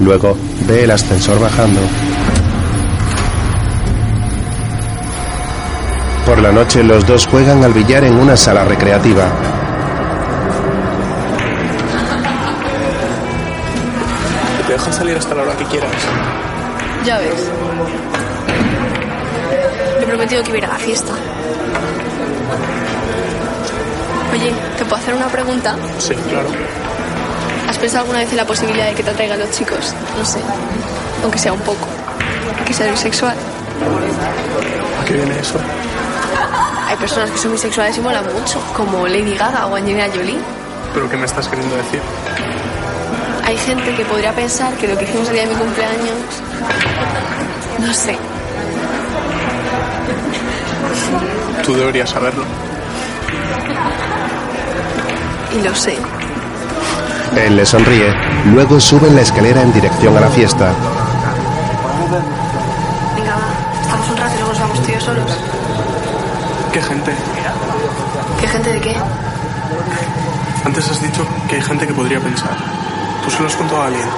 Luego 0.00 0.36
ve 0.66 0.82
el 0.82 0.90
ascensor 0.90 1.38
bajando. 1.38 1.78
Por 6.26 6.40
la 6.40 6.50
noche 6.50 6.82
los 6.82 7.06
dos 7.06 7.28
juegan 7.28 7.62
al 7.62 7.72
billar 7.72 8.02
en 8.02 8.14
una 8.14 8.36
sala 8.36 8.64
recreativa. 8.64 9.28
Te 14.66 14.72
dejan 14.72 14.92
salir 14.92 15.16
hasta 15.16 15.32
la 15.36 15.42
hora 15.42 15.56
que 15.56 15.64
quieras. 15.66 15.92
Ya 17.04 17.18
ves. 17.18 17.50
Le 19.98 20.02
he 20.02 20.06
prometido 20.08 20.42
que 20.42 20.48
iba 20.48 20.56
a 20.56 20.58
ir 20.58 20.64
a 20.64 20.68
la 20.72 20.78
fiesta. 20.80 21.12
Oye, 24.36 24.52
¿te 24.76 24.84
puedo 24.84 24.96
hacer 24.96 25.14
una 25.14 25.28
pregunta? 25.28 25.74
Sí, 25.98 26.14
claro. 26.28 26.48
¿Has 27.70 27.78
pensado 27.78 28.02
alguna 28.02 28.18
vez 28.18 28.30
en 28.32 28.36
la 28.36 28.44
posibilidad 28.44 28.86
de 28.86 28.94
que 28.94 29.02
te 29.02 29.08
atraigan 29.08 29.38
los 29.38 29.50
chicos? 29.50 29.94
No 30.18 30.24
sé. 30.26 30.40
Aunque 31.22 31.38
sea 31.38 31.54
un 31.54 31.60
poco. 31.60 31.86
Que 32.66 32.74
sea 32.74 32.90
bisexual. 32.90 33.34
¿A 35.00 35.04
qué 35.06 35.14
viene 35.14 35.38
eso? 35.38 35.58
Hay 36.86 36.96
personas 36.98 37.30
que 37.30 37.38
son 37.38 37.52
bisexuales 37.52 37.96
y 37.96 38.00
molan 38.02 38.24
mucho, 38.24 38.60
como 38.76 39.08
Lady 39.08 39.36
Gaga 39.38 39.68
o 39.68 39.76
Angelina 39.76 40.06
Jolie. 40.14 40.38
¿Pero 40.92 41.08
qué 41.08 41.16
me 41.16 41.24
estás 41.24 41.48
queriendo 41.48 41.74
decir? 41.74 42.00
Hay 43.42 43.56
gente 43.56 43.94
que 43.94 44.04
podría 44.04 44.34
pensar 44.34 44.74
que 44.74 44.86
lo 44.86 44.98
que 44.98 45.04
hicimos 45.04 45.28
el 45.28 45.34
día 45.34 45.46
de 45.46 45.54
mi 45.54 45.54
cumpleaños. 45.54 46.18
No 47.78 47.94
sé. 47.94 48.18
Tú 51.64 51.74
deberías 51.74 52.10
saberlo. 52.10 52.44
Lo 55.62 55.74
sé. 55.74 55.96
Él 57.36 57.56
le 57.56 57.66
sonríe. 57.66 58.14
Luego 58.52 58.78
suben 58.78 59.14
la 59.14 59.22
escalera 59.22 59.62
en 59.62 59.72
dirección 59.72 60.16
a 60.16 60.20
la 60.20 60.28
fiesta. 60.28 60.72
Venga, 63.14 63.34
va. 63.34 63.82
Estamos 63.82 64.10
un 64.10 64.16
rato 64.16 64.34
y 64.34 64.38
luego 64.38 64.52
nos 64.52 64.60
vamos 64.60 64.82
tú 64.82 64.90
y 64.90 64.94
yo 64.94 65.00
solos. 65.00 65.38
¿Qué 66.72 66.82
gente? 66.82 67.14
¿Qué 68.40 68.48
gente 68.48 68.72
de 68.72 68.80
qué? 68.80 68.96
Antes 70.64 70.90
has 70.90 71.02
dicho 71.02 71.26
que 71.48 71.56
hay 71.56 71.62
gente 71.62 71.86
que 71.86 71.94
podría 71.94 72.20
pensar. 72.20 72.56
¿Tú 73.24 73.30
se 73.30 73.40
lo 73.40 73.48
has 73.48 73.56
contado 73.56 73.82
a 73.82 73.86
alguien? 73.86 74.08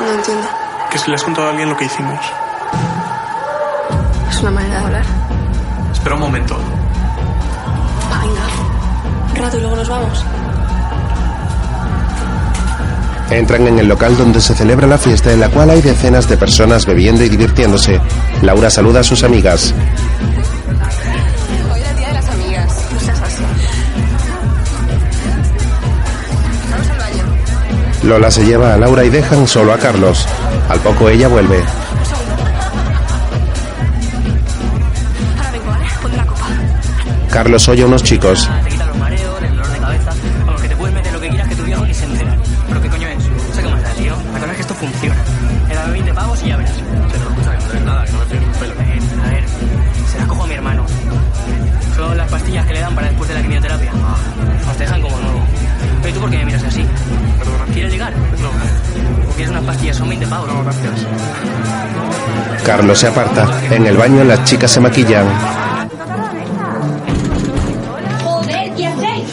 No 0.00 0.12
entiendo. 0.12 0.48
Que 0.90 0.98
si 0.98 1.08
le 1.10 1.16
has 1.16 1.22
contado 1.22 1.48
a 1.48 1.50
alguien 1.50 1.68
lo 1.68 1.76
que 1.76 1.84
hicimos. 1.84 2.20
Es 4.30 4.40
una 4.40 4.50
manera 4.50 4.78
de 4.78 4.84
hablar. 4.86 5.04
Espera 5.92 6.14
un 6.14 6.20
momento. 6.22 6.56
Va, 9.42 9.50
venga. 9.50 9.50
Un 9.50 9.50
rato 9.50 9.56
y 9.56 9.60
luego 9.60 9.76
nos 9.76 9.88
vamos. 9.88 10.24
Entran 13.30 13.66
en 13.66 13.78
el 13.78 13.88
local 13.88 14.16
donde 14.16 14.40
se 14.40 14.54
celebra 14.54 14.86
la 14.86 14.98
fiesta 14.98 15.32
en 15.32 15.40
la 15.40 15.48
cual 15.48 15.70
hay 15.70 15.80
decenas 15.80 16.28
de 16.28 16.36
personas 16.36 16.84
bebiendo 16.84 17.24
y 17.24 17.30
divirtiéndose. 17.30 17.98
Laura 18.42 18.68
saluda 18.68 19.00
a 19.00 19.04
sus 19.04 19.22
amigas. 19.22 19.74
Hoy 21.72 21.80
era 21.80 21.90
el 21.90 21.96
día 21.96 22.08
de 22.08 22.14
las 22.14 22.28
amigas. 22.28 22.72
No 22.92 23.00
seas 23.00 23.22
así. 23.22 23.42
Vamos 26.70 26.90
al 26.90 26.98
baño. 26.98 27.24
Lola 28.04 28.30
se 28.30 28.44
lleva 28.44 28.74
a 28.74 28.76
Laura 28.76 29.04
y 29.04 29.08
dejan 29.08 29.48
solo 29.48 29.72
a 29.72 29.78
Carlos. 29.78 30.26
Al 30.68 30.80
poco 30.80 31.08
ella 31.08 31.28
vuelve. 31.28 31.56
Ahora 35.38 35.50
vengo, 35.50 35.70
¿vale? 35.70 35.86
Ponte 36.02 36.16
la 36.18 36.26
copa. 36.26 36.46
Carlos 37.30 37.66
oye 37.68 37.82
a 37.82 37.86
unos 37.86 38.02
chicos. 38.02 38.48
Carlos 62.82 62.98
se 62.98 63.06
aparta. 63.06 63.46
En 63.70 63.86
el 63.86 63.96
baño 63.96 64.24
las 64.24 64.42
chicas 64.42 64.68
se 64.68 64.80
maquillan. 64.80 65.24
Joder, 68.24 68.74
¿qué 68.74 68.88
hacéis? 68.88 69.28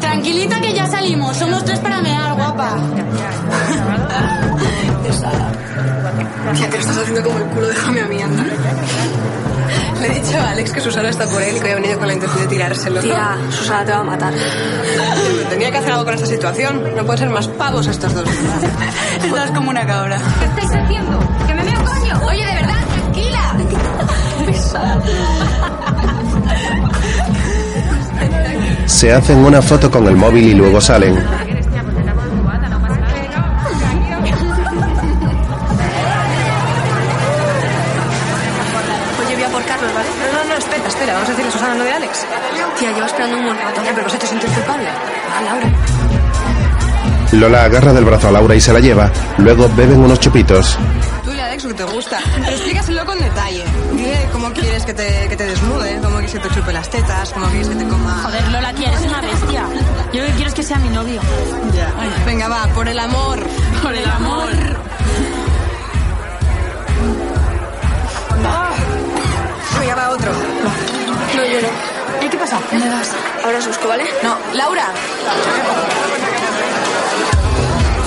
Tranquilita 0.00 0.58
que 0.58 0.72
ya 0.72 0.86
salimos. 0.86 1.36
Somos 1.36 1.62
tres 1.66 1.80
para 1.80 2.00
mear, 2.00 2.32
guapa. 2.32 2.78
Tía, 6.54 6.70
te 6.70 6.76
lo 6.76 6.80
estás 6.80 6.96
haciendo 6.96 7.22
como 7.22 7.38
el 7.40 7.44
culo, 7.44 7.66
déjame 7.66 8.00
a 8.00 8.06
mí, 8.06 8.22
anda. 8.22 8.42
Le 10.00 10.06
he 10.06 10.20
dicho 10.20 10.38
a 10.38 10.50
Alex 10.52 10.72
que 10.72 10.80
Susana 10.80 11.10
está 11.10 11.26
por 11.26 11.42
él 11.42 11.56
y 11.56 11.60
que 11.60 11.64
había 11.64 11.74
venido 11.74 11.98
con 11.98 12.08
la 12.08 12.14
intención 12.14 12.40
de 12.40 12.48
tirárselo. 12.48 13.00
Tía, 13.02 13.36
Susana 13.50 13.84
te 13.84 13.92
va 13.92 13.98
a 13.98 14.04
matar. 14.04 14.32
Tenía 15.50 15.70
que 15.70 15.76
hacer 15.76 15.92
algo 15.92 16.06
con 16.06 16.14
esta 16.14 16.26
situación. 16.26 16.82
No 16.96 17.04
pueden 17.04 17.18
ser 17.18 17.28
más 17.28 17.48
pavos 17.48 17.86
estos 17.86 18.14
dos. 18.14 18.24
Estás 19.24 19.50
como 19.50 19.68
una 19.68 19.86
cabra. 19.86 20.18
¿Qué 20.38 20.46
estáis 20.46 20.82
haciendo? 20.82 21.18
¡Que 21.46 21.54
me 21.54 21.64
meo 21.64 21.84
coño! 21.84 22.20
Oye, 22.26 22.46
de 22.46 22.54
verdad, 22.54 22.74
tranquila. 23.14 23.56
Se 28.86 29.12
hacen 29.12 29.38
una 29.38 29.60
foto 29.62 29.90
con 29.90 30.06
el 30.06 30.14
móvil 30.16 30.44
y 30.44 30.54
luego 30.54 30.80
salen. 30.80 31.16
Oye, 31.16 31.24
voy 39.34 39.44
a 39.44 39.48
por 39.48 39.64
Carlos, 39.64 39.90
¿vale? 39.94 40.08
No, 40.32 40.38
no, 40.38 40.44
no, 40.48 40.54
espera, 40.58 40.88
espera. 40.88 41.12
Vamos 41.14 41.28
a 41.28 41.32
decirle 41.32 41.48
a 41.48 41.52
Susana 41.52 41.74
lo 41.74 41.84
de 41.84 41.92
Alex. 41.92 42.26
Tía, 42.78 42.92
llevo 42.92 43.06
esperando 43.06 43.36
un 43.38 43.44
buen 43.44 43.58
rato. 43.58 43.82
Ya, 43.84 43.90
pero 43.92 44.04
vosotros 44.04 44.28
sientes 44.28 44.50
culpable. 44.50 44.86
Ah, 44.88 45.42
Laura. 45.42 45.66
Lola 47.32 47.64
agarra 47.64 47.92
del 47.92 48.04
brazo 48.04 48.28
a 48.28 48.32
Laura 48.32 48.54
y 48.54 48.60
se 48.60 48.72
la 48.72 48.78
lleva. 48.80 49.10
Luego 49.38 49.68
beben 49.74 49.98
unos 49.98 50.20
chupitos. 50.20 50.78
Lo 51.64 51.70
que 51.70 51.74
te 51.76 51.84
gusta. 51.84 52.18
Pero 52.34 52.50
explícaselo 52.50 53.06
con 53.06 53.18
detalle. 53.18 53.64
Dile 53.94 54.28
cómo 54.32 54.52
quieres 54.52 54.84
que 54.84 54.92
te, 54.92 55.28
que 55.30 55.34
te 55.34 55.46
desnude, 55.46 55.98
cómo 56.02 56.16
quieres 56.16 56.32
que 56.32 56.40
te 56.40 56.54
chupe 56.54 56.74
las 56.74 56.90
tetas, 56.90 57.30
cómo 57.30 57.46
quieres 57.46 57.68
que 57.68 57.76
te 57.76 57.88
coma... 57.88 58.20
Joder, 58.22 58.48
Lola, 58.48 58.74
tía, 58.74 58.88
eres 58.88 59.00
una 59.00 59.20
bestia. 59.22 59.64
Yo 60.12 60.20
lo 60.20 60.26
que 60.26 60.32
quiero 60.34 60.48
es 60.48 60.54
que 60.54 60.62
sea 60.62 60.78
mi 60.78 60.90
novio. 60.90 61.22
Ya. 61.74 61.90
Venga, 62.26 62.48
va, 62.48 62.66
por 62.74 62.86
el 62.86 62.98
amor. 62.98 63.38
Por 63.82 63.94
el 63.94 64.10
amor. 64.10 64.50
Venga, 69.80 69.94
va, 69.94 70.10
otro. 70.10 70.32
No, 70.32 71.44
yo 71.46 71.62
no. 71.62 71.68
¿Eh, 72.24 72.28
¿Qué 72.30 72.36
pasa? 72.36 72.60
¿Dónde 72.70 72.88
vas? 72.90 73.10
Ahora 73.42 73.58
os 73.58 73.66
busco, 73.66 73.88
¿vale? 73.88 74.04
No, 74.22 74.36
Laura. 74.52 74.88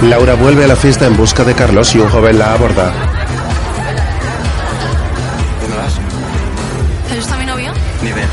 Laura 0.04 0.36
vuelve 0.36 0.66
a 0.66 0.68
la 0.68 0.76
fiesta 0.76 1.08
en 1.08 1.18
busca 1.18 1.44
de 1.44 1.56
Carlos 1.56 1.96
y 1.96 2.00
un 2.00 2.10
joven 2.10 2.38
la 2.38 2.54
aborda. 2.54 3.17
¿Pero 7.10 7.22
está 7.22 7.38
mi 7.38 7.46
novio? 7.46 7.72
Ni 8.02 8.10
idea. 8.10 8.28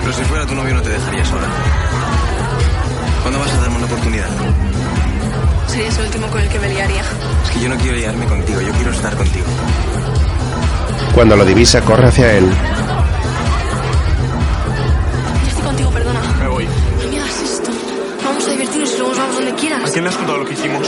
Pero 0.00 0.12
si 0.12 0.22
fuera 0.24 0.46
tu 0.46 0.54
novio 0.54 0.74
no 0.74 0.82
te 0.82 0.90
dejaría 0.90 1.24
sola. 1.24 1.48
¿Cuándo 3.22 3.40
vas 3.40 3.52
a 3.52 3.56
darme 3.60 3.76
una 3.76 3.86
oportunidad? 3.86 4.28
Serías 5.66 5.98
el 5.98 6.04
último 6.06 6.26
con 6.28 6.40
el 6.40 6.48
que 6.48 6.58
me 6.58 6.68
liaría. 6.68 7.02
Es 7.44 7.50
que 7.50 7.60
yo 7.60 7.68
no 7.68 7.76
quiero 7.76 7.96
liarme 7.96 8.26
contigo, 8.26 8.60
yo 8.60 8.72
quiero 8.72 8.90
estar 8.92 9.16
contigo. 9.16 9.46
Cuando 11.14 11.36
lo 11.36 11.44
divisa, 11.44 11.80
corre 11.80 12.08
hacia 12.08 12.32
él. 12.34 12.48
Ya 15.42 15.48
estoy 15.48 15.64
contigo, 15.64 15.90
perdona. 15.90 16.20
Me 16.40 16.48
voy. 16.48 16.64
No 16.66 17.10
me 17.10 17.18
hagas 17.20 17.42
esto. 17.42 17.70
Vamos 18.24 18.46
a 18.46 18.50
divertirnos 18.50 18.90
y 18.90 18.96
luego 18.98 19.08
nos 19.10 19.18
vamos 19.18 19.34
donde 19.36 19.50
¿A 19.50 19.54
quieras. 19.56 19.90
quién 19.90 20.04
le 20.04 20.10
has 20.10 20.16
contado 20.16 20.38
lo 20.38 20.44
que 20.46 20.52
hicimos? 20.54 20.80
No 20.80 20.86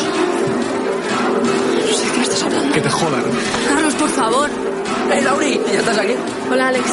sé 1.93 2.05
de 2.05 2.11
qué 2.13 2.19
me 2.19 2.25
estás 2.25 2.43
hablando. 2.43 2.75
Que 2.75 2.81
te 2.81 2.91
jodan. 2.91 3.23
Carlos, 3.69 3.95
por 3.95 4.09
favor. 4.11 4.51
¡Eh, 5.13 5.23
Lauri! 5.23 5.61
¿Ya 5.73 5.79
estás 5.79 5.99
aquí? 5.99 6.15
Hola, 6.51 6.69
Alex. 6.69 6.85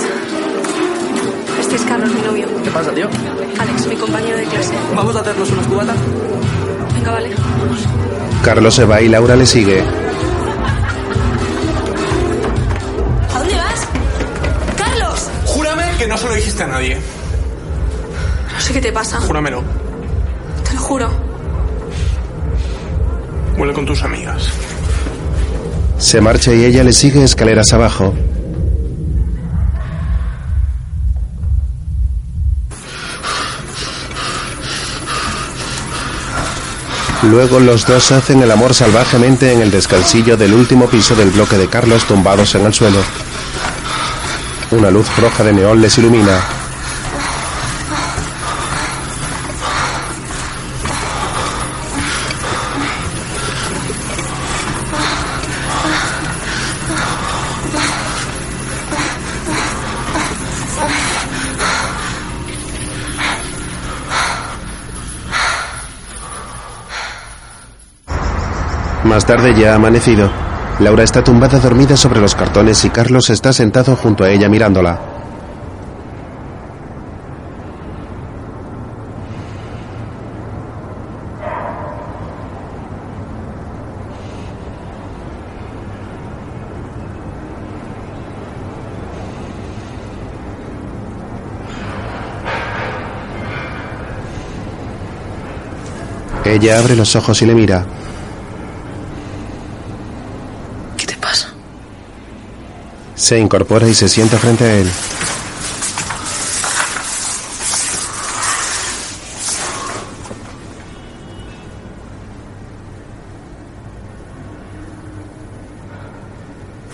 Este 1.60 1.76
es 1.76 1.82
Carlos, 1.84 2.12
mi 2.12 2.22
novio. 2.22 2.48
¿Qué 2.64 2.72
pasa, 2.72 2.92
tío? 2.92 3.10
Alex, 3.60 3.88
mi 3.88 3.96
compañero 3.96 4.38
de 4.38 4.46
clase. 4.46 4.74
¿Vamos 4.96 5.16
a 5.16 5.20
hacernos 5.22 5.50
unas 5.52 5.68
cubatas? 5.68 5.96
Venga, 6.94 7.12
vale. 7.12 7.32
Carlos 8.44 8.76
se 8.76 8.86
va 8.86 9.02
y 9.02 9.08
Laura 9.08 9.36
le 9.36 9.46
sigue. 9.46 9.82
¿A 13.34 13.40
dónde 13.40 13.56
vas? 13.56 13.88
¡Carlos! 14.78 15.30
Júrame 15.46 15.84
que 15.98 16.08
no 16.08 16.18
se 16.18 16.28
lo 16.28 16.34
dijiste 16.36 16.64
a 16.64 16.68
nadie. 16.68 16.98
No 18.54 18.62
sé 18.62 18.74
qué 18.74 18.82
te 18.82 18.92
pasa. 18.92 19.20
Júramelo. 19.22 19.64
Te 20.68 20.74
lo 20.76 20.80
juro. 20.82 21.10
Vuelve 23.58 23.74
con 23.74 23.86
tus 23.86 24.04
amigas. 24.04 24.50
Se 26.04 26.20
marcha 26.20 26.54
y 26.54 26.66
ella 26.66 26.84
le 26.84 26.92
sigue 26.92 27.24
escaleras 27.24 27.72
abajo. 27.72 28.14
Luego 37.24 37.62
los 37.62 37.88
dos 37.88 38.12
hacen 38.12 38.44
el 38.44 38.52
amor 38.52 38.74
salvajemente 38.74 39.54
en 39.54 39.62
el 39.62 39.72
descansillo 39.72 40.36
del 40.36 40.54
último 40.54 40.88
piso 40.88 41.16
del 41.16 41.32
bloque 41.32 41.58
de 41.58 41.70
Carlos 41.70 42.04
tumbados 42.04 42.54
en 42.56 42.66
el 42.66 42.74
suelo. 42.74 43.00
Una 44.72 44.92
luz 44.92 45.08
roja 45.18 45.42
de 45.46 45.54
neón 45.54 45.82
les 45.82 45.98
ilumina. 45.98 46.63
Más 69.14 69.28
tarde 69.28 69.54
ya 69.54 69.74
ha 69.74 69.76
amanecido. 69.76 70.28
Laura 70.80 71.04
está 71.04 71.24
tumbada 71.24 71.60
dormida 71.60 71.96
sobre 71.96 72.20
los 72.20 72.34
cartones 72.34 72.84
y 72.84 72.90
Carlos 72.90 73.30
está 73.30 73.54
sentado 73.54 73.96
junto 73.96 74.24
a 74.24 74.30
ella 74.32 74.50
mirándola. 74.50 75.00
Ella 96.44 96.80
abre 96.80 96.96
los 96.96 97.16
ojos 97.16 97.40
y 97.44 97.46
le 97.46 97.54
mira. 97.54 97.86
¿Qué 100.98 101.08
te 101.08 101.18
pasa? 101.18 101.50
Se 103.24 103.40
incorpora 103.40 103.88
y 103.88 103.94
se 103.94 104.10
sienta 104.10 104.38
frente 104.38 104.66
a 104.66 104.80
él. 104.80 104.92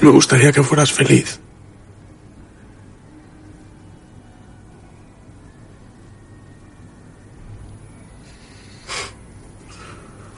Me 0.02 0.12
gustaría 0.12 0.52
que 0.52 0.62
fueras 0.62 0.92
feliz. 0.92 1.40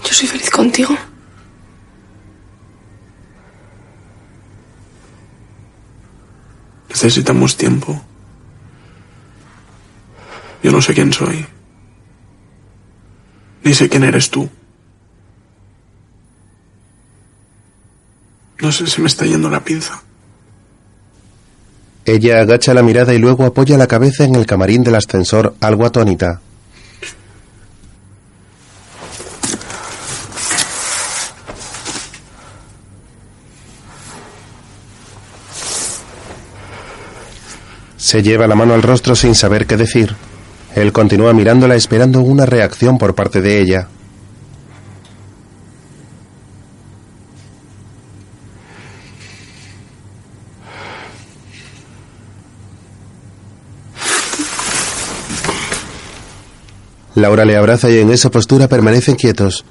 Yo 0.06 0.14
soy 0.14 0.28
feliz 0.30 0.50
contigo. 0.50 0.96
Necesitamos 7.02 7.58
tiempo. 7.58 7.99
Yo 10.62 10.72
no 10.72 10.84
sé 10.84 10.93
quién 10.93 11.12
soy. 11.12 11.43
Ni 13.64 13.74
sé 13.74 13.89
quién 13.89 14.04
eres 14.04 14.30
tú. 14.30 14.47
No 18.60 18.72
sé 18.72 18.86
si 18.86 19.02
me 19.02 19.08
está 19.08 19.26
yendo 19.26 19.49
la 19.49 19.64
pinza. 19.64 20.04
Ella 22.06 22.41
agacha 22.41 22.76
la 22.76 22.84
mirada 22.84 23.16
y 23.16 23.18
luego 23.18 23.45
apoya 23.45 23.80
la 23.80 23.88
cabeza 23.88 24.24
en 24.24 24.36
el 24.36 24.45
camarín 24.45 24.84
del 24.84 24.93
ascensor, 24.93 25.56
algo 25.60 25.88
atónita. 25.88 26.39
Se 38.02 38.24
lleva 38.24 38.47
la 38.47 38.56
mano 38.56 38.74
al 38.74 38.82
rostro 38.82 39.16
sin 39.16 39.36
saber 39.36 39.68
qué 39.68 39.78
decir. 39.78 40.16
Él 40.74 40.91
continúa 40.91 41.34
mirándola 41.34 41.76
esperando 41.76 42.22
una 42.22 42.47
reacción 42.47 42.97
por 42.97 43.14
parte 43.14 43.41
de 43.41 43.62
ella. 43.62 43.89
Laura 57.14 57.45
le 57.45 57.56
abraza 57.56 57.88
y 57.91 57.99
en 57.99 58.10
esa 58.10 58.32
postura 58.32 58.68
permanecen 58.68 59.14
quietos. 59.14 59.64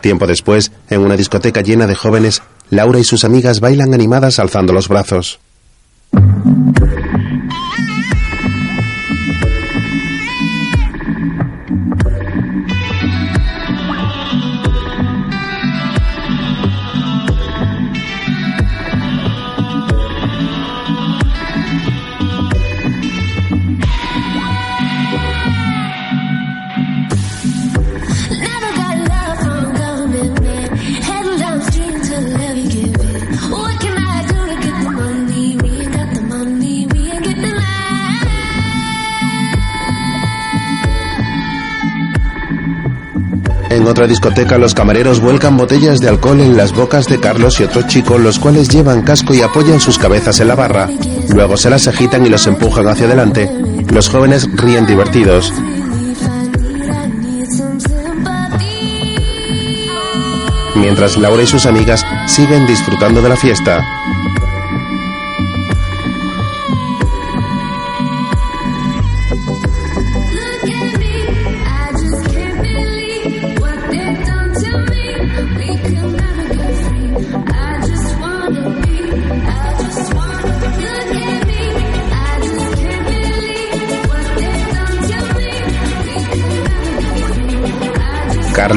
Tiempo 0.00 0.28
después, 0.28 0.70
en 0.88 1.00
una 1.00 1.16
discoteca 1.16 1.62
llena 1.62 1.88
de 1.88 1.96
jóvenes, 1.96 2.42
Laura 2.70 3.00
y 3.00 3.04
sus 3.04 3.24
amigas 3.24 3.58
bailan 3.58 3.92
animadas 3.92 4.38
alzando 4.38 4.72
los 4.72 4.86
brazos. 4.86 5.40
En 43.72 43.88
otra 43.88 44.06
discoteca, 44.06 44.58
los 44.58 44.74
camareros 44.74 45.20
vuelcan 45.20 45.56
botellas 45.56 45.98
de 45.98 46.10
alcohol 46.10 46.38
en 46.40 46.58
las 46.58 46.74
bocas 46.74 47.06
de 47.06 47.18
Carlos 47.18 47.58
y 47.58 47.62
otro 47.62 47.80
chico, 47.80 48.18
los 48.18 48.38
cuales 48.38 48.68
llevan 48.68 49.00
casco 49.00 49.32
y 49.32 49.40
apoyan 49.40 49.80
sus 49.80 49.96
cabezas 49.96 50.40
en 50.40 50.48
la 50.48 50.54
barra. 50.54 50.90
Luego 51.30 51.56
se 51.56 51.70
las 51.70 51.88
agitan 51.88 52.26
y 52.26 52.28
los 52.28 52.46
empujan 52.46 52.86
hacia 52.86 53.06
adelante. 53.06 53.50
Los 53.90 54.10
jóvenes 54.10 54.46
ríen 54.56 54.84
divertidos. 54.84 55.54
Mientras 60.76 61.16
Laura 61.16 61.42
y 61.42 61.46
sus 61.46 61.64
amigas 61.64 62.04
siguen 62.26 62.66
disfrutando 62.66 63.22
de 63.22 63.30
la 63.30 63.36
fiesta. 63.36 63.82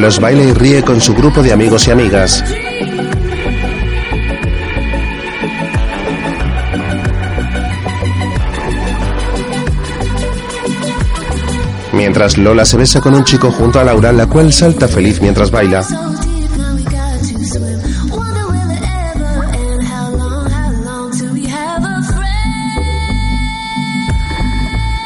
Carlos 0.06 0.22
baila 0.22 0.43
y 0.43 0.53
ríe 0.53 0.84
con 0.84 1.01
su 1.01 1.16
grupo 1.16 1.41
de 1.41 1.51
amigos 1.51 1.88
y 1.88 1.91
amigas. 1.91 2.43
Mientras 11.91 12.38
Lola 12.38 12.66
se 12.66 12.78
besa 12.78 13.01
con 13.01 13.16
un 13.16 13.24
chico 13.24 13.49
junto 13.49 13.80
a 13.80 13.84
Laura, 13.84 14.12
la 14.12 14.28
cual 14.28 14.53
salta 14.53 14.88
feliz 14.88 15.20
mientras 15.22 15.49
baila. 15.49 15.84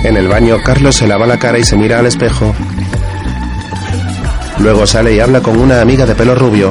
En 0.04 0.18
el 0.18 0.28
baño, 0.28 0.58
Carlos 0.62 0.97
se 0.97 1.08
lava 1.08 1.26
la 1.26 1.39
cara 1.39 1.58
y 1.58 1.64
se 1.64 1.78
mira 1.78 2.00
al 2.00 2.06
espejo. 2.08 2.54
Luego 4.60 4.86
sale 4.86 5.16
y 5.16 5.20
habla 5.20 5.41
con 5.41 5.57
una 5.57 5.82
amiga 5.82 6.05
de 6.05 6.16
pelo 6.16 6.36
rubio. 6.36 6.70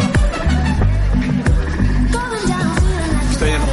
Estoy 3.31 3.51
lleno. 3.51 3.65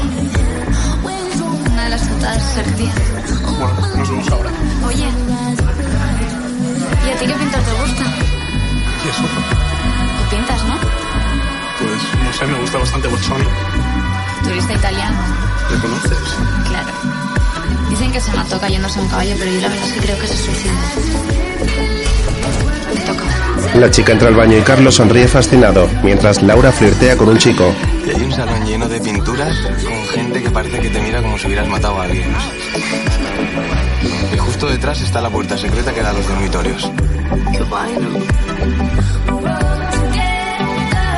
Una 1.72 1.84
de 1.84 1.89
las 1.89 2.01
sería. 2.53 2.93
Bueno, 3.59 3.74
nos 3.97 4.09
vemos 4.09 4.32
ahora. 4.32 4.49
Oye. 4.86 5.07
¿Y 7.05 7.09
a 7.09 7.20
ti 7.20 7.26
qué 7.26 7.34
pintor 7.34 7.61
te 7.61 7.72
gusta? 7.72 8.03
¿Y 9.03 9.09
eso? 9.09 9.22
Tú 9.22 10.36
pintas, 10.36 10.63
¿no? 10.63 10.76
Pues 11.80 12.01
no 12.24 12.34
sé, 12.34 12.45
me 12.47 12.59
gusta 12.61 12.78
bastante 12.78 13.07
Bocconi. 13.09 13.45
Turista 14.43 14.74
italiano. 14.74 15.18
¿Le 15.72 15.78
conoces? 15.80 16.18
Claro. 16.70 16.88
Dicen 17.89 18.11
que 18.11 18.22
se 18.22 18.32
mató 18.32 18.59
cayéndose 18.59 18.99
a 18.99 19.01
un 19.01 19.09
caballo, 19.09 19.36
pero 19.38 19.51
yo 19.51 19.61
la 19.61 19.70
La 23.76 23.91
chica 23.91 24.13
entra 24.13 24.30
al 24.30 24.36
baño 24.36 24.57
y 24.57 24.61
Carlos 24.61 24.95
sonríe 24.95 25.28
fascinado, 25.28 25.88
mientras 26.01 26.41
Laura 26.41 26.71
flirtea 26.71 27.17
con 27.17 27.28
un 27.30 27.38
chico. 27.38 27.73
Y 28.05 28.09
hay 28.09 28.23
un 28.23 28.32
salón 28.32 28.65
lleno 28.65 28.88
de 28.88 29.01
pinturas 29.01 29.53
con 29.84 30.07
gente 30.07 30.41
que 30.41 30.49
parece 30.49 30.80
que 30.80 30.89
te 30.89 31.01
mira 31.01 31.21
como 31.21 31.38
si 31.38 31.47
hubieras 31.47 31.67
matado 31.67 31.99
a 31.99 32.05
alguien. 32.05 32.34
Y 34.34 34.38
justo 34.38 34.67
detrás 34.67 35.01
está 35.01 35.21
la 35.21 35.30
puerta 35.30 35.57
secreta 35.57 35.93
que 35.93 36.01
da 36.01 36.11
a 36.11 36.13
los 36.13 36.26
dormitorios. 36.28 36.89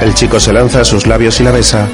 El 0.02 0.14
chico 0.16 0.40
se 0.40 0.52
lanza 0.52 0.82
a 0.82 0.86
sus 0.86 1.06
labios 1.06 1.40
y 1.40 1.44
la 1.44 1.52
besa. 1.52 1.88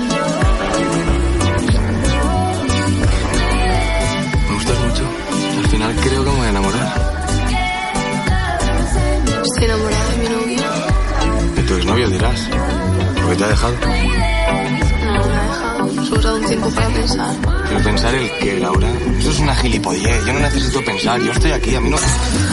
Aquí. 21.63 21.75
A 21.75 21.81
mí 21.81 21.89
no... 21.89 21.97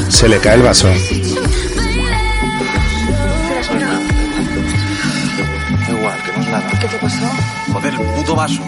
Se 0.08 0.28
le 0.28 0.38
cae 0.38 0.54
el 0.54 0.62
vaso. 0.62 0.88
Da 5.86 5.92
igual, 5.98 6.22
que 6.24 6.32
no 6.32 6.40
es 6.42 6.48
nada. 6.48 6.70
¿Qué 6.80 6.88
te 6.88 6.96
pasó? 6.98 7.16
Joder, 7.72 7.94
el 7.94 8.00
puto 8.00 8.36
vaso. 8.36 8.62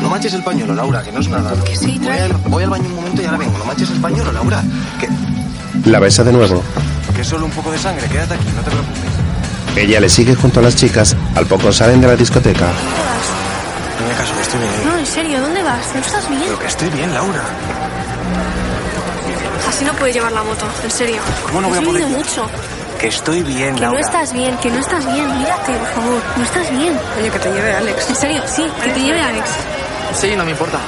No 0.00 0.08
manches 0.10 0.34
el 0.34 0.42
pañuelo, 0.42 0.74
Laura, 0.74 1.02
que 1.02 1.12
no 1.12 1.20
es 1.20 1.28
nada. 1.28 1.52
Que 1.64 1.76
sí, 1.76 1.98
voy, 2.02 2.18
al, 2.18 2.32
voy 2.48 2.64
al 2.64 2.70
baño 2.70 2.84
un 2.88 2.94
momento 2.96 3.22
y 3.22 3.24
ahora 3.24 3.38
vengo. 3.38 3.58
No 3.58 3.64
manches 3.64 3.90
el 3.90 4.00
pañuelo, 4.00 4.32
Laura. 4.32 4.62
Que, 5.00 5.08
La 5.90 5.98
besa 5.98 6.24
de 6.24 6.32
nuevo. 6.32 6.62
que 7.14 7.22
es 7.22 7.28
solo 7.28 7.46
un 7.46 7.52
poco 7.52 7.70
de 7.72 7.78
sangre. 7.78 8.06
Quédate 8.08 8.34
aquí, 8.34 8.46
no 8.54 8.62
te 8.62 8.70
preocupes. 8.70 9.02
Ella 9.76 10.00
le 10.00 10.08
sigue 10.08 10.34
junto 10.34 10.60
a 10.60 10.62
las 10.64 10.76
chicas. 10.76 11.16
Al 11.34 11.46
poco 11.46 11.72
salen 11.72 12.00
de 12.00 12.08
la 12.08 12.16
discoteca. 12.16 12.66
No 12.66 14.08
me 14.08 14.14
caso, 14.14 14.34
que 14.34 14.42
estoy 14.42 14.60
bien. 14.60 14.72
No, 14.86 14.98
en 14.98 15.06
serio, 15.06 15.40
¿dónde 15.40 15.62
vas? 15.62 15.94
¿No 15.94 16.00
estás 16.00 16.28
bien? 16.28 16.42
Pero 16.44 16.58
que 16.58 16.66
estoy 16.66 16.90
bien, 16.90 17.14
Laura. 17.14 17.42
Así 19.78 19.84
no 19.84 19.92
puedes 19.92 20.12
llevar 20.12 20.32
la 20.32 20.42
moto, 20.42 20.66
en 20.82 20.90
serio. 20.90 21.20
¿Cómo 21.46 21.60
no 21.60 21.68
voy 21.68 21.78
a 21.78 21.82
poder 21.82 22.04
mucho. 22.08 22.50
Que 22.98 23.06
estoy 23.06 23.44
bien, 23.44 23.76
Que 23.76 23.82
Laura. 23.82 24.00
no 24.00 24.04
estás 24.04 24.32
bien, 24.32 24.56
que 24.56 24.72
no 24.72 24.80
estás 24.80 25.06
bien. 25.14 25.38
Mírate, 25.38 25.72
por 25.72 25.86
favor. 26.02 26.20
No 26.36 26.42
estás 26.42 26.68
bien. 26.72 26.98
Oye, 27.16 27.30
que 27.30 27.38
te 27.38 27.48
lleve 27.52 27.72
Alex. 27.76 28.08
En 28.10 28.16
serio, 28.16 28.42
sí, 28.48 28.68
que 28.82 28.90
te 28.90 28.98
lleve 28.98 29.20
Alex. 29.22 29.48
Sí, 30.14 30.34
no 30.34 30.44
me 30.44 30.50
importa. 30.50 30.78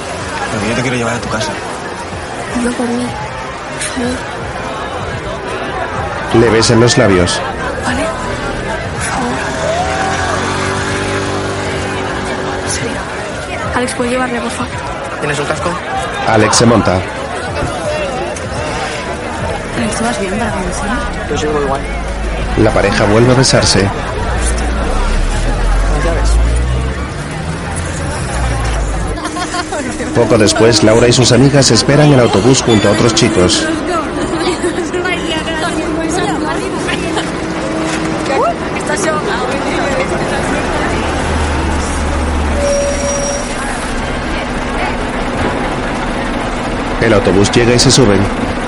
Pero 0.51 0.67
yo 0.71 0.75
te 0.75 0.81
quiero 0.81 0.97
llevar 0.97 1.15
a 1.15 1.19
tu 1.21 1.29
casa. 1.29 1.53
No 2.61 2.69
por 2.73 2.85
mí. 2.89 3.05
Por 3.95 4.03
favor. 4.03 4.17
Le 6.41 6.49
besa 6.49 6.73
en 6.73 6.81
los 6.81 6.97
labios. 6.97 7.39
¿Vale? 7.85 8.03
Por 8.03 9.03
favor. 9.05 9.31
En 12.65 12.71
serio. 12.71 12.99
Alex, 13.73 13.93
¿puedes 13.93 14.11
llevarle, 14.11 14.41
por 14.41 14.51
favor? 14.51 14.71
¿Tienes 15.21 15.39
un 15.39 15.45
casco? 15.45 15.69
Alex 16.27 16.57
se 16.57 16.65
monta. 16.65 16.99
Alex, 19.77 19.95
¿tú 19.97 20.03
vas 20.03 20.19
bien 20.19 20.37
para 20.37 20.51
conducir? 20.51 20.89
Yo 21.29 21.37
sigo 21.37 21.61
igual. 21.61 21.81
La 22.57 22.71
pareja 22.71 23.05
vuelve 23.05 23.31
a 23.31 23.35
besarse. 23.35 23.89
Poco 30.15 30.37
después, 30.37 30.83
Laura 30.83 31.07
y 31.07 31.13
sus 31.13 31.31
amigas 31.31 31.71
esperan 31.71 32.11
el 32.11 32.19
autobús 32.19 32.61
junto 32.61 32.89
a 32.89 32.91
otros 32.91 33.15
chicos. 33.15 33.65
El 47.01 47.13
autobús 47.13 47.49
llega 47.51 47.73
y 47.73 47.79
se 47.79 47.89
suben, 47.89 48.19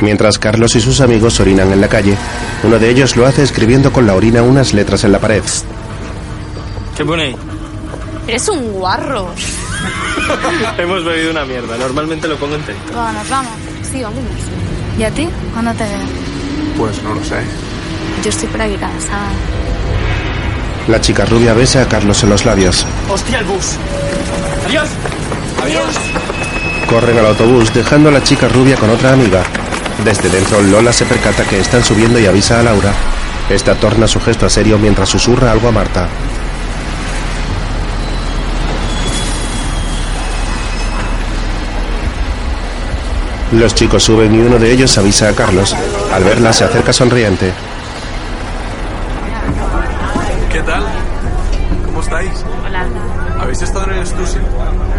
mientras 0.01 0.39
Carlos 0.39 0.75
y 0.75 0.81
sus 0.81 1.01
amigos 1.01 1.39
orinan 1.39 1.71
en 1.71 1.81
la 1.81 1.87
calle. 1.87 2.15
Uno 2.63 2.79
de 2.79 2.89
ellos 2.89 3.15
lo 3.15 3.25
hace 3.25 3.43
escribiendo 3.43 3.91
con 3.91 4.07
la 4.07 4.15
orina 4.15 4.41
unas 4.41 4.73
letras 4.73 5.03
en 5.03 5.11
la 5.11 5.19
pared. 5.19 5.43
¿Qué 6.95 7.03
pone 7.03 7.23
ahí? 7.23 7.35
Eres 8.27 8.47
un 8.49 8.71
guarro. 8.73 9.33
Hemos 10.77 11.03
bebido 11.03 11.31
una 11.31 11.45
mierda. 11.45 11.77
Normalmente 11.77 12.27
lo 12.27 12.37
pongo 12.37 12.55
enterito. 12.55 12.93
Vamos, 12.93 13.29
vamos. 13.29 13.51
Sí, 13.91 14.01
vámonos. 14.01 14.31
¿Y 14.97 15.03
a 15.03 15.11
ti? 15.11 15.27
¿Cuándo 15.53 15.71
te 15.73 15.83
veo? 15.83 16.07
Pues 16.77 17.01
no 17.03 17.13
lo 17.13 17.23
sé. 17.23 17.37
Yo 18.23 18.29
estoy 18.29 18.47
por 18.47 18.61
aquí 18.61 18.75
cansada. 18.75 19.31
La 20.87 20.99
chica 21.01 21.25
rubia 21.25 21.53
besa 21.53 21.81
a 21.81 21.87
Carlos 21.87 22.23
en 22.23 22.29
los 22.29 22.45
labios. 22.45 22.85
¡Hostia, 23.09 23.39
el 23.39 23.45
bus! 23.45 23.77
¡Adiós! 24.67 24.89
¡Adiós! 25.63 25.95
Corren 26.87 27.17
al 27.17 27.25
autobús 27.27 27.73
dejando 27.73 28.09
a 28.09 28.11
la 28.11 28.23
chica 28.23 28.47
rubia 28.47 28.75
con 28.75 28.89
otra 28.89 29.13
amiga. 29.13 29.43
Desde 30.03 30.29
dentro 30.29 30.61
Lola 30.61 30.91
se 30.91 31.05
percata 31.05 31.45
que 31.45 31.59
están 31.59 31.81
subiendo 31.81 32.19
y 32.19 32.25
avisa 32.25 32.59
a 32.59 32.63
Laura. 32.63 32.91
Esta 33.49 33.75
torna 33.75 34.05
su 34.05 34.19
gesto 34.19 34.45
a 34.45 34.49
serio 34.49 34.77
mientras 34.77 35.07
susurra 35.07 35.51
algo 35.51 35.69
a 35.69 35.71
Marta. 35.71 36.09
Los 43.53 43.75
chicos 43.75 44.03
suben 44.03 44.35
y 44.35 44.39
uno 44.39 44.59
de 44.59 44.71
ellos 44.71 44.97
avisa 44.97 45.29
a 45.29 45.33
Carlos. 45.33 45.73
Al 46.11 46.23
verla 46.23 46.51
se 46.51 46.65
acerca 46.65 46.91
sonriente. 46.91 47.53
¿Qué 50.51 50.61
tal? 50.63 50.83
¿Cómo 51.85 52.01
estáis? 52.01 52.43
Hola. 52.65 52.87
¿Habéis 53.39 53.61
estado 53.61 53.91
en 53.91 53.99
el 53.99 54.07
Stussy? 54.07 54.39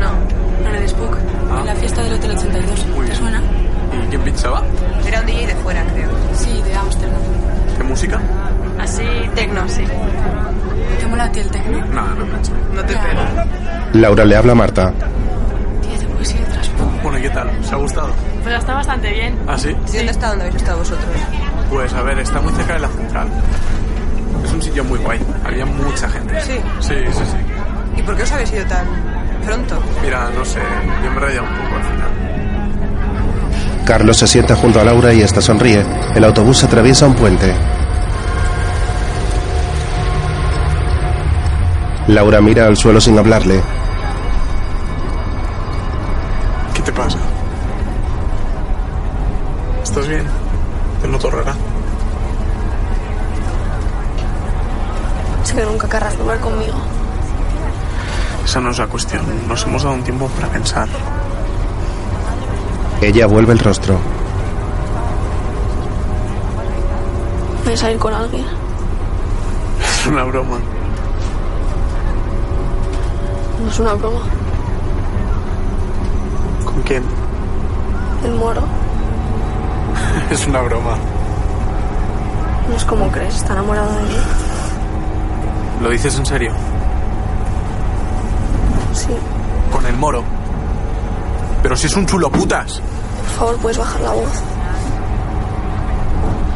No, 0.00 0.68
en 0.68 0.74
el 0.76 0.88
Spook. 0.88 1.16
En 1.58 1.66
la 1.66 1.74
fiesta 1.74 2.02
del 2.02 2.12
Hotel 2.14 2.30
fuera, 5.64 5.82
creo. 5.92 6.10
Sí, 6.34 6.62
de 6.62 6.74
Ámsterdam. 6.74 7.20
¿Qué 7.76 7.82
música? 7.84 8.20
Así, 8.78 9.02
tecno, 9.34 9.66
sí. 9.66 9.82
¿Te 11.00 11.06
mola 11.06 11.24
a 11.24 11.32
ti 11.32 11.40
el 11.40 11.50
tecno? 11.50 11.78
No, 11.86 12.06
no 12.14 12.26
mucho. 12.26 12.52
No 12.74 12.84
te 12.84 12.92
pega. 12.94 13.46
Laura 13.94 14.24
le 14.26 14.36
habla 14.36 14.52
a 14.52 14.54
Marta. 14.54 14.92
Tía, 15.80 15.98
te 15.98 16.06
puedes 16.06 16.34
ir 16.34 16.40
detrás. 16.40 16.70
Bueno, 17.02 17.18
¿y 17.18 17.22
qué 17.22 17.30
tal? 17.30 17.48
¿Os 17.60 17.72
ha 17.72 17.76
gustado? 17.76 18.10
Pues 18.42 18.54
está 18.54 18.74
bastante 18.74 19.10
bien. 19.10 19.38
¿Ah, 19.48 19.56
sí? 19.58 19.74
¿Sí? 19.86 19.96
¿Dónde 19.96 20.12
está? 20.12 20.28
¿Dónde 20.28 20.44
habéis 20.44 20.56
estado 20.56 20.78
vosotros? 20.78 21.06
Pues 21.70 21.94
a 21.94 22.02
ver, 22.02 22.18
está 22.18 22.40
muy 22.42 22.52
cerca 22.52 22.74
de 22.74 22.80
la 22.80 22.88
central. 22.88 23.28
Es 24.44 24.52
un 24.52 24.62
sitio 24.62 24.84
muy 24.84 24.98
guay. 24.98 25.18
Había 25.44 25.64
mucha 25.64 26.08
gente. 26.10 26.40
Sí. 26.42 26.60
Sí, 26.80 26.94
sí, 27.10 27.22
sí. 27.24 28.00
¿Y 28.00 28.02
por 28.02 28.14
qué 28.16 28.22
os 28.24 28.32
habéis 28.32 28.52
ido 28.52 28.66
tan 28.66 28.86
pronto? 29.46 29.82
Mira, 30.02 30.28
no 30.36 30.44
sé, 30.44 30.60
yo 31.02 31.10
me 31.10 31.16
he 31.16 31.20
rayado 31.20 31.44
un 31.44 31.54
poco 31.54 31.76
al 31.76 31.82
final. 31.84 32.10
Carlos 33.84 34.16
se 34.16 34.26
sienta 34.26 34.56
junto 34.56 34.80
a 34.80 34.84
Laura 34.84 35.12
y 35.12 35.20
esta 35.20 35.42
sonríe. 35.42 35.84
El 36.14 36.24
autobús 36.24 36.64
atraviesa 36.64 37.06
un 37.06 37.14
puente. 37.14 37.54
Laura 42.08 42.40
mira 42.40 42.66
al 42.66 42.76
suelo 42.76 43.00
sin 43.00 43.18
hablarle. 43.18 43.60
¿Qué 46.72 46.82
te 46.82 46.92
pasa? 46.92 47.18
¿Estás 49.82 50.08
bien? 50.08 50.24
Te 51.02 51.08
noto 51.08 51.30
rara. 51.30 51.54
Sé 55.44 55.54
que 55.56 55.64
nunca 55.64 55.88
querrás 55.88 56.16
volver 56.16 56.40
conmigo. 56.40 56.78
Esa 58.44 58.60
no 58.60 58.70
es 58.70 58.78
la 58.78 58.86
cuestión. 58.86 59.24
Nos 59.46 59.62
hemos 59.64 59.82
dado 59.82 59.94
un 59.94 60.02
tiempo 60.02 60.26
para 60.28 60.48
pensar. 60.48 60.88
Ella 63.04 63.26
vuelve 63.26 63.52
el 63.52 63.58
rostro. 63.58 63.98
Voy 67.62 67.74
a 67.74 67.76
salir 67.76 67.98
con 67.98 68.14
alguien. 68.14 68.46
Es 69.78 70.06
una 70.06 70.24
broma. 70.24 70.58
No 73.62 73.70
es 73.70 73.78
una 73.78 73.92
broma. 73.92 74.20
¿Con 76.64 76.80
quién? 76.80 77.02
El 78.24 78.32
moro. 78.36 78.62
Es 80.30 80.46
una 80.46 80.62
broma. 80.62 80.96
No 82.70 82.74
es 82.74 82.84
como 82.86 83.12
crees, 83.12 83.36
está 83.36 83.52
enamorado 83.52 83.92
de 83.96 84.02
mí. 84.04 84.16
¿Lo 85.82 85.90
dices 85.90 86.16
en 86.16 86.24
serio? 86.24 86.52
Sí. 88.94 89.14
Con 89.70 89.84
el 89.84 89.96
moro. 89.98 90.24
Pero 91.62 91.76
si 91.76 91.86
es 91.86 91.96
un 91.96 92.06
chulo 92.06 92.30
putas. 92.30 92.80
Por 93.24 93.32
favor, 93.38 93.56
puedes 93.58 93.78
bajar 93.78 94.00
la 94.00 94.10
voz. 94.12 94.42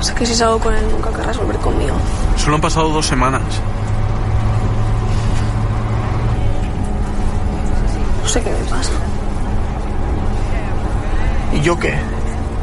Sé 0.00 0.14
que 0.14 0.24
si 0.26 0.34
salgo 0.34 0.58
con 0.60 0.74
él 0.74 0.84
nunca 0.92 1.10
querrás 1.10 1.36
volver 1.36 1.56
conmigo. 1.58 1.96
Solo 2.36 2.54
han 2.56 2.60
pasado 2.60 2.88
dos 2.90 3.06
semanas. 3.06 3.42
No 8.22 8.28
sé 8.28 8.42
qué 8.42 8.50
me 8.50 8.64
pasa. 8.70 8.90
¿Y 11.54 11.60
yo 11.62 11.78
qué? 11.78 11.94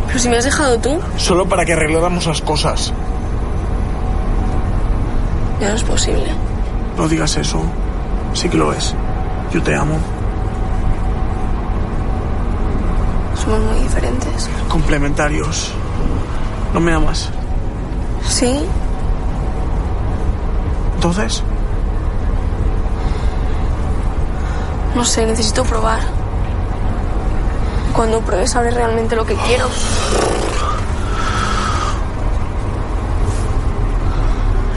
Pero 0.07 0.19
si 0.19 0.29
me 0.29 0.37
has 0.37 0.45
dejado 0.45 0.77
tú, 0.79 0.99
Solo 1.17 1.45
para 1.47 1.65
que 1.65 1.73
arregláramos 1.73 2.25
las 2.27 2.41
cosas. 2.41 2.93
ya 5.59 5.69
no 5.69 5.75
es 5.75 5.83
posible. 5.83 6.27
No 6.97 7.07
digas 7.07 7.35
eso. 7.37 7.61
Sí 8.33 8.47
que 8.47 8.57
lo 8.57 8.71
es. 8.73 8.93
Yo 9.51 9.61
te 9.63 9.75
amo. 9.75 9.97
Somos 13.45 13.61
muy 13.61 13.79
diferentes. 13.79 14.49
Complementarios. 14.67 15.71
¿No 16.73 16.79
me 16.81 16.91
amas? 16.93 17.29
Sí, 18.27 18.67
Entonces, 20.95 21.43
no 24.95 25.05
sé, 25.05 25.23
necesito 25.27 25.63
probar. 25.63 25.99
Cuando 27.93 28.21
pruebes 28.21 28.49
sabré 28.49 28.71
realmente 28.71 29.15
lo 29.15 29.23
que 29.23 29.35
quiero. 29.35 29.67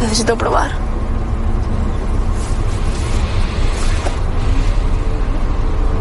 Necesito 0.03 0.37
probar. 0.37 0.73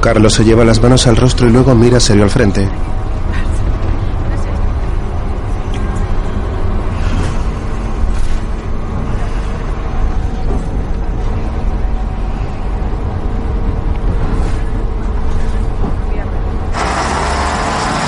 Carlos 0.07 0.35
se 0.35 0.45
lleva 0.45 0.63
las 0.63 0.81
manos 0.81 1.05
al 1.05 1.17
rostro 1.17 1.49
y 1.49 1.51
luego 1.51 1.75
mira 1.75 1.99
serio 1.99 2.23
al 2.23 2.29
frente. 2.29 2.65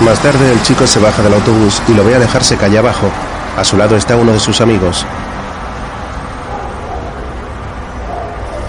Más 0.05 0.19
tarde 0.19 0.53
el 0.53 0.63
chico 0.63 0.87
se 0.87 1.01
baja 1.01 1.21
del 1.21 1.33
autobús 1.33 1.81
y 1.89 1.93
lo 1.93 2.05
ve 2.05 2.15
alejarse 2.15 2.55
calle 2.55 2.77
abajo. 2.77 3.11
A 3.57 3.65
su 3.65 3.75
lado 3.75 3.97
está 3.97 4.15
uno 4.15 4.31
de 4.31 4.39
sus 4.39 4.61
amigos. 4.61 5.05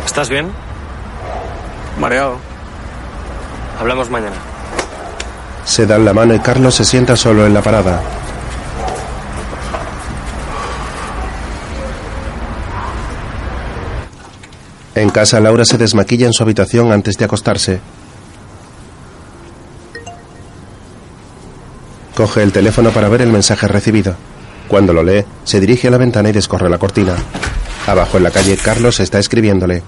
¿Estás 0.04 0.28
bien? 0.28 0.48
mareado. 2.00 2.49
Hablamos 3.80 4.10
mañana. 4.10 4.36
Se 5.64 5.86
dan 5.86 6.04
la 6.04 6.12
mano 6.12 6.34
y 6.34 6.38
Carlos 6.40 6.74
se 6.74 6.84
sienta 6.84 7.16
solo 7.16 7.46
en 7.46 7.54
la 7.54 7.62
parada. 7.62 8.02
En 14.94 15.08
casa 15.08 15.40
Laura 15.40 15.64
se 15.64 15.78
desmaquilla 15.78 16.26
en 16.26 16.34
su 16.34 16.42
habitación 16.42 16.92
antes 16.92 17.16
de 17.16 17.24
acostarse. 17.24 17.80
Coge 22.14 22.42
el 22.42 22.52
teléfono 22.52 22.90
para 22.90 23.08
ver 23.08 23.22
el 23.22 23.32
mensaje 23.32 23.66
recibido. 23.66 24.14
Cuando 24.68 24.92
lo 24.92 25.02
lee, 25.02 25.24
se 25.44 25.58
dirige 25.58 25.88
a 25.88 25.90
la 25.90 25.96
ventana 25.96 26.28
y 26.28 26.32
descorre 26.32 26.68
la 26.68 26.76
cortina. 26.76 27.14
Abajo 27.86 28.18
en 28.18 28.24
la 28.24 28.30
calle, 28.30 28.58
Carlos 28.58 29.00
está 29.00 29.18
escribiéndole. 29.18 29.82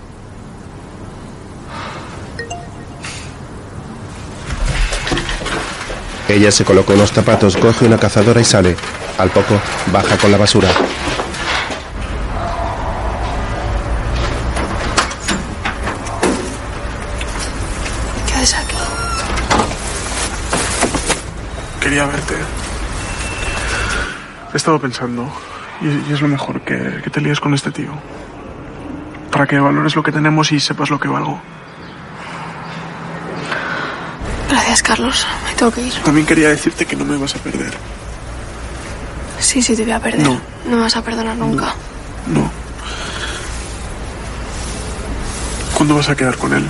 Ella 6.29 6.51
se 6.51 6.65
coloca 6.65 6.95
unos 6.95 7.13
zapatos, 7.13 7.57
coge 7.57 7.85
una 7.85 7.99
cazadora 7.99 8.41
y 8.41 8.45
sale. 8.45 8.77
Al 9.19 9.31
poco, 9.31 9.61
baja 9.93 10.17
con 10.17 10.33
la 10.33 10.39
basura. 10.39 10.69
¿Qué 18.27 18.35
haces 18.35 18.55
aquí? 18.55 18.77
Quería 21.81 22.07
verte. 22.07 22.35
He 24.53 24.57
estado 24.57 24.81
pensando. 24.81 25.31
Y, 25.81 26.11
y 26.11 26.13
es 26.15 26.21
lo 26.21 26.29
mejor 26.29 26.61
que, 26.63 27.01
que 27.03 27.11
te 27.11 27.21
líes 27.21 27.41
con 27.41 27.53
este 27.53 27.71
tío. 27.71 27.93
Para 29.31 29.47
que 29.47 29.59
valores 29.59 29.97
lo 29.97 30.03
que 30.03 30.13
tenemos 30.13 30.53
y 30.53 30.61
sepas 30.61 30.91
lo 30.91 31.01
que 31.01 31.09
valgo. 31.09 31.41
Gracias, 34.73 34.89
Carlos. 34.89 35.27
Me 35.45 35.55
tengo 35.55 35.71
que 35.71 35.83
ir. 35.83 35.93
También 36.03 36.27
quería 36.27 36.49
decirte 36.49 36.87
que 36.87 36.97
no 36.97 37.05
me 37.05 37.19
vas 37.19 37.37
a 37.37 37.39
perder. 37.41 37.75
Sí, 39.39 39.61
sí, 39.61 39.77
te 39.77 39.83
voy 39.83 39.93
a 39.93 40.01
perder. 40.01 40.23
No. 40.23 40.41
No 40.65 40.77
me 40.77 40.83
vas 40.85 40.97
a 40.97 41.03
perdonar 41.03 41.37
nunca. 41.37 41.75
No. 42.27 42.51
¿Cuándo 45.75 45.95
vas 45.95 46.09
a 46.09 46.17
quedar 46.17 46.39
con 46.39 46.55
él? 46.55 46.67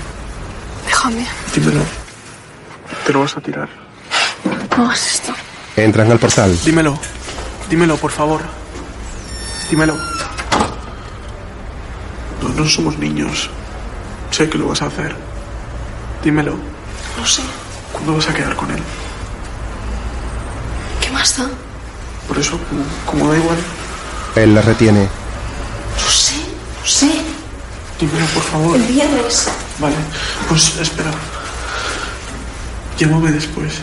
Déjame. 0.84 1.24
Dímelo. 1.54 1.84
Te 3.06 3.12
lo 3.12 3.20
vas 3.20 3.36
a 3.36 3.40
tirar. 3.40 3.68
No 4.76 4.86
hagas 4.86 5.06
esto. 5.06 5.32
Entran 5.76 6.10
al 6.10 6.18
portal. 6.18 6.58
Dímelo. 6.64 6.98
Dímelo, 7.70 7.96
por 7.98 8.10
favor. 8.10 8.40
Dímelo. 9.70 9.96
No, 12.42 12.48
no 12.48 12.68
somos 12.68 12.98
niños. 12.98 13.48
Sé 14.32 14.50
que 14.50 14.58
lo 14.58 14.66
vas 14.66 14.82
a 14.82 14.86
hacer. 14.86 15.14
Dímelo. 16.24 16.56
No 17.16 17.24
sé. 17.24 17.42
¿Cuándo 18.02 18.18
vas 18.18 18.28
a 18.28 18.34
quedar 18.34 18.56
con 18.56 18.68
él? 18.68 18.82
¿Qué 21.00 21.08
más 21.12 21.38
da? 21.38 21.48
Por 22.26 22.36
eso, 22.36 22.58
como, 22.68 22.82
como 23.06 23.32
da 23.32 23.38
igual, 23.38 23.56
Él 24.34 24.54
la 24.56 24.60
retiene. 24.60 25.02
No 25.02 26.10
sé, 26.10 26.34
no 26.34 26.84
sé. 26.84 27.10
dímelo, 28.00 28.26
por 28.34 28.42
favor. 28.42 28.74
El 28.76 28.82
viernes. 28.82 29.46
Vale, 29.78 29.94
pues 30.48 30.76
espera. 30.80 31.12
Llámame 32.98 33.30
después. 33.30 33.74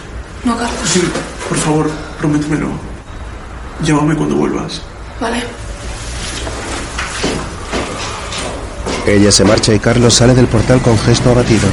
No, 0.43 0.57
Carlos. 0.57 0.79
Sí, 0.83 1.01
por 1.47 1.57
favor, 1.57 1.89
prométemelo. 2.19 2.71
Llámame 3.83 4.15
cuando 4.17 4.35
vuelvas. 4.35 4.81
Vale. 5.21 5.45
Ella 9.07 9.31
se 9.31 9.45
marcha 9.45 9.73
y 9.73 9.79
Carlos 9.79 10.13
sale 10.13 10.33
del 10.35 10.47
portal 10.47 10.81
con 10.81 10.99
gesto 10.99 11.31
abatido. 11.31 11.69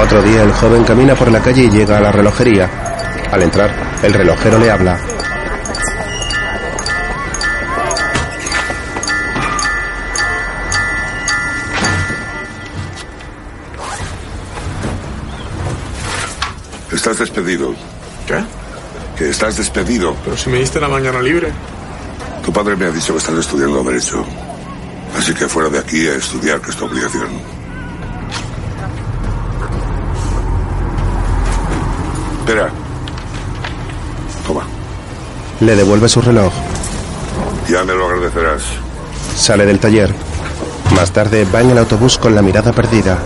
Otro 0.00 0.22
día 0.22 0.44
el 0.44 0.52
joven 0.52 0.84
camina 0.84 1.14
por 1.16 1.30
la 1.30 1.42
calle 1.42 1.64
y 1.64 1.70
llega 1.70 1.98
a 1.98 2.00
la 2.00 2.12
relojería. 2.12 2.70
Al 3.32 3.42
entrar, 3.42 3.70
el 4.02 4.14
relojero 4.14 4.58
le 4.58 4.70
habla. 4.70 4.98
Estás 16.92 17.18
despedido. 17.18 17.74
¿Qué? 18.26 18.42
Que 19.16 19.30
estás 19.30 19.56
despedido. 19.56 20.16
Pero 20.24 20.36
si 20.36 20.48
me 20.48 20.58
diste 20.58 20.80
la 20.80 20.88
mañana 20.88 21.20
libre. 21.20 21.52
Tu 22.44 22.52
padre 22.52 22.76
me 22.76 22.86
ha 22.86 22.90
dicho 22.90 23.12
que 23.12 23.18
estás 23.18 23.36
estudiando 23.36 23.82
Derecho. 23.82 24.24
Así 25.16 25.34
que 25.34 25.48
fuera 25.48 25.68
de 25.68 25.80
aquí 25.80 26.06
a 26.06 26.14
estudiar, 26.14 26.60
que 26.60 26.70
es 26.70 26.76
tu 26.76 26.84
obligación. 26.84 27.57
Espera. 32.48 32.70
Toma. 34.46 34.62
Le 35.60 35.76
devuelve 35.76 36.08
su 36.08 36.22
reloj. 36.22 36.50
Ya 37.68 37.84
me 37.84 37.92
lo 37.92 38.06
agradecerás. 38.06 38.62
Sale 39.36 39.66
del 39.66 39.78
taller. 39.78 40.14
Más 40.94 41.12
tarde 41.12 41.46
va 41.54 41.60
en 41.60 41.72
el 41.72 41.76
autobús 41.76 42.16
con 42.16 42.34
la 42.34 42.40
mirada 42.40 42.72
perdida. 42.72 43.18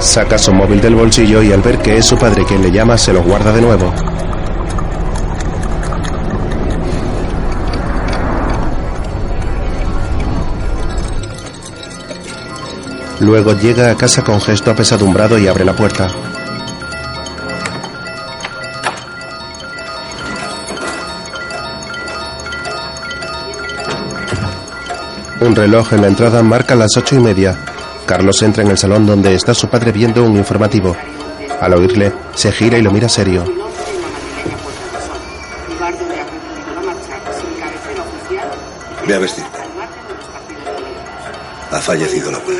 Saca 0.00 0.38
su 0.38 0.52
móvil 0.52 0.80
del 0.80 0.96
bolsillo 0.96 1.40
y 1.40 1.52
al 1.52 1.62
ver 1.62 1.78
que 1.78 1.98
es 1.98 2.06
su 2.06 2.18
padre 2.18 2.44
quien 2.44 2.62
le 2.62 2.72
llama 2.72 2.98
se 2.98 3.12
lo 3.12 3.22
guarda 3.22 3.52
de 3.52 3.60
nuevo. 3.60 4.07
Luego 13.28 13.52
llega 13.52 13.90
a 13.90 13.94
casa 13.94 14.24
con 14.24 14.40
gesto 14.40 14.70
apesadumbrado 14.70 15.36
y 15.36 15.46
abre 15.46 15.62
la 15.62 15.76
puerta. 15.76 16.08
Un 25.42 25.54
reloj 25.54 25.92
en 25.92 26.00
la 26.00 26.06
entrada 26.06 26.42
marca 26.42 26.74
las 26.74 26.96
ocho 26.96 27.16
y 27.16 27.18
media. 27.18 27.54
Carlos 28.06 28.40
entra 28.40 28.62
en 28.62 28.70
el 28.70 28.78
salón 28.78 29.04
donde 29.04 29.34
está 29.34 29.52
su 29.52 29.68
padre 29.68 29.92
viendo 29.92 30.24
un 30.24 30.34
informativo. 30.34 30.96
Al 31.60 31.74
oírle, 31.74 32.10
se 32.34 32.50
gira 32.50 32.78
y 32.78 32.82
lo 32.82 32.90
mira 32.90 33.10
serio. 33.10 33.44
Ve 39.06 39.14
a 39.14 39.18
vestirte. 39.18 39.58
Ha 41.72 41.78
fallecido 41.78 42.30
la 42.30 42.38
abuela. 42.38 42.57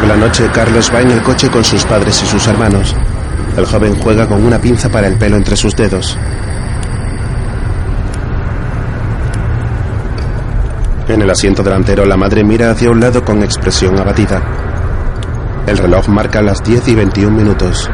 Por 0.00 0.08
la 0.08 0.16
noche, 0.16 0.48
Carlos 0.50 0.90
va 0.94 1.02
en 1.02 1.10
el 1.10 1.22
coche 1.22 1.50
con 1.50 1.62
sus 1.62 1.84
padres 1.84 2.22
y 2.22 2.26
sus 2.26 2.46
hermanos. 2.46 2.96
El 3.54 3.66
joven 3.66 3.94
juega 3.96 4.26
con 4.26 4.42
una 4.42 4.58
pinza 4.58 4.88
para 4.88 5.06
el 5.06 5.18
pelo 5.18 5.36
entre 5.36 5.54
sus 5.56 5.76
dedos. 5.76 6.16
En 11.06 11.20
el 11.20 11.28
asiento 11.28 11.62
delantero, 11.62 12.06
la 12.06 12.16
madre 12.16 12.42
mira 12.42 12.70
hacia 12.70 12.90
un 12.90 12.98
lado 12.98 13.22
con 13.22 13.42
expresión 13.42 14.00
abatida. 14.00 14.40
El 15.66 15.76
reloj 15.76 16.08
marca 16.08 16.40
las 16.40 16.62
10 16.64 16.88
y 16.88 16.94
21 16.94 17.36
minutos. 17.36 17.90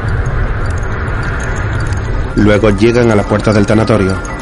Luego 2.36 2.70
llegan 2.70 3.10
a 3.10 3.16
la 3.16 3.24
puerta 3.24 3.52
del 3.52 3.66
tanatorio. 3.66 4.35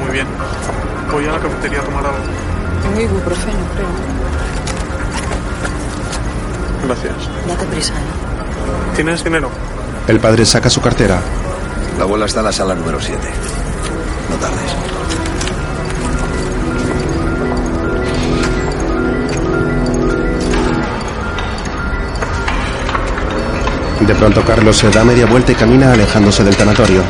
Muy 0.00 0.10
bien. 0.10 0.26
Voy 1.12 1.26
a 1.26 1.32
la 1.32 1.38
cafetería 1.38 1.80
a 1.80 1.82
tomar 1.82 2.04
algo. 2.06 2.18
Tengo 2.82 3.00
ibuprofeno, 3.00 3.58
creo. 3.74 3.88
Gracias. 6.86 7.14
Date 7.46 7.66
prisa, 7.66 7.92
¿eh? 7.94 8.96
¿Tienes 8.96 9.22
dinero? 9.22 9.50
El 10.08 10.18
padre 10.18 10.44
saca 10.44 10.70
su 10.70 10.80
cartera. 10.80 11.20
La 11.98 12.04
abuela 12.04 12.26
está 12.26 12.40
en 12.40 12.46
la 12.46 12.52
sala 12.52 12.74
número 12.74 13.00
7. 13.00 13.18
No 14.30 14.36
tardes. 14.36 14.70
De 24.06 24.14
pronto 24.14 24.42
Carlos 24.42 24.76
se 24.78 24.90
da 24.90 25.04
media 25.04 25.26
vuelta 25.26 25.52
y 25.52 25.54
camina 25.54 25.92
alejándose 25.92 26.42
del 26.42 26.56
tanatorio. 26.56 27.02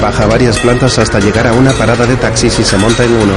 Baja 0.00 0.26
varias 0.26 0.58
plantas 0.58 0.98
hasta 0.98 1.18
llegar 1.20 1.46
a 1.46 1.52
una 1.52 1.72
parada 1.72 2.06
de 2.06 2.16
taxis 2.16 2.58
y 2.58 2.64
se 2.64 2.76
monta 2.76 3.04
en 3.04 3.12
uno. 3.12 3.34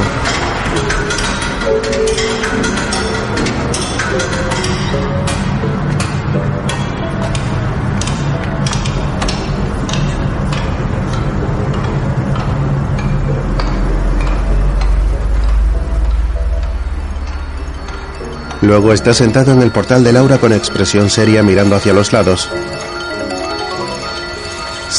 Luego 18.61 18.93
está 18.93 19.13
sentado 19.13 19.53
en 19.53 19.61
el 19.61 19.71
portal 19.71 20.03
de 20.03 20.13
Laura 20.13 20.37
con 20.37 20.53
expresión 20.53 21.09
seria 21.09 21.41
mirando 21.41 21.75
hacia 21.75 21.93
los 21.93 22.13
lados. 22.13 22.49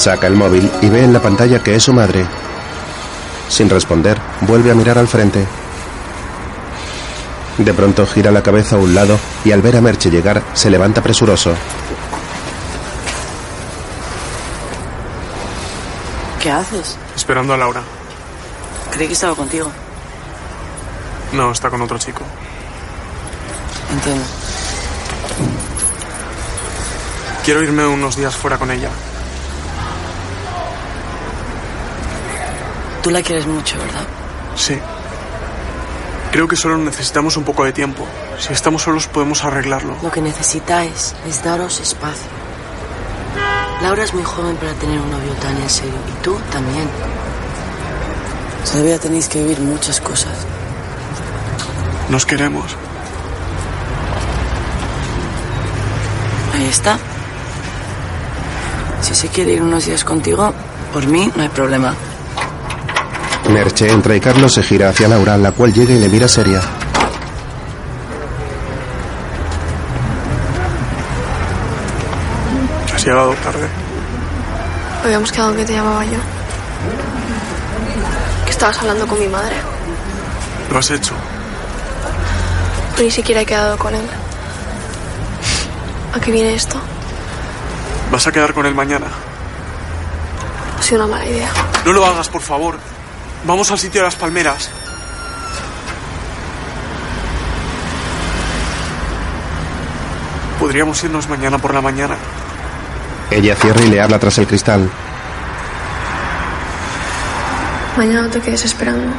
Saca 0.01 0.27
el 0.29 0.35
móvil 0.35 0.71
y 0.81 0.89
ve 0.89 1.05
en 1.05 1.13
la 1.13 1.21
pantalla 1.21 1.63
que 1.63 1.75
es 1.75 1.83
su 1.83 1.93
madre. 1.93 2.25
Sin 3.51 3.69
responder, 3.69 4.19
vuelve 4.41 4.71
a 4.71 4.75
mirar 4.75 4.97
al 4.97 5.07
frente. 5.07 5.47
De 7.59 7.75
pronto 7.75 8.07
gira 8.07 8.31
la 8.31 8.43
cabeza 8.43 8.77
a 8.77 8.79
un 8.79 8.95
lado 8.95 9.21
y 9.45 9.53
al 9.53 9.61
ver 9.61 9.77
a 9.77 9.83
Merche 9.83 10.11
llegar 10.11 10.43
se 10.55 10.71
levanta 10.71 11.03
presuroso. 11.03 11.53
¿Qué 16.43 16.51
haces? 16.51 16.97
Esperando 17.15 17.53
a 17.53 17.59
Laura. 17.59 17.83
Creí 18.93 19.07
que 19.07 19.13
estaba 19.13 19.35
contigo. 19.35 19.71
No, 21.35 21.53
está 21.53 21.69
con 21.69 21.83
otro 21.83 21.99
chico. 21.99 22.23
Entiendo. 23.93 24.25
Quiero 27.45 27.63
irme 27.63 27.87
unos 27.87 28.17
días 28.17 28.35
fuera 28.35 28.57
con 28.57 28.71
ella. 28.71 28.89
Tú 33.03 33.11
la 33.11 33.23
quieres 33.23 33.47
mucho, 33.47 33.79
¿verdad? 33.79 34.07
Sí. 34.57 34.79
Creo 36.33 36.47
que 36.47 36.57
solo 36.57 36.77
necesitamos 36.77 37.37
un 37.37 37.45
poco 37.45 37.65
de 37.65 37.73
tiempo. 37.73 38.07
Si 38.39 38.53
estamos 38.53 38.83
solos 38.83 39.07
podemos 39.07 39.45
arreglarlo. 39.45 39.97
Lo 40.03 40.11
que 40.11 40.21
necesitáis 40.21 41.15
es 41.27 41.43
daros 41.43 41.81
espacio. 41.81 42.29
Laura 43.83 44.05
es 44.05 44.13
muy 44.13 44.23
joven 44.23 44.57
para 44.57 44.73
tener 44.75 45.01
un 45.01 45.11
novio 45.11 45.33
tan 45.41 45.57
en 45.57 45.71
serio. 45.71 45.95
Y 46.09 46.23
tú 46.23 46.39
también. 46.53 46.89
Todavía 48.71 48.99
tenéis 48.99 49.29
que 49.29 49.43
vivir 49.43 49.61
muchas 49.61 50.01
cosas. 50.01 50.37
Nos 52.11 52.27
queremos. 52.27 52.77
Ahí 56.55 56.67
está. 56.67 56.99
Si 59.01 59.15
se 59.15 59.29
quiere 59.29 59.53
ir 59.53 59.63
unos 59.63 59.87
días 59.87 60.05
contigo, 60.05 60.53
por 60.93 61.07
mí 61.07 61.33
no 61.35 61.43
hay 61.43 61.49
problema. 61.49 61.95
Merche 63.51 63.91
entra 63.91 64.15
y 64.15 64.21
Carlos 64.21 64.55
se 64.55 64.63
gira 64.63 64.91
hacia 64.91 65.09
Laura, 65.09 65.37
la 65.37 65.53
cual 65.53 65.73
llega 65.73 65.93
y 65.93 65.99
le 65.99 66.09
mira 66.09 66.29
seria. 66.29 66.61
Has 72.95 73.05
llegado 73.05 73.33
tarde. 73.35 73.67
Habíamos 75.05 75.33
quedado 75.33 75.57
que 75.57 75.65
te 75.65 75.73
llamaba 75.73 76.05
yo. 76.05 76.19
Que 78.45 78.51
estabas 78.51 78.79
hablando 78.79 79.07
con 79.07 79.19
mi 79.19 79.29
madre. 79.29 79.57
Lo 80.71 80.79
has 80.79 80.91
hecho. 80.91 81.15
Pero 82.93 83.05
ni 83.05 83.11
siquiera 83.11 83.41
he 83.41 83.47
quedado 83.47 83.77
con 83.79 83.95
él. 83.95 84.07
¿A 86.15 86.21
qué 86.21 86.31
viene 86.31 86.55
esto? 86.55 86.81
¿Vas 88.13 88.27
a 88.27 88.33
quedar 88.33 88.53
con 88.53 88.67
él 88.67 88.75
mañana? 88.75 89.07
Ha 90.79 90.83
sido 90.83 91.05
una 91.05 91.17
mala 91.17 91.27
idea. 91.27 91.51
No 91.85 91.93
lo 91.93 92.05
hagas, 92.05 92.29
por 92.29 92.43
favor. 92.43 92.90
Vamos 93.45 93.71
al 93.71 93.79
sitio 93.79 94.01
de 94.01 94.07
las 94.07 94.17
palmeras. 94.17 94.71
Podríamos 100.59 101.03
irnos 101.03 101.29
mañana 101.29 101.59
por 101.59 101.73
la 101.73 101.81
mañana. 101.81 102.17
Ella 103.31 103.57
cierra 103.57 103.83
y 103.83 103.89
le 103.89 104.01
habla 104.01 104.19
tras 104.19 104.37
el 104.39 104.47
cristal. 104.47 104.91
Mañana 107.97 108.23
no 108.23 108.29
te 108.29 108.41
quedes 108.41 108.65
esperando. 108.65 109.13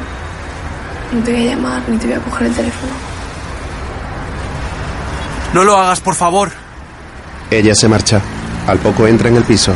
No 1.11 1.23
te 1.23 1.31
voy 1.31 1.47
a 1.47 1.55
llamar 1.55 1.81
ni 1.87 1.97
te 1.97 2.07
voy 2.07 2.15
a 2.15 2.19
coger 2.19 2.47
el 2.47 2.53
teléfono. 2.53 2.91
No 5.53 5.63
lo 5.63 5.77
hagas, 5.77 5.99
por 5.99 6.15
favor. 6.15 6.51
Ella 7.49 7.75
se 7.75 7.87
marcha. 7.87 8.21
Al 8.67 8.77
poco 8.77 9.07
entra 9.07 9.27
en 9.27 9.37
el 9.37 9.43
piso. 9.43 9.73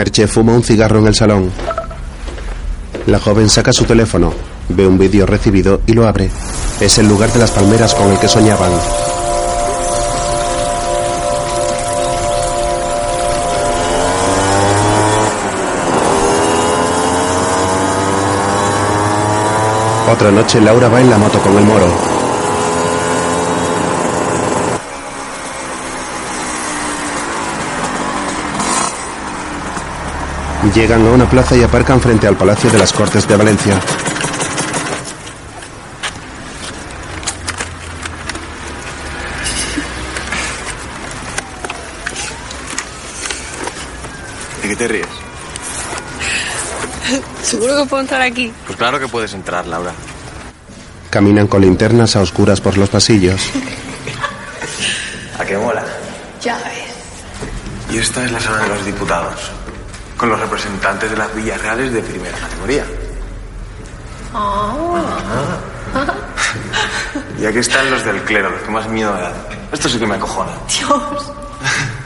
Merche 0.00 0.26
fuma 0.26 0.54
un 0.54 0.62
cigarro 0.62 0.98
en 0.98 1.08
el 1.08 1.14
salón. 1.14 1.50
La 3.04 3.20
joven 3.20 3.50
saca 3.50 3.70
su 3.70 3.84
teléfono, 3.84 4.32
ve 4.70 4.86
un 4.86 4.96
vídeo 4.96 5.26
recibido 5.26 5.82
y 5.86 5.92
lo 5.92 6.08
abre. 6.08 6.30
Es 6.80 6.96
el 6.96 7.06
lugar 7.06 7.30
de 7.34 7.38
las 7.38 7.50
palmeras 7.50 7.94
con 7.94 8.10
el 8.10 8.18
que 8.18 8.26
soñaban. 8.26 8.72
Otra 20.10 20.30
noche 20.30 20.62
Laura 20.62 20.88
va 20.88 21.02
en 21.02 21.10
la 21.10 21.18
moto 21.18 21.38
con 21.40 21.58
el 21.58 21.64
moro. 21.64 22.09
Llegan 30.74 31.04
a 31.04 31.10
una 31.10 31.28
plaza 31.28 31.56
y 31.56 31.62
aparcan 31.64 32.00
frente 32.00 32.28
al 32.28 32.36
Palacio 32.36 32.70
de 32.70 32.78
las 32.78 32.92
Cortes 32.92 33.26
de 33.26 33.36
Valencia. 33.36 33.74
¿De 44.62 44.68
qué 44.68 44.76
te 44.76 44.88
ríes? 44.88 45.06
¿Seguro 47.42 47.76
que 47.76 47.88
puedo 47.88 48.02
entrar 48.02 48.22
aquí? 48.22 48.52
Pues 48.66 48.78
claro 48.78 49.00
que 49.00 49.08
puedes 49.08 49.34
entrar, 49.34 49.66
Laura. 49.66 49.92
Caminan 51.10 51.48
con 51.48 51.62
linternas 51.62 52.14
a 52.14 52.20
oscuras 52.20 52.60
por 52.60 52.78
los 52.78 52.88
pasillos. 52.88 53.50
¿A 55.36 55.44
qué 55.44 55.58
mola? 55.58 55.84
Ya 56.40 56.56
ves. 56.58 56.90
Y 57.92 57.98
esta 57.98 58.24
es 58.24 58.30
la 58.30 58.38
sala 58.38 58.58
de 58.58 58.68
los 58.68 58.86
diputados, 58.86 59.50
con 60.20 60.28
los 60.28 60.38
representantes 60.38 61.10
de 61.10 61.16
las 61.16 61.34
villas 61.34 61.58
reales 61.62 61.94
de 61.94 62.02
primera 62.02 62.36
categoría. 62.36 62.84
Y 67.38 67.46
aquí 67.46 67.58
están 67.58 67.90
los 67.90 68.04
del 68.04 68.22
clero, 68.24 68.50
los 68.50 68.60
que 68.60 68.70
más 68.70 68.86
miedo 68.86 69.14
me 69.14 69.22
dan. 69.22 69.32
Esto 69.72 69.88
sí 69.88 69.98
que 69.98 70.06
me 70.06 70.16
acojona. 70.16 70.52
Dios. 70.68 71.32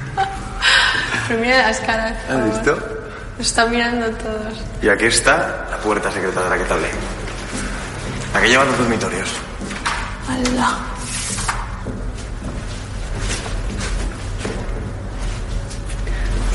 Pero 1.28 1.40
mira 1.40 1.62
las 1.62 1.80
caras. 1.80 2.12
por 2.28 2.36
¿Has 2.36 2.44
visto? 2.52 2.76
Nos 3.38 3.46
están 3.48 3.70
mirando 3.72 4.08
todos. 4.10 4.62
Y 4.80 4.88
aquí 4.88 5.06
está 5.06 5.66
la 5.68 5.76
puerta 5.78 6.12
secreta 6.12 6.44
de 6.44 6.50
la 6.50 6.58
que 6.58 6.64
te 6.64 6.72
hablé. 6.72 6.90
La 8.32 8.40
que 8.40 8.48
lleva 8.48 8.64
los 8.64 8.78
dormitorios. 8.78 9.28
¡Hala! 10.28 10.93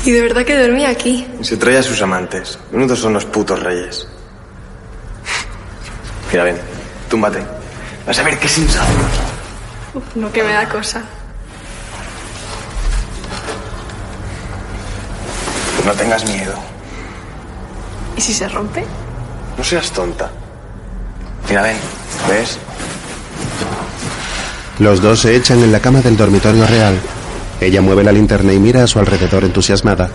Y 0.04 0.10
de 0.12 0.22
verdad 0.22 0.44
que 0.44 0.56
dormí 0.58 0.84
aquí. 0.84 1.26
Y 1.40 1.44
se 1.44 1.56
trae 1.56 1.78
a 1.78 1.82
sus 1.82 2.00
amantes. 2.00 2.58
Menudos 2.72 2.98
son 2.98 3.12
los 3.12 3.24
putos 3.26 3.62
reyes. 3.62 4.06
Mira, 6.32 6.44
ven, 6.44 6.56
túmbate. 7.08 7.44
Vas 8.06 8.18
a 8.18 8.22
ver 8.22 8.38
qué 8.38 8.48
sensación. 8.48 8.96
Uf, 9.94 10.04
no 10.14 10.32
que 10.32 10.42
me 10.42 10.52
da 10.52 10.68
cosa. 10.68 11.02
No 15.84 15.92
tengas 15.92 16.24
miedo. 16.24 16.54
¿Y 18.16 18.20
si 18.20 18.32
se 18.32 18.48
rompe? 18.48 18.84
No 19.58 19.64
seas 19.64 19.90
tonta. 19.90 20.30
Mira, 21.48 21.62
ven, 21.62 21.76
¿ves? 22.28 22.58
Los 24.78 25.02
dos 25.02 25.20
se 25.20 25.36
echan 25.36 25.62
en 25.62 25.72
la 25.72 25.80
cama 25.80 26.00
del 26.00 26.16
dormitorio 26.16 26.66
real. 26.66 26.98
Ella 27.60 27.82
mueve 27.82 28.02
la 28.02 28.12
linterna 28.12 28.52
y 28.52 28.58
mira 28.58 28.84
a 28.84 28.86
su 28.86 28.98
alrededor 28.98 29.44
entusiasmada. 29.44 30.08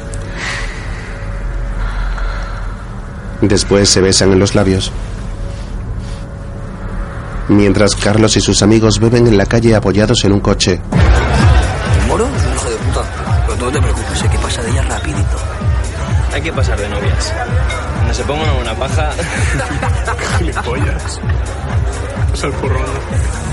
Después 3.42 3.90
se 3.90 4.02
besan 4.02 4.32
en 4.32 4.40
los 4.40 4.56
labios. 4.56 4.92
Mientras 7.48 7.96
Carlos 7.96 8.36
y 8.38 8.42
sus 8.42 8.64
amigos 8.64 9.00
beben 9.00 9.28
en 9.28 9.38
la 9.38 9.46
calle 9.46 9.76
apoyados 9.76 10.26
en 10.26 10.32
un 10.32 10.40
coche. 10.40 10.82
El 12.02 12.08
moro 12.08 12.26
es 12.26 12.46
un 12.46 12.54
hijo 12.54 12.70
de 12.72 12.76
puta. 12.78 13.04
Pero 13.48 13.66
no 13.66 13.72
te 13.72 13.80
preocupes, 13.80 14.18
sé 14.18 14.30
que 14.30 14.38
pasa 14.40 14.62
de 14.64 14.72
ella 14.72 14.82
rapidito. 14.82 15.38
Hay 16.34 16.42
que 16.42 16.52
pasar 16.52 16.80
de 16.80 16.90
novias. 16.90 17.34
Cuando 17.94 18.14
se 18.14 18.24
ponga 18.24 18.44
una 18.44 18.54
buena 18.54 18.74
paja. 18.74 19.12
Gilipollas. 20.40 21.22
Pasa 22.32 22.48
el 22.48 22.54
porrón. 22.54 23.45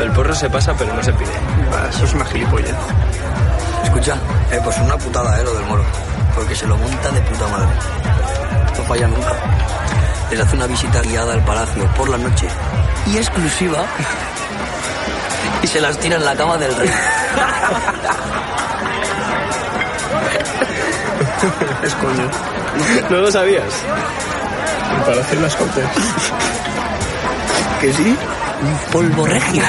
El 0.00 0.10
porro 0.12 0.34
se 0.34 0.48
pasa, 0.50 0.74
pero 0.76 0.92
no 0.94 1.02
se 1.02 1.12
pide. 1.12 1.30
Ah, 1.72 1.86
Eso 1.90 2.04
es 2.04 2.14
una 2.14 2.24
gilipollas. 2.26 2.76
Escucha, 3.84 4.14
eh, 4.50 4.60
pues 4.62 4.76
una 4.78 4.96
putada, 4.96 5.40
eh, 5.40 5.44
lo 5.44 5.54
del 5.54 5.64
moro. 5.66 5.84
Porque 6.34 6.54
se 6.54 6.66
lo 6.66 6.76
monta 6.76 7.10
de 7.10 7.20
puta 7.22 7.46
madre. 7.48 7.68
No 8.76 8.84
falla 8.84 9.08
nunca. 9.08 9.32
Les 10.30 10.40
hace 10.40 10.56
una 10.56 10.66
visita 10.66 11.00
guiada 11.02 11.32
al 11.32 11.44
palacio 11.44 11.84
por 11.94 12.08
la 12.08 12.18
noche. 12.18 12.46
Y 13.06 13.16
exclusiva. 13.18 13.78
Y 15.62 15.66
se 15.66 15.80
las 15.80 15.96
tira 15.98 16.16
en 16.16 16.24
la 16.24 16.34
cama 16.36 16.58
del 16.58 16.74
rey. 16.76 16.90
Es 21.82 21.94
coño. 21.94 22.28
¿No 23.10 23.16
lo 23.18 23.30
sabías? 23.32 23.64
Para 25.06 25.20
hacer 25.20 25.40
las 25.40 25.56
cortes. 25.56 25.84
¿Que 27.80 27.92
sí? 27.92 28.16
Un 28.62 28.92
polvo 28.92 29.26
regio. 29.26 29.62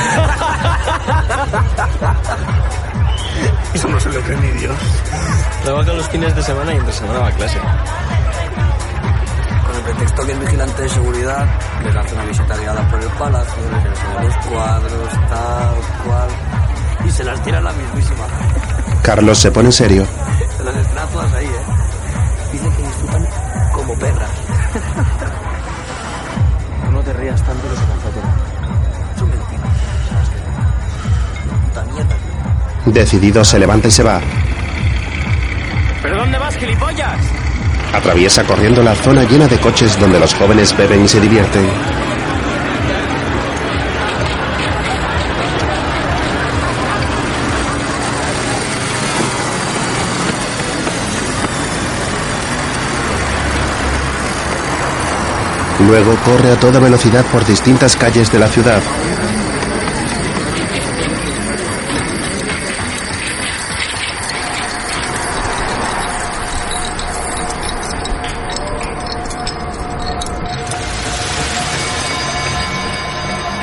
Eso 3.74 3.88
no 3.88 4.00
se 4.00 4.10
lo 4.10 4.22
cree 4.22 4.38
ni 4.38 4.52
Dios. 4.60 4.76
Trabaja 5.64 5.94
los 5.94 6.10
fines 6.10 6.36
de 6.36 6.44
semana 6.44 6.74
y 6.74 6.78
entre 6.78 6.94
semana 6.94 7.20
va 7.20 7.28
a 7.28 7.32
clase. 7.32 7.60
Con 9.66 9.76
el 9.76 9.82
pretexto 9.82 10.26
que 10.26 10.32
es 10.32 10.40
vigilante 10.40 10.82
de 10.82 10.90
seguridad, 10.90 11.46
les 11.84 11.96
hace 11.96 12.16
una 12.16 12.26
visita 12.26 12.58
guiada 12.58 12.90
por 12.90 13.02
el 13.02 13.10
palacio, 13.10 13.64
les 13.72 13.86
enseña 13.86 14.24
los 14.24 14.38
cuadros, 14.48 15.12
tal, 15.30 15.76
cual. 16.06 16.30
Y 17.06 17.12
se 17.12 17.24
las 17.24 17.42
tira 17.44 17.58
a 17.60 17.62
la 17.62 17.74
mismísima. 17.74 18.26
Carlos 19.04 19.38
se 19.38 19.52
pone 19.52 19.72
serio. 19.72 20.06
Se 20.58 20.64
las 20.64 20.76
estrena 20.76 21.06
todas 21.08 21.34
ahí, 21.34 21.46
¿eh? 21.46 21.66
Dice 22.52 22.70
que 22.70 22.82
disfrutan 22.82 23.28
como 23.74 23.94
perras. 23.96 24.32
Tú 26.86 26.92
no 26.92 27.02
te 27.02 27.14
rías 27.14 27.44
tanto 27.44 27.70
de 27.70 27.76
Decidido 32.94 33.44
se 33.44 33.60
levanta 33.60 33.88
y 33.90 33.92
se 33.92 34.04
va. 34.04 34.22
¿Pero 36.02 36.18
dónde 36.18 36.38
vas, 36.38 36.56
gilipollas? 36.56 37.20
Atraviesa 37.94 38.44
corriendo 38.44 38.82
la 38.82 38.96
zona 38.96 39.24
llena 39.24 39.48
de 39.48 39.60
coches 39.60 40.00
donde 40.00 40.20
los 40.20 40.34
jóvenes 40.34 40.76
beben 40.78 41.04
y 41.04 41.08
se 41.08 41.20
divierten. 41.20 41.66
Luego 55.88 56.16
corre 56.26 56.52
a 56.52 56.60
toda 56.60 56.80
velocidad 56.80 57.26
por 57.32 57.46
distintas 57.46 57.96
calles 57.96 58.32
de 58.32 58.40
la 58.40 58.48
ciudad. 58.48 58.82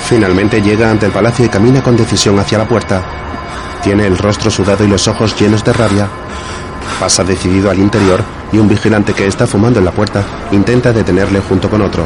Finalmente 0.08 0.60
llega 0.60 0.90
ante 0.90 1.06
el 1.06 1.12
palacio 1.12 1.46
y 1.46 1.48
camina 1.48 1.82
con 1.82 1.96
decisión 1.96 2.38
hacia 2.38 2.58
la 2.58 2.68
puerta. 2.68 3.02
Tiene 3.82 4.06
el 4.06 4.18
rostro 4.18 4.50
sudado 4.50 4.84
y 4.84 4.88
los 4.88 5.08
ojos 5.08 5.38
llenos 5.38 5.64
de 5.64 5.72
rabia. 5.72 6.08
Pasa 7.00 7.24
decidido 7.24 7.70
al 7.70 7.78
interior 7.78 8.22
y 8.52 8.58
un 8.58 8.68
vigilante 8.68 9.14
que 9.14 9.26
está 9.26 9.46
fumando 9.46 9.78
en 9.78 9.84
la 9.84 9.90
puerta 9.90 10.22
intenta 10.52 10.92
detenerle 10.92 11.40
junto 11.40 11.70
con 11.70 11.80
otro. 11.82 12.04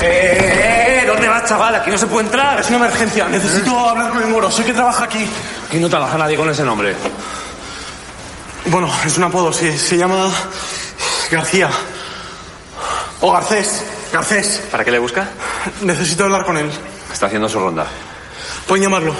¡Eh, 0.00 1.02
eh! 1.02 1.04
¿Dónde 1.06 1.28
vas, 1.28 1.44
chaval? 1.44 1.76
Aquí 1.76 1.90
no 1.90 1.98
se 1.98 2.06
puede 2.06 2.26
entrar. 2.26 2.60
Es 2.60 2.68
una 2.68 2.78
emergencia. 2.78 3.28
Necesito 3.28 3.78
hablar 3.88 4.10
con 4.10 4.22
el 4.22 4.28
moro. 4.28 4.50
Sé 4.50 4.64
que 4.64 4.72
trabaja 4.72 5.04
aquí. 5.04 5.24
Aquí 5.68 5.78
no 5.78 5.88
trabaja 5.88 6.18
nadie 6.18 6.36
con 6.36 6.50
ese 6.50 6.64
nombre. 6.64 6.94
Bueno, 8.66 8.90
es 9.06 9.16
un 9.16 9.24
apodo. 9.24 9.52
Se, 9.52 9.78
se 9.78 9.96
llama 9.96 10.30
García. 11.30 11.70
O 13.20 13.32
Garcés. 13.32 13.84
Garcés. 14.12 14.62
¿Para 14.70 14.84
qué 14.84 14.90
le 14.90 14.98
busca? 14.98 15.28
Necesito 15.82 16.24
hablar 16.24 16.44
con 16.44 16.56
él. 16.56 16.70
Está 17.12 17.26
haciendo 17.26 17.48
su 17.48 17.58
ronda. 17.58 17.86
Pueden 18.66 18.84
llamarlo. 18.84 19.14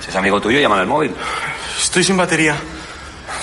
Si 0.00 0.10
es 0.10 0.16
amigo 0.16 0.40
tuyo, 0.40 0.60
llámale 0.60 0.82
al 0.82 0.86
móvil. 0.86 1.14
Estoy 1.80 2.04
sin 2.04 2.16
batería. 2.16 2.56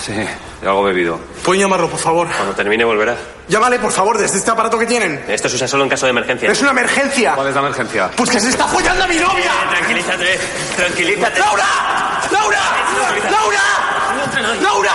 Sí, 0.04 0.14
yo 0.62 0.70
algo 0.70 0.84
bebido. 0.84 1.18
Pueden 1.44 1.62
llamarlo, 1.62 1.88
por 1.90 1.98
favor. 1.98 2.28
Cuando 2.28 2.54
termine, 2.54 2.84
volverá. 2.84 3.16
Llámale, 3.48 3.78
por 3.78 3.92
favor, 3.92 4.18
desde 4.18 4.38
este 4.38 4.50
aparato 4.50 4.78
que 4.78 4.86
tienen. 4.86 5.24
Esto 5.28 5.48
se 5.48 5.56
usa 5.56 5.68
solo 5.68 5.84
en 5.84 5.90
caso 5.90 6.06
de 6.06 6.10
emergencia. 6.10 6.50
Es 6.50 6.60
una 6.60 6.70
emergencia. 6.70 7.34
¿Cuál 7.34 7.48
es 7.48 7.54
la 7.54 7.60
emergencia? 7.60 8.10
Pues 8.16 8.30
que 8.30 8.40
se 8.40 8.50
está 8.50 8.66
follando 8.66 9.04
a 9.04 9.06
mi 9.06 9.16
novia. 9.16 9.52
Tranquilízate, 9.70 10.38
tranquilízate. 10.76 11.40
¡Laura! 11.40 11.66
¡Laura! 12.30 12.60
¡Laura! 13.30 13.60
¡Laura! 14.62 14.92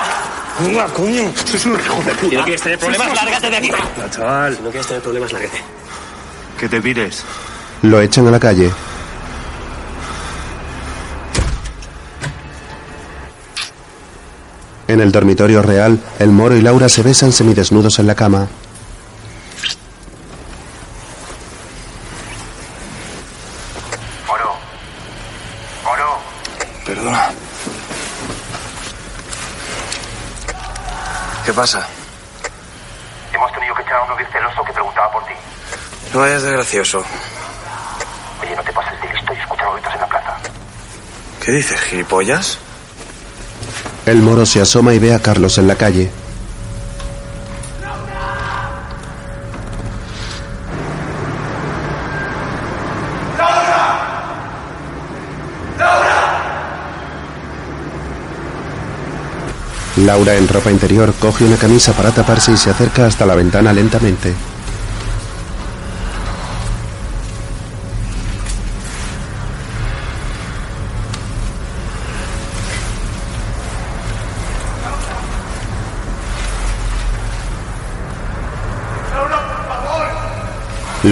¡Laura, 0.60 0.86
coño! 0.94 1.34
Sois 1.46 1.66
un 1.66 1.80
hijo 1.80 1.96
de 2.04 2.12
puta. 2.14 2.30
Si 2.30 2.36
no 2.36 2.44
quieres 2.44 2.62
tener 2.62 2.80
problemas, 2.80 3.16
lárgate 3.16 3.50
de 3.50 3.58
aquí. 3.58 3.72
No, 3.72 4.10
chaval. 4.10 4.56
Si 4.56 4.62
no 4.62 4.70
quieres 4.70 4.88
tener 4.88 5.02
problemas, 5.04 5.32
lárgate. 5.34 5.64
Que 6.64 6.70
te 6.70 6.80
pires. 6.80 7.26
Lo 7.82 8.00
echan 8.00 8.26
a 8.26 8.32
la 8.32 8.40
calle. 8.40 8.72
En 14.88 15.02
el 15.02 15.12
dormitorio 15.12 15.62
real, 15.62 16.00
el 16.20 16.32
moro 16.32 16.56
y 16.56 16.62
Laura 16.62 16.88
se 16.88 17.04
besan 17.04 17.34
semidesnudos 17.34 18.00
en 18.00 18.08
la 18.08 18.16
cama. 18.16 18.48
Moro. 24.26 24.56
Moro. 25.84 26.18
Perdona. 26.86 27.30
¿Qué 31.46 31.52
pasa? 31.52 31.86
Hemos 33.34 33.52
tenido 33.52 33.76
que 33.76 33.82
echar 33.82 33.96
a 33.96 34.04
un 34.04 34.10
novio 34.12 34.26
celoso 34.32 34.64
que 34.64 34.72
preguntaba 34.72 35.12
por 35.12 35.26
ti. 35.26 35.34
No 36.14 36.20
vayas 36.20 36.44
de 36.44 36.52
gracioso. 36.52 37.04
Oye, 38.40 38.56
no 38.56 38.64
te 38.64 38.72
pases 38.72 39.02
de 39.02 39.12
listo 39.12 39.34
y 39.34 39.38
escucha 39.38 39.64
gritos 39.74 39.94
en 39.96 40.00
la 40.00 40.08
plaza. 40.08 40.38
¿Qué 41.44 41.52
dices, 41.52 41.80
gilipollas? 41.82 42.60
El 44.06 44.22
moro 44.22 44.46
se 44.46 44.62
asoma 44.62 44.94
y 44.94 45.00
ve 45.00 45.16
a 45.16 45.20
Carlos 45.20 45.58
en 45.58 45.68
la 45.68 45.76
calle. 45.76 46.12
Laura 59.98 60.36
en 60.36 60.48
ropa 60.48 60.70
interior 60.70 61.14
coge 61.14 61.46
una 61.46 61.56
camisa 61.56 61.94
para 61.94 62.12
taparse 62.12 62.52
y 62.52 62.58
se 62.58 62.70
acerca 62.70 63.08
hasta 63.08 63.26
la 63.26 63.36
ventana 63.36 63.74
lentamente. 63.74 64.34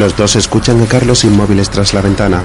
Los 0.02 0.18
dos 0.18 0.36
escuchan 0.36 0.82
a 0.82 0.88
Carlos 0.88 1.24
inmóviles 1.26 1.70
tras 1.70 1.94
la 1.94 2.02
ventana. 2.02 2.42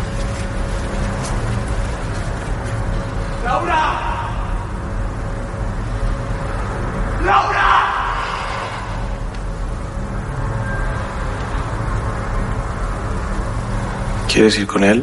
¿Quieres 14.31 14.59
ir 14.59 14.67
con 14.67 14.85
él? 14.85 15.03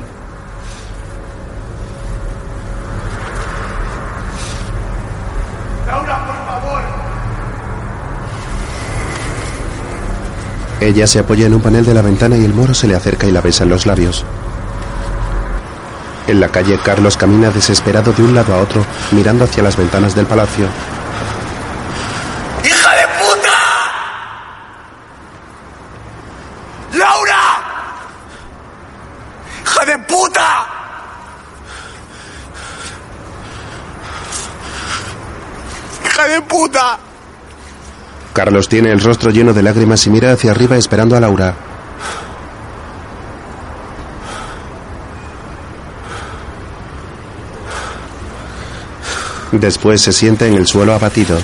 Ella 10.83 11.07
se 11.07 11.17
apoya 11.17 11.45
en 11.45 11.53
un 11.53 11.61
panel 11.61 11.85
de 11.85 11.93
la 11.93 12.01
ventana 12.01 12.35
y 12.35 12.43
el 12.43 12.53
moro 12.53 12.73
se 12.73 12.87
le 12.87 12.95
acerca 12.95 13.25
y 13.25 13.31
la 13.31 13.39
besa 13.39 13.63
en 13.63 13.69
los 13.69 13.85
labios. 13.85 14.25
En 16.27 16.41
la 16.41 16.49
calle, 16.49 16.77
Carlos 16.83 17.15
camina 17.15 17.51
desesperado 17.51 18.11
de 18.11 18.21
un 18.21 18.35
lado 18.35 18.53
a 18.53 18.57
otro, 18.57 18.85
mirando 19.11 19.45
hacia 19.45 19.63
las 19.63 19.77
ventanas 19.77 20.13
del 20.13 20.25
palacio. 20.25 20.67
¡Hija 22.65 22.95
de 22.95 23.07
puta! 23.07 23.53
¡Laura! 26.97 27.39
¡Hija 29.63 29.85
de 29.85 29.97
puta! 29.99 30.65
¡Hija 36.05 36.27
de 36.27 36.41
puta! 36.41 36.99
Carlos 38.43 38.67
tiene 38.67 38.91
el 38.91 38.99
rostro 38.99 39.31
lleno 39.31 39.53
de 39.53 39.63
lágrimas 39.63 40.05
y 40.05 40.09
mira 40.09 40.33
hacia 40.33 40.51
arriba 40.51 40.75
esperando 40.75 41.15
a 41.15 41.21
Laura. 41.21 41.55
Después 49.53 50.01
se 50.01 50.11
sienta 50.11 50.45
en 50.45 50.55
el 50.55 50.67
suelo 50.67 50.93
abatido. 50.93 51.37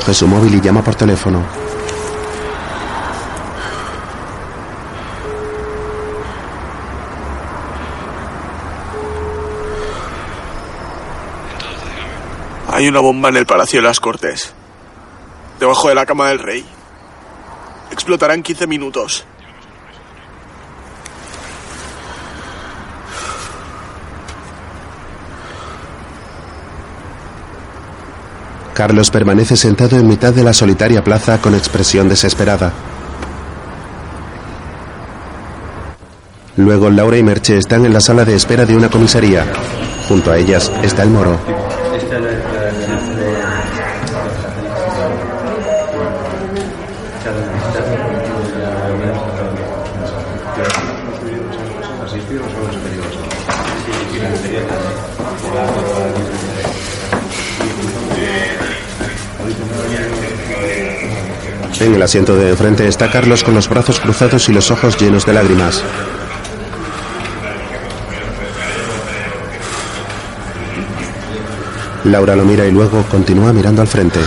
Coge 0.00 0.14
su 0.14 0.26
móvil 0.26 0.54
y 0.54 0.60
llama 0.62 0.82
por 0.82 0.94
teléfono. 0.94 1.44
Hay 12.72 12.88
una 12.88 13.00
bomba 13.00 13.28
en 13.28 13.36
el 13.36 13.44
Palacio 13.44 13.82
de 13.82 13.88
las 13.88 14.00
Cortes. 14.00 14.54
Debajo 15.58 15.90
de 15.90 15.94
la 15.94 16.06
cama 16.06 16.28
del 16.28 16.38
rey. 16.38 16.64
Explotará 17.90 18.32
en 18.32 18.42
15 18.42 18.66
minutos. 18.66 19.26
Carlos 28.80 29.10
permanece 29.10 29.58
sentado 29.58 29.98
en 29.98 30.08
mitad 30.08 30.32
de 30.32 30.42
la 30.42 30.54
solitaria 30.54 31.04
plaza 31.04 31.38
con 31.38 31.54
expresión 31.54 32.08
desesperada. 32.08 32.72
Luego 36.56 36.88
Laura 36.88 37.18
y 37.18 37.22
Merche 37.22 37.58
están 37.58 37.84
en 37.84 37.92
la 37.92 38.00
sala 38.00 38.24
de 38.24 38.34
espera 38.34 38.64
de 38.64 38.74
una 38.74 38.88
comisaría. 38.88 39.44
Junto 40.08 40.32
a 40.32 40.38
ellas 40.38 40.72
está 40.82 41.02
el 41.02 41.10
moro. 41.10 41.38
En 61.80 61.94
el 61.94 62.02
asiento 62.02 62.36
de 62.36 62.50
enfrente 62.50 62.86
está 62.86 63.10
Carlos 63.10 63.42
con 63.42 63.54
los 63.54 63.66
brazos 63.66 64.00
cruzados 64.00 64.50
y 64.50 64.52
los 64.52 64.70
ojos 64.70 65.00
llenos 65.00 65.24
de 65.24 65.32
lágrimas. 65.32 65.82
Laura 72.04 72.36
lo 72.36 72.44
mira 72.44 72.66
y 72.66 72.70
luego 72.70 73.02
continúa 73.04 73.54
mirando 73.54 73.80
al 73.80 73.88
frente. 73.88 74.20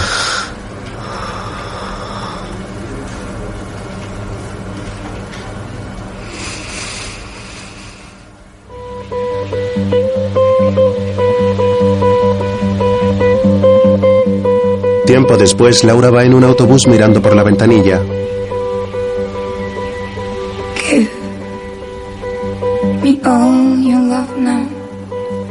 Tiempo 15.34 15.50
después, 15.50 15.84
Laura 15.84 16.12
va 16.12 16.24
en 16.24 16.36
un 16.36 16.44
autobús 16.44 16.86
mirando 16.88 17.20
por 17.20 17.36
la 17.36 17.42
ventanilla. 17.42 18.00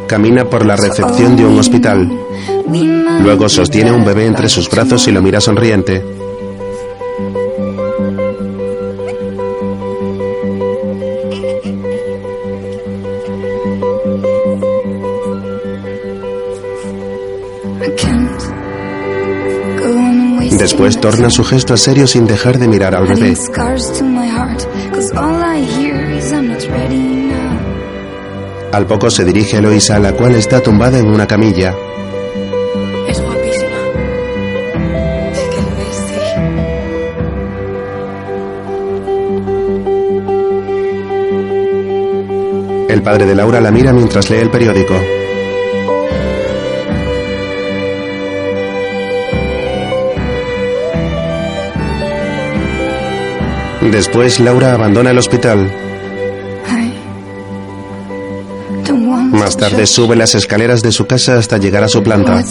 Camina 0.06 0.44
por 0.44 0.64
la 0.64 0.76
recepción 0.76 1.34
de 1.36 1.44
un 1.44 1.58
hospital. 1.58 2.08
Luego 3.24 3.48
sostiene 3.48 3.90
un 3.90 4.04
bebé 4.04 4.26
entre 4.26 4.48
sus 4.48 4.70
brazos 4.70 5.08
y 5.08 5.10
lo 5.10 5.20
mira 5.20 5.40
sonriente. 5.40 6.21
Torna 21.02 21.28
su 21.30 21.42
gesto 21.42 21.74
a 21.74 21.76
serio 21.76 22.06
sin 22.06 22.26
dejar 22.28 22.58
de 22.58 22.68
mirar 22.68 22.94
al 22.94 23.08
bebé. 23.08 23.34
Al 28.72 28.86
poco 28.86 29.10
se 29.10 29.24
dirige 29.24 29.56
a 29.56 29.58
Eloisa, 29.58 29.98
la 29.98 30.12
cual 30.12 30.36
está 30.36 30.60
tumbada 30.60 31.00
en 31.00 31.08
una 31.08 31.26
camilla. 31.26 31.74
Es 33.08 33.20
guapísima. 33.20 33.78
Que 35.50 35.60
lo 35.60 35.72
es, 35.82 35.96
sí. 42.86 42.94
El 42.94 43.02
padre 43.02 43.26
de 43.26 43.34
Laura 43.34 43.60
la 43.60 43.72
mira 43.72 43.92
mientras 43.92 44.30
lee 44.30 44.38
el 44.38 44.50
periódico. 44.50 44.94
Después 53.90 54.40
Laura 54.40 54.72
abandona 54.72 55.10
el 55.10 55.18
hospital. 55.18 55.70
Más 59.32 59.56
tarde 59.56 59.86
sube 59.86 60.14
las 60.14 60.34
escaleras 60.34 60.82
de 60.82 60.92
su 60.92 61.06
casa 61.06 61.38
hasta 61.38 61.58
llegar 61.58 61.82
a 61.82 61.88
su 61.88 62.02
planta. 62.02 62.42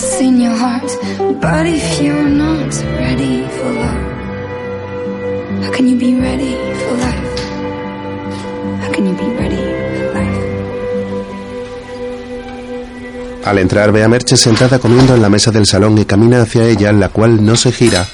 Al 13.45 13.57
entrar 13.57 13.91
ve 13.91 14.03
a 14.03 14.07
Merche 14.07 14.37
sentada 14.37 14.79
comiendo 14.79 15.15
en 15.15 15.21
la 15.21 15.29
mesa 15.29 15.51
del 15.51 15.65
salón 15.65 15.97
y 15.97 16.05
camina 16.05 16.41
hacia 16.41 16.65
ella, 16.65 16.91
la 16.91 17.09
cual 17.09 17.43
no 17.45 17.55
se 17.55 17.71
gira. 17.71 18.07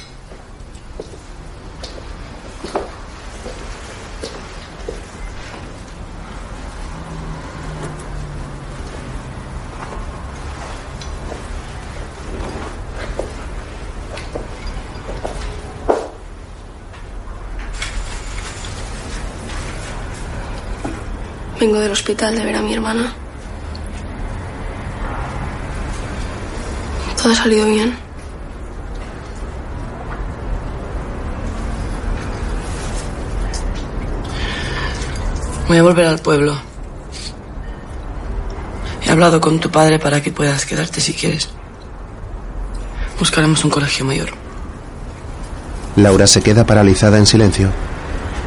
Vengo 21.59 21.79
del 21.79 21.91
hospital 22.17 22.35
de 22.35 22.45
ver 22.45 22.55
a 22.55 22.61
mi 22.63 22.73
hermana. 22.73 23.13
Todo 27.15 27.31
ha 27.31 27.35
salido 27.35 27.67
bien. 27.67 27.95
Voy 35.67 35.77
a 35.77 35.83
volver 35.83 36.07
al 36.07 36.17
pueblo. 36.17 36.57
He 39.05 39.11
hablado 39.11 39.39
con 39.39 39.59
tu 39.59 39.69
padre 39.69 39.99
para 39.99 40.19
que 40.23 40.31
puedas 40.31 40.65
quedarte 40.65 40.99
si 40.99 41.13
quieres. 41.13 41.49
Buscaremos 43.19 43.63
un 43.63 43.69
colegio 43.69 44.05
mayor. 44.05 44.29
Laura 45.97 46.25
se 46.25 46.41
queda 46.41 46.65
paralizada 46.65 47.19
en 47.19 47.27
silencio. 47.27 47.69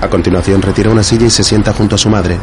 A 0.01 0.09
continuación 0.09 0.61
retira 0.61 0.91
una 0.91 1.05
silla 1.05 1.27
y 1.27 1.31
se 1.31 1.45
sienta 1.45 1.73
junto 1.73 1.95
a 1.95 1.99
su 1.99 2.09
madre. 2.09 2.39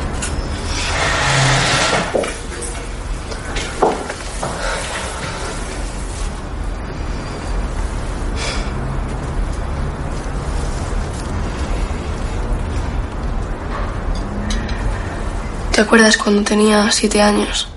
¿Te 15.78 15.84
acuerdas 15.84 16.18
cuando 16.18 16.42
tenía 16.42 16.92
siete 16.92 17.22
años? 17.22 17.68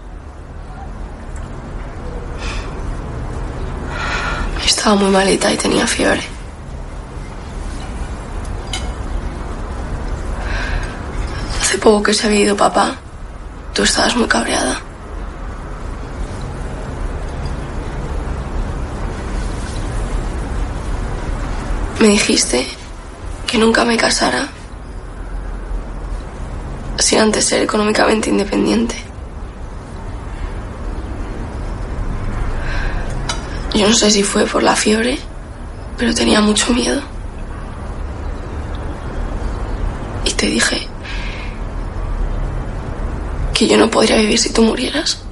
Estaba 4.64 4.96
muy 4.96 5.10
malita 5.10 5.52
y 5.52 5.58
tenía 5.58 5.86
fiebre. 5.86 6.22
Hace 11.60 11.76
poco 11.76 12.02
que 12.04 12.14
se 12.14 12.26
había 12.26 12.40
ido 12.40 12.56
papá. 12.56 12.96
Tú 13.74 13.82
estabas 13.82 14.16
muy 14.16 14.26
cabreada. 14.26 14.80
Me 21.98 22.08
dijiste 22.08 22.66
que 23.46 23.58
nunca 23.58 23.84
me 23.84 23.98
casara 23.98 24.48
sin 27.00 27.20
antes 27.20 27.44
ser 27.44 27.62
económicamente 27.62 28.30
independiente. 28.30 28.96
Yo 33.74 33.88
no 33.88 33.94
sé 33.94 34.10
si 34.10 34.22
fue 34.22 34.46
por 34.46 34.62
la 34.62 34.74
fiebre, 34.74 35.18
pero 35.96 36.12
tenía 36.14 36.40
mucho 36.40 36.72
miedo. 36.72 37.00
Y 40.24 40.32
te 40.32 40.46
dije 40.46 40.86
que 43.54 43.68
yo 43.68 43.76
no 43.76 43.90
podría 43.90 44.16
vivir 44.16 44.38
si 44.38 44.52
tú 44.52 44.62
murieras. 44.62 45.22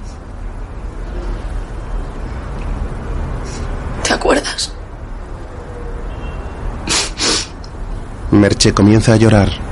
¿Te 4.03 4.13
acuerdas? 4.13 4.71
Merche 8.31 8.73
comienza 8.73 9.13
a 9.13 9.17
llorar. 9.17 9.68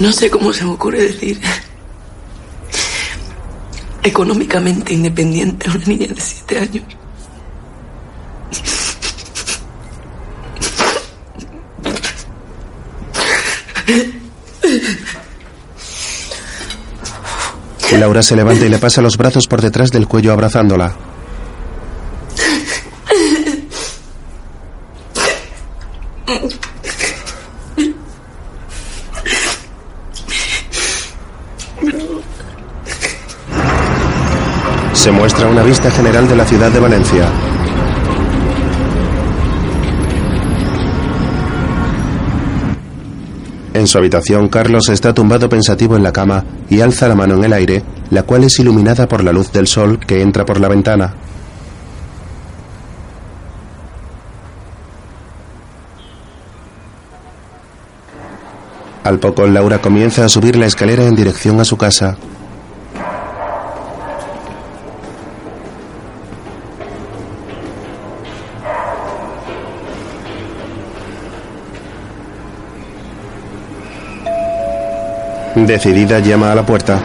No 0.00 0.12
sé 0.12 0.30
cómo 0.30 0.52
se 0.52 0.64
me 0.64 0.72
ocurre 0.72 1.02
decir 1.02 1.40
económicamente 4.02 4.94
independiente 4.94 5.68
a 5.68 5.74
una 5.74 5.84
niña 5.84 6.08
de 6.08 6.20
siete 6.20 6.58
años. 6.58 6.84
Laura 18.00 18.22
se 18.22 18.34
levanta 18.34 18.64
y 18.64 18.70
le 18.70 18.78
pasa 18.78 19.02
los 19.02 19.18
brazos 19.18 19.46
por 19.46 19.60
detrás 19.60 19.90
del 19.90 20.08
cuello 20.08 20.32
abrazándola. 20.32 20.96
Se 34.94 35.10
muestra 35.10 35.46
una 35.46 35.59
vista 35.70 35.88
general 35.92 36.26
de 36.26 36.34
la 36.34 36.44
ciudad 36.44 36.68
de 36.72 36.80
Valencia. 36.80 37.28
En 43.72 43.86
su 43.86 43.96
habitación, 43.96 44.48
Carlos 44.48 44.88
está 44.88 45.14
tumbado 45.14 45.48
pensativo 45.48 45.94
en 45.94 46.02
la 46.02 46.12
cama 46.12 46.44
y 46.68 46.80
alza 46.80 47.06
la 47.06 47.14
mano 47.14 47.36
en 47.36 47.44
el 47.44 47.52
aire, 47.52 47.84
la 48.10 48.24
cual 48.24 48.42
es 48.42 48.58
iluminada 48.58 49.06
por 49.06 49.22
la 49.22 49.32
luz 49.32 49.52
del 49.52 49.68
sol 49.68 50.00
que 50.04 50.20
entra 50.22 50.44
por 50.44 50.58
la 50.58 50.66
ventana. 50.66 51.14
Al 59.04 59.20
poco, 59.20 59.46
Laura 59.46 59.78
comienza 59.78 60.24
a 60.24 60.28
subir 60.28 60.56
la 60.56 60.66
escalera 60.66 61.04
en 61.04 61.14
dirección 61.14 61.60
a 61.60 61.64
su 61.64 61.76
casa. 61.76 62.18
Decidida 75.66 76.18
llama 76.20 76.50
a 76.50 76.54
la 76.54 76.64
puerta. 76.64 77.00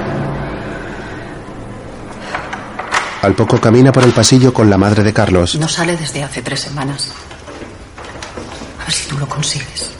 Al 3.22 3.36
poco 3.36 3.60
camina 3.60 3.92
por 3.92 4.04
el 4.04 4.12
pasillo 4.12 4.54
con 4.54 4.70
la 4.70 4.78
madre 4.78 5.04
de 5.04 5.14
Carlos. 5.14 5.56
No 5.56 5.68
sale 5.68 5.98
desde 5.98 6.24
hace 6.24 6.42
tres 6.42 6.62
semanas. 6.62 7.12
A 8.80 8.86
ver 8.86 8.94
si 8.94 9.08
tú 9.08 9.18
lo 9.18 9.28
consigues. 9.28 9.92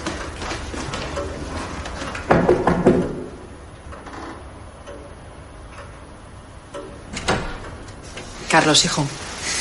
Carlos, 8.50 8.86
hijo, 8.86 9.06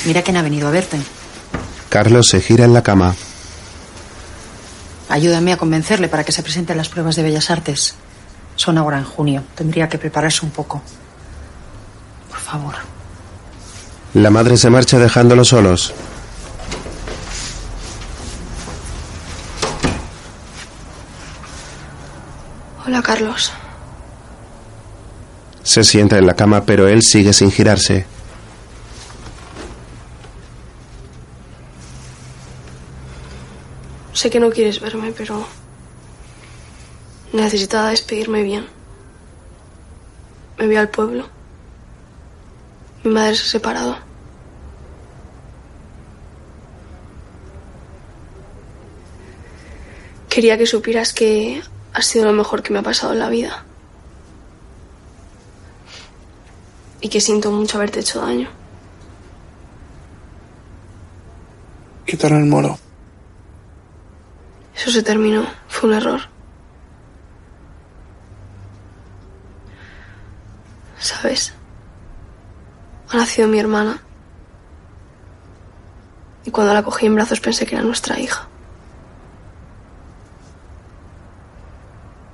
mira 0.04 0.22
quién 0.22 0.36
ha 0.36 0.42
venido 0.42 0.68
a 0.68 0.70
verte. 0.70 0.98
Carlos 1.88 2.28
se 2.28 2.40
gira 2.40 2.64
en 2.64 2.74
la 2.74 2.82
cama. 2.82 3.14
Ayúdame 5.08 5.52
a 5.52 5.56
convencerle 5.56 6.08
para 6.08 6.24
que 6.24 6.32
se 6.32 6.42
presente 6.42 6.72
en 6.72 6.78
las 6.78 6.88
pruebas 6.88 7.16
de 7.16 7.22
Bellas 7.22 7.50
Artes. 7.50 7.96
Son 8.56 8.78
ahora 8.78 8.98
en 8.98 9.04
junio. 9.04 9.42
Tendría 9.54 9.88
que 9.88 9.98
prepararse 9.98 10.44
un 10.44 10.50
poco. 10.50 10.80
Por 12.30 12.38
favor. 12.38 12.74
La 14.14 14.30
madre 14.30 14.56
se 14.56 14.70
marcha 14.70 14.98
dejándolos 14.98 15.48
solos. 15.48 15.92
Hola, 22.86 23.02
Carlos. 23.02 23.52
Se 25.62 25.82
sienta 25.82 26.18
en 26.18 26.26
la 26.26 26.34
cama, 26.34 26.64
pero 26.64 26.86
él 26.86 27.02
sigue 27.02 27.32
sin 27.32 27.50
girarse. 27.50 28.06
Sé 34.12 34.30
que 34.30 34.38
no 34.38 34.50
quieres 34.50 34.80
verme, 34.80 35.12
pero 35.16 35.44
necesitaba 37.34 37.90
despedirme 37.90 38.42
bien. 38.42 38.66
Me 40.58 40.66
voy 40.66 40.76
al 40.76 40.88
pueblo. 40.88 41.28
Mi 43.02 43.10
madre 43.12 43.34
se 43.34 43.42
ha 43.42 43.46
separado. 43.46 43.98
Quería 50.28 50.56
que 50.56 50.66
supieras 50.66 51.12
que 51.12 51.62
ha 51.92 52.02
sido 52.02 52.24
lo 52.24 52.32
mejor 52.32 52.62
que 52.62 52.72
me 52.72 52.78
ha 52.78 52.82
pasado 52.82 53.12
en 53.12 53.18
la 53.18 53.28
vida. 53.28 53.64
Y 57.00 57.08
que 57.08 57.20
siento 57.20 57.50
mucho 57.50 57.76
haberte 57.76 58.00
hecho 58.00 58.20
daño. 58.20 58.48
Quitar 62.06 62.32
el 62.32 62.46
moro. 62.46 62.78
Eso 64.76 64.90
se 64.90 65.02
terminó. 65.02 65.44
Fue 65.68 65.88
un 65.88 65.96
error. 65.96 66.33
¿Sabes? 71.04 71.52
Ha 73.10 73.18
nacido 73.18 73.46
mi 73.46 73.60
hermana. 73.60 74.00
Y 76.46 76.50
cuando 76.50 76.72
la 76.72 76.82
cogí 76.82 77.04
en 77.04 77.14
brazos 77.14 77.40
pensé 77.40 77.66
que 77.66 77.74
era 77.74 77.84
nuestra 77.84 78.18
hija. 78.18 78.48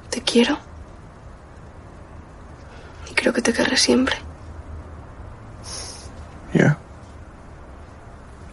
Te 0.09 0.23
quiero. 0.23 0.57
Y 3.11 3.15
creo 3.15 3.33
que 3.33 3.43
te 3.43 3.53
querré 3.53 3.77
siempre. 3.77 4.15
Ya. 6.55 6.79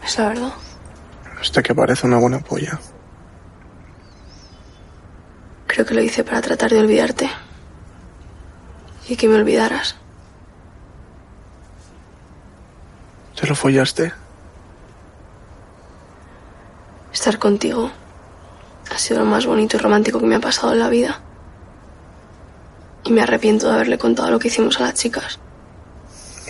Es 0.04 0.18
la 0.18 0.30
verdad. 0.30 0.54
Hasta 1.40 1.62
que 1.62 1.76
parece 1.76 2.08
una 2.08 2.18
buena 2.18 2.40
polla. 2.40 2.80
Creo 5.68 5.86
que 5.86 5.94
lo 5.94 6.02
hice 6.02 6.24
para 6.24 6.42
tratar 6.42 6.72
de 6.72 6.80
olvidarte. 6.80 7.30
Y 9.08 9.16
que 9.16 9.28
me 9.28 9.36
olvidaras. 9.36 9.96
¿Te 13.40 13.46
lo 13.46 13.56
follaste? 13.56 14.12
Estar 17.14 17.38
contigo 17.38 17.92
ha 18.92 18.98
sido 18.98 19.20
lo 19.20 19.26
más 19.26 19.46
bonito 19.46 19.78
y 19.78 19.80
romántico 19.80 20.20
que 20.20 20.26
me 20.26 20.36
ha 20.36 20.40
pasado 20.40 20.74
en 20.74 20.80
la 20.80 20.90
vida. 20.90 21.20
Y 23.04 23.12
me 23.12 23.22
arrepiento 23.22 23.68
de 23.68 23.76
haberle 23.76 23.98
contado 23.98 24.32
lo 24.32 24.40
que 24.40 24.48
hicimos 24.48 24.80
a 24.80 24.84
las 24.84 24.96
chicas. 24.96 25.40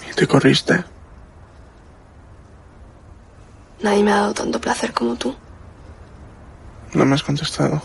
¿Y 0.10 0.14
te 0.16 0.28
corriste? 0.28 0.84
Nadie 3.82 4.04
me 4.04 4.12
ha 4.12 4.16
dado 4.16 4.34
tanto 4.34 4.60
placer 4.60 4.94
como 4.94 5.16
tú. 5.16 5.36
No 6.94 7.06
me 7.06 7.16
has 7.16 7.24
contestado. 7.24 7.82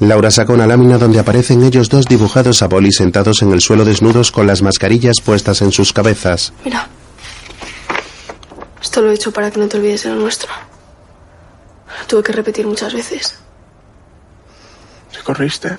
Laura 0.00 0.30
saca 0.30 0.52
una 0.52 0.66
lámina 0.66 0.98
donde 0.98 1.18
aparecen 1.18 1.62
ellos 1.62 1.88
dos 1.88 2.06
dibujados 2.06 2.62
a 2.62 2.68
boli 2.68 2.92
sentados 2.92 3.42
en 3.42 3.52
el 3.52 3.60
suelo 3.60 3.84
desnudos 3.84 4.30
con 4.30 4.46
las 4.46 4.62
mascarillas 4.62 5.16
puestas 5.24 5.62
en 5.62 5.72
sus 5.72 5.92
cabezas. 5.92 6.52
Mira. 6.64 6.88
Esto 8.80 9.02
lo 9.02 9.10
he 9.10 9.14
hecho 9.14 9.32
para 9.32 9.50
que 9.50 9.58
no 9.58 9.68
te 9.68 9.76
olvides 9.76 10.04
de 10.04 10.10
lo 10.10 10.16
nuestro. 10.16 10.52
Lo 12.00 12.06
tuve 12.06 12.22
que 12.22 12.32
repetir 12.32 12.66
muchas 12.66 12.94
veces. 12.94 13.38
¿Te 15.12 15.22
corriste? 15.22 15.78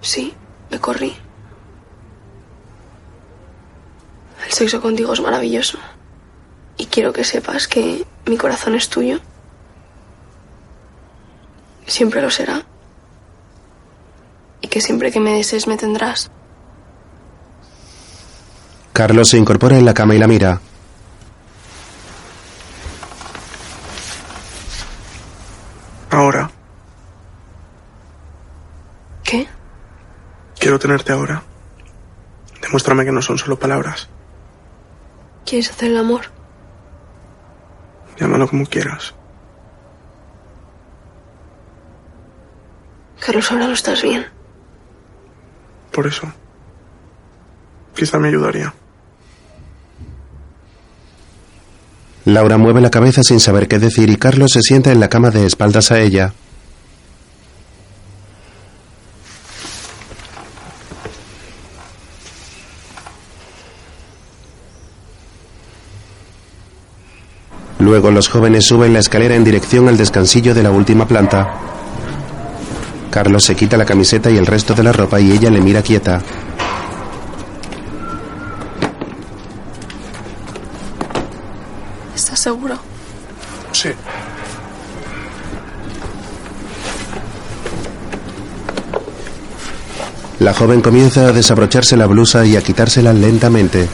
Sí, 0.00 0.34
me 0.70 0.78
corrí. 0.78 1.16
El 4.44 4.52
sexo 4.52 4.80
contigo 4.80 5.12
es 5.12 5.20
maravilloso. 5.20 5.78
Y 6.76 6.86
quiero 6.86 7.12
que 7.12 7.24
sepas 7.24 7.66
que 7.66 8.06
mi 8.26 8.36
corazón 8.36 8.74
es 8.74 8.88
tuyo. 8.88 9.18
Siempre 11.86 12.20
lo 12.22 12.30
será. 12.30 12.64
Que 14.76 14.82
siempre 14.82 15.10
que 15.10 15.20
me 15.20 15.32
desees 15.32 15.66
me 15.66 15.78
tendrás. 15.78 16.30
Carlos 18.92 19.30
se 19.30 19.38
incorpora 19.38 19.78
en 19.78 19.86
la 19.86 19.94
cama 19.94 20.14
y 20.14 20.18
la 20.18 20.26
mira. 20.26 20.60
Ahora. 26.10 26.50
¿Qué? 29.24 29.48
Quiero 30.58 30.78
tenerte 30.78 31.12
ahora. 31.12 31.42
Demuéstrame 32.60 33.06
que 33.06 33.12
no 33.12 33.22
son 33.22 33.38
solo 33.38 33.58
palabras. 33.58 34.10
¿Quieres 35.46 35.70
hacer 35.70 35.92
el 35.92 35.96
amor? 35.96 36.26
Llámalo 38.20 38.46
como 38.46 38.66
quieras. 38.66 39.14
Carlos, 43.18 43.50
ahora 43.50 43.68
no 43.68 43.72
estás 43.72 44.02
bien. 44.02 44.35
Por 45.96 46.06
eso. 46.06 46.30
Quizá 47.94 48.18
me 48.18 48.28
ayudaría. 48.28 48.74
Laura 52.26 52.58
mueve 52.58 52.82
la 52.82 52.90
cabeza 52.90 53.22
sin 53.22 53.40
saber 53.40 53.66
qué 53.66 53.78
decir 53.78 54.10
y 54.10 54.16
Carlos 54.18 54.50
se 54.52 54.60
sienta 54.60 54.92
en 54.92 55.00
la 55.00 55.08
cama 55.08 55.30
de 55.30 55.46
espaldas 55.46 55.90
a 55.92 56.00
ella. 56.00 56.34
Luego 67.78 68.10
los 68.10 68.28
jóvenes 68.28 68.66
suben 68.66 68.92
la 68.92 68.98
escalera 68.98 69.34
en 69.34 69.44
dirección 69.44 69.88
al 69.88 69.96
descansillo 69.96 70.54
de 70.54 70.62
la 70.62 70.72
última 70.72 71.08
planta. 71.08 71.75
Carlos 73.16 73.44
se 73.44 73.56
quita 73.56 73.78
la 73.78 73.86
camiseta 73.86 74.30
y 74.30 74.36
el 74.36 74.44
resto 74.44 74.74
de 74.74 74.82
la 74.82 74.92
ropa 74.92 75.18
y 75.18 75.32
ella 75.32 75.48
le 75.48 75.62
mira 75.62 75.80
quieta. 75.80 76.20
¿Estás 82.14 82.38
seguro? 82.38 82.76
Sí. 83.72 83.88
La 90.40 90.52
joven 90.52 90.82
comienza 90.82 91.28
a 91.28 91.32
desabrocharse 91.32 91.96
la 91.96 92.04
blusa 92.04 92.44
y 92.44 92.56
a 92.56 92.62
quitársela 92.62 93.14
lentamente. 93.14 93.88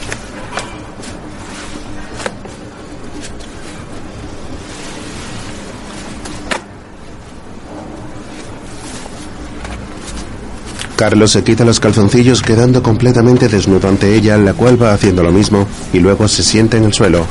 Carlos 11.03 11.33
se 11.33 11.43
quita 11.43 11.65
los 11.65 11.81
calzoncillos 11.81 12.41
quedando 12.41 12.81
completamente 12.81 13.49
desnudo 13.49 13.89
ante 13.89 14.15
ella, 14.15 14.37
la 14.37 14.53
cual 14.53 14.81
va 14.81 14.93
haciendo 14.93 15.21
lo 15.21 15.33
mismo 15.33 15.67
y 15.91 15.99
luego 15.99 16.29
se 16.29 16.43
sienta 16.43 16.77
en 16.77 16.85
el 16.85 16.93
suelo. 16.93 17.27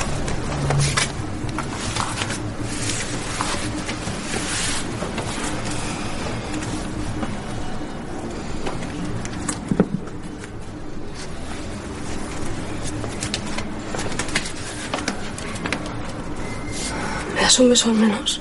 ¿Me 17.33 17.41
das 17.41 17.59
un 17.59 17.69
beso 17.69 17.89
al 17.89 17.95
menos? 17.95 18.39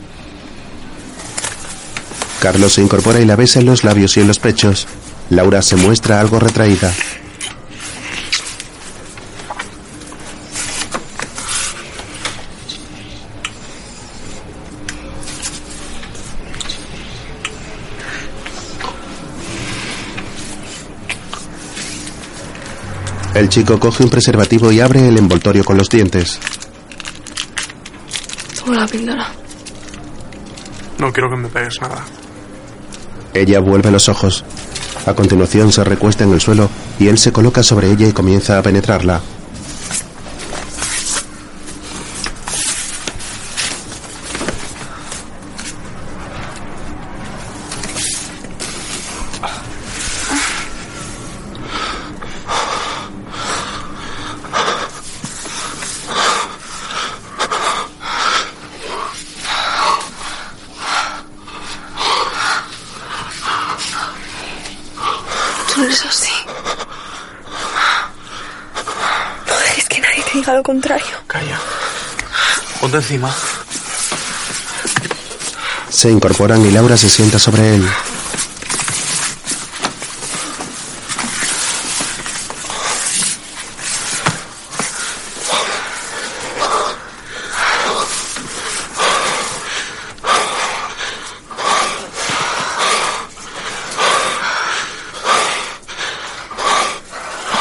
Carlos 2.42 2.74
se 2.74 2.82
incorpora 2.82 3.18
y 3.18 3.24
la 3.24 3.36
besa 3.36 3.60
en 3.60 3.64
los 3.64 3.82
labios 3.82 4.18
y 4.18 4.20
en 4.20 4.28
los 4.28 4.38
pechos. 4.38 4.86
Laura 5.32 5.62
se 5.62 5.76
muestra 5.76 6.20
algo 6.20 6.38
retraída. 6.38 6.92
El 23.34 23.48
chico 23.48 23.80
coge 23.80 24.02
un 24.02 24.10
preservativo 24.10 24.70
y 24.70 24.80
abre 24.80 25.08
el 25.08 25.16
envoltorio 25.16 25.64
con 25.64 25.78
los 25.78 25.88
dientes. 25.88 26.38
Toma 28.62 28.80
la 28.80 28.86
píldora. 28.86 29.32
No 30.98 31.10
quiero 31.10 31.30
que 31.30 31.36
me 31.38 31.48
pegues 31.48 31.80
nada. 31.80 32.04
Ella 33.32 33.60
vuelve 33.60 33.90
los 33.90 34.10
ojos. 34.10 34.44
A 35.04 35.14
continuación 35.14 35.72
se 35.72 35.82
recuesta 35.84 36.24
en 36.24 36.32
el 36.32 36.40
suelo 36.40 36.70
y 36.98 37.08
él 37.08 37.18
se 37.18 37.32
coloca 37.32 37.62
sobre 37.62 37.90
ella 37.90 38.06
y 38.06 38.12
comienza 38.12 38.58
a 38.58 38.62
penetrarla. 38.62 39.20
Tú 65.74 65.80
no 65.80 65.86
eres 65.86 66.04
así. 66.04 66.30
No 69.46 69.58
dejes 69.58 69.88
que 69.88 70.00
nadie 70.00 70.22
te 70.22 70.38
diga 70.38 70.54
lo 70.54 70.62
contrario. 70.62 71.16
Calla. 71.26 71.58
Ponte 72.80 73.00
Se 75.90 76.10
incorporan 76.10 76.64
y 76.64 76.70
Laura 76.70 76.96
se 76.96 77.10
sienta 77.10 77.38
sobre 77.38 77.74
él. 77.74 77.86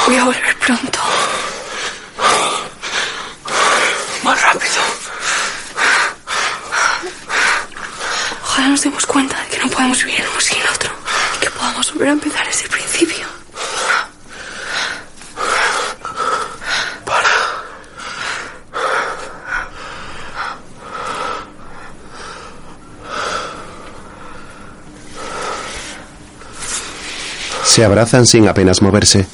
Voy 0.08 0.16
a 0.16 0.24
volver 0.26 0.56
pronto. 0.60 1.00
Más 4.24 4.42
rápido. 4.42 4.82
Ojalá 8.44 8.68
nos 8.68 8.82
demos 8.82 9.06
cuenta 9.06 9.40
de 9.42 9.48
que 9.48 9.58
no 9.60 9.70
podemos 9.70 10.04
vivir 10.04 10.20
el 10.20 10.28
uno 10.28 10.42
sin 10.42 10.60
el 10.62 10.68
otro. 10.68 10.92
Y 11.38 11.40
que 11.40 11.50
podamos 11.52 11.94
volver 11.94 12.10
a 12.10 12.12
empezar 12.12 12.46
desde 12.46 12.64
el 12.64 12.70
principio. 12.70 13.26
Se 27.82 27.86
abrazan 27.86 28.28
sin 28.28 28.48
apenas 28.48 28.84
moverse. 28.84 29.26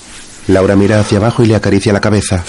Laura 0.47 0.77
mira 0.77 1.01
hacia 1.01 1.17
abajo 1.17 1.43
y 1.43 1.47
le 1.47 1.55
acaricia 1.57 1.91
la 1.91 1.99
cabeza. 1.99 2.45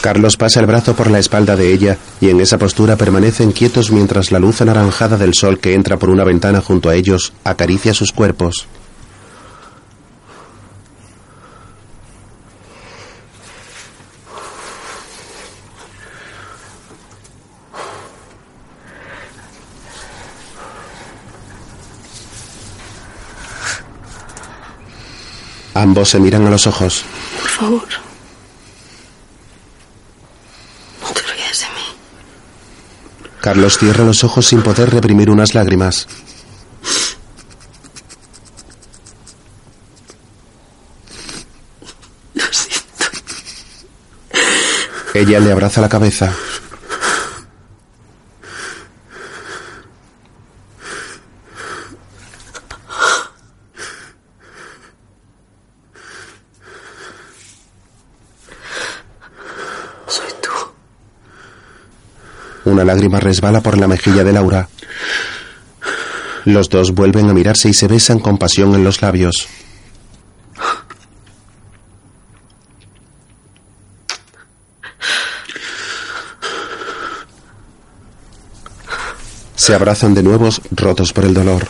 Carlos 0.00 0.38
pasa 0.38 0.60
el 0.60 0.66
brazo 0.66 0.96
por 0.96 1.10
la 1.10 1.18
espalda 1.18 1.56
de 1.56 1.74
ella 1.74 1.98
y 2.22 2.30
en 2.30 2.40
esa 2.40 2.56
postura 2.56 2.96
permanecen 2.96 3.52
quietos 3.52 3.90
mientras 3.90 4.32
la 4.32 4.38
luz 4.38 4.62
anaranjada 4.62 5.18
del 5.18 5.34
sol 5.34 5.58
que 5.58 5.74
entra 5.74 5.98
por 5.98 6.08
una 6.08 6.24
ventana 6.24 6.62
junto 6.62 6.88
a 6.88 6.94
ellos 6.94 7.34
acaricia 7.44 7.92
sus 7.92 8.12
cuerpos. 8.12 8.66
Ambos 26.00 26.08
se 26.08 26.18
miran 26.18 26.46
a 26.46 26.50
los 26.50 26.66
ojos. 26.66 27.04
Por 27.42 27.50
favor. 27.50 27.88
No 31.02 31.08
te 31.12 31.20
olvides 31.20 31.60
de 31.60 31.66
mí. 31.66 33.28
Carlos 33.42 33.76
cierra 33.76 34.02
los 34.04 34.24
ojos 34.24 34.46
sin 34.46 34.62
poder 34.62 34.88
reprimir 34.88 35.28
unas 35.28 35.54
lágrimas. 35.54 36.08
Lo 42.32 42.44
siento. 42.50 43.04
Ella 45.12 45.38
le 45.38 45.52
abraza 45.52 45.82
la 45.82 45.90
cabeza. 45.90 46.32
Lágrima 62.90 63.20
resbala 63.20 63.60
por 63.60 63.78
la 63.78 63.86
mejilla 63.86 64.24
de 64.24 64.32
Laura. 64.32 64.68
Los 66.44 66.68
dos 66.68 66.90
vuelven 66.92 67.30
a 67.30 67.34
mirarse 67.34 67.68
y 67.68 67.74
se 67.74 67.86
besan 67.86 68.18
con 68.18 68.36
pasión 68.36 68.74
en 68.74 68.82
los 68.82 69.00
labios. 69.00 69.46
Se 79.54 79.72
abrazan 79.72 80.14
de 80.14 80.24
nuevo, 80.24 80.48
rotos 80.72 81.12
por 81.12 81.24
el 81.24 81.34
dolor. 81.34 81.68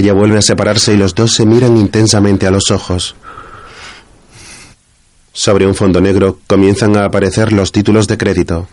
Ella 0.00 0.14
vuelve 0.14 0.38
a 0.38 0.42
separarse 0.42 0.94
y 0.94 0.96
los 0.96 1.14
dos 1.14 1.34
se 1.34 1.44
miran 1.44 1.76
intensamente 1.76 2.46
a 2.46 2.50
los 2.50 2.70
ojos. 2.70 3.14
Sobre 5.34 5.66
un 5.66 5.74
fondo 5.74 6.00
negro 6.00 6.38
comienzan 6.46 6.96
a 6.96 7.04
aparecer 7.04 7.52
los 7.52 7.70
títulos 7.70 8.08
de 8.08 8.16
crédito. 8.16 8.66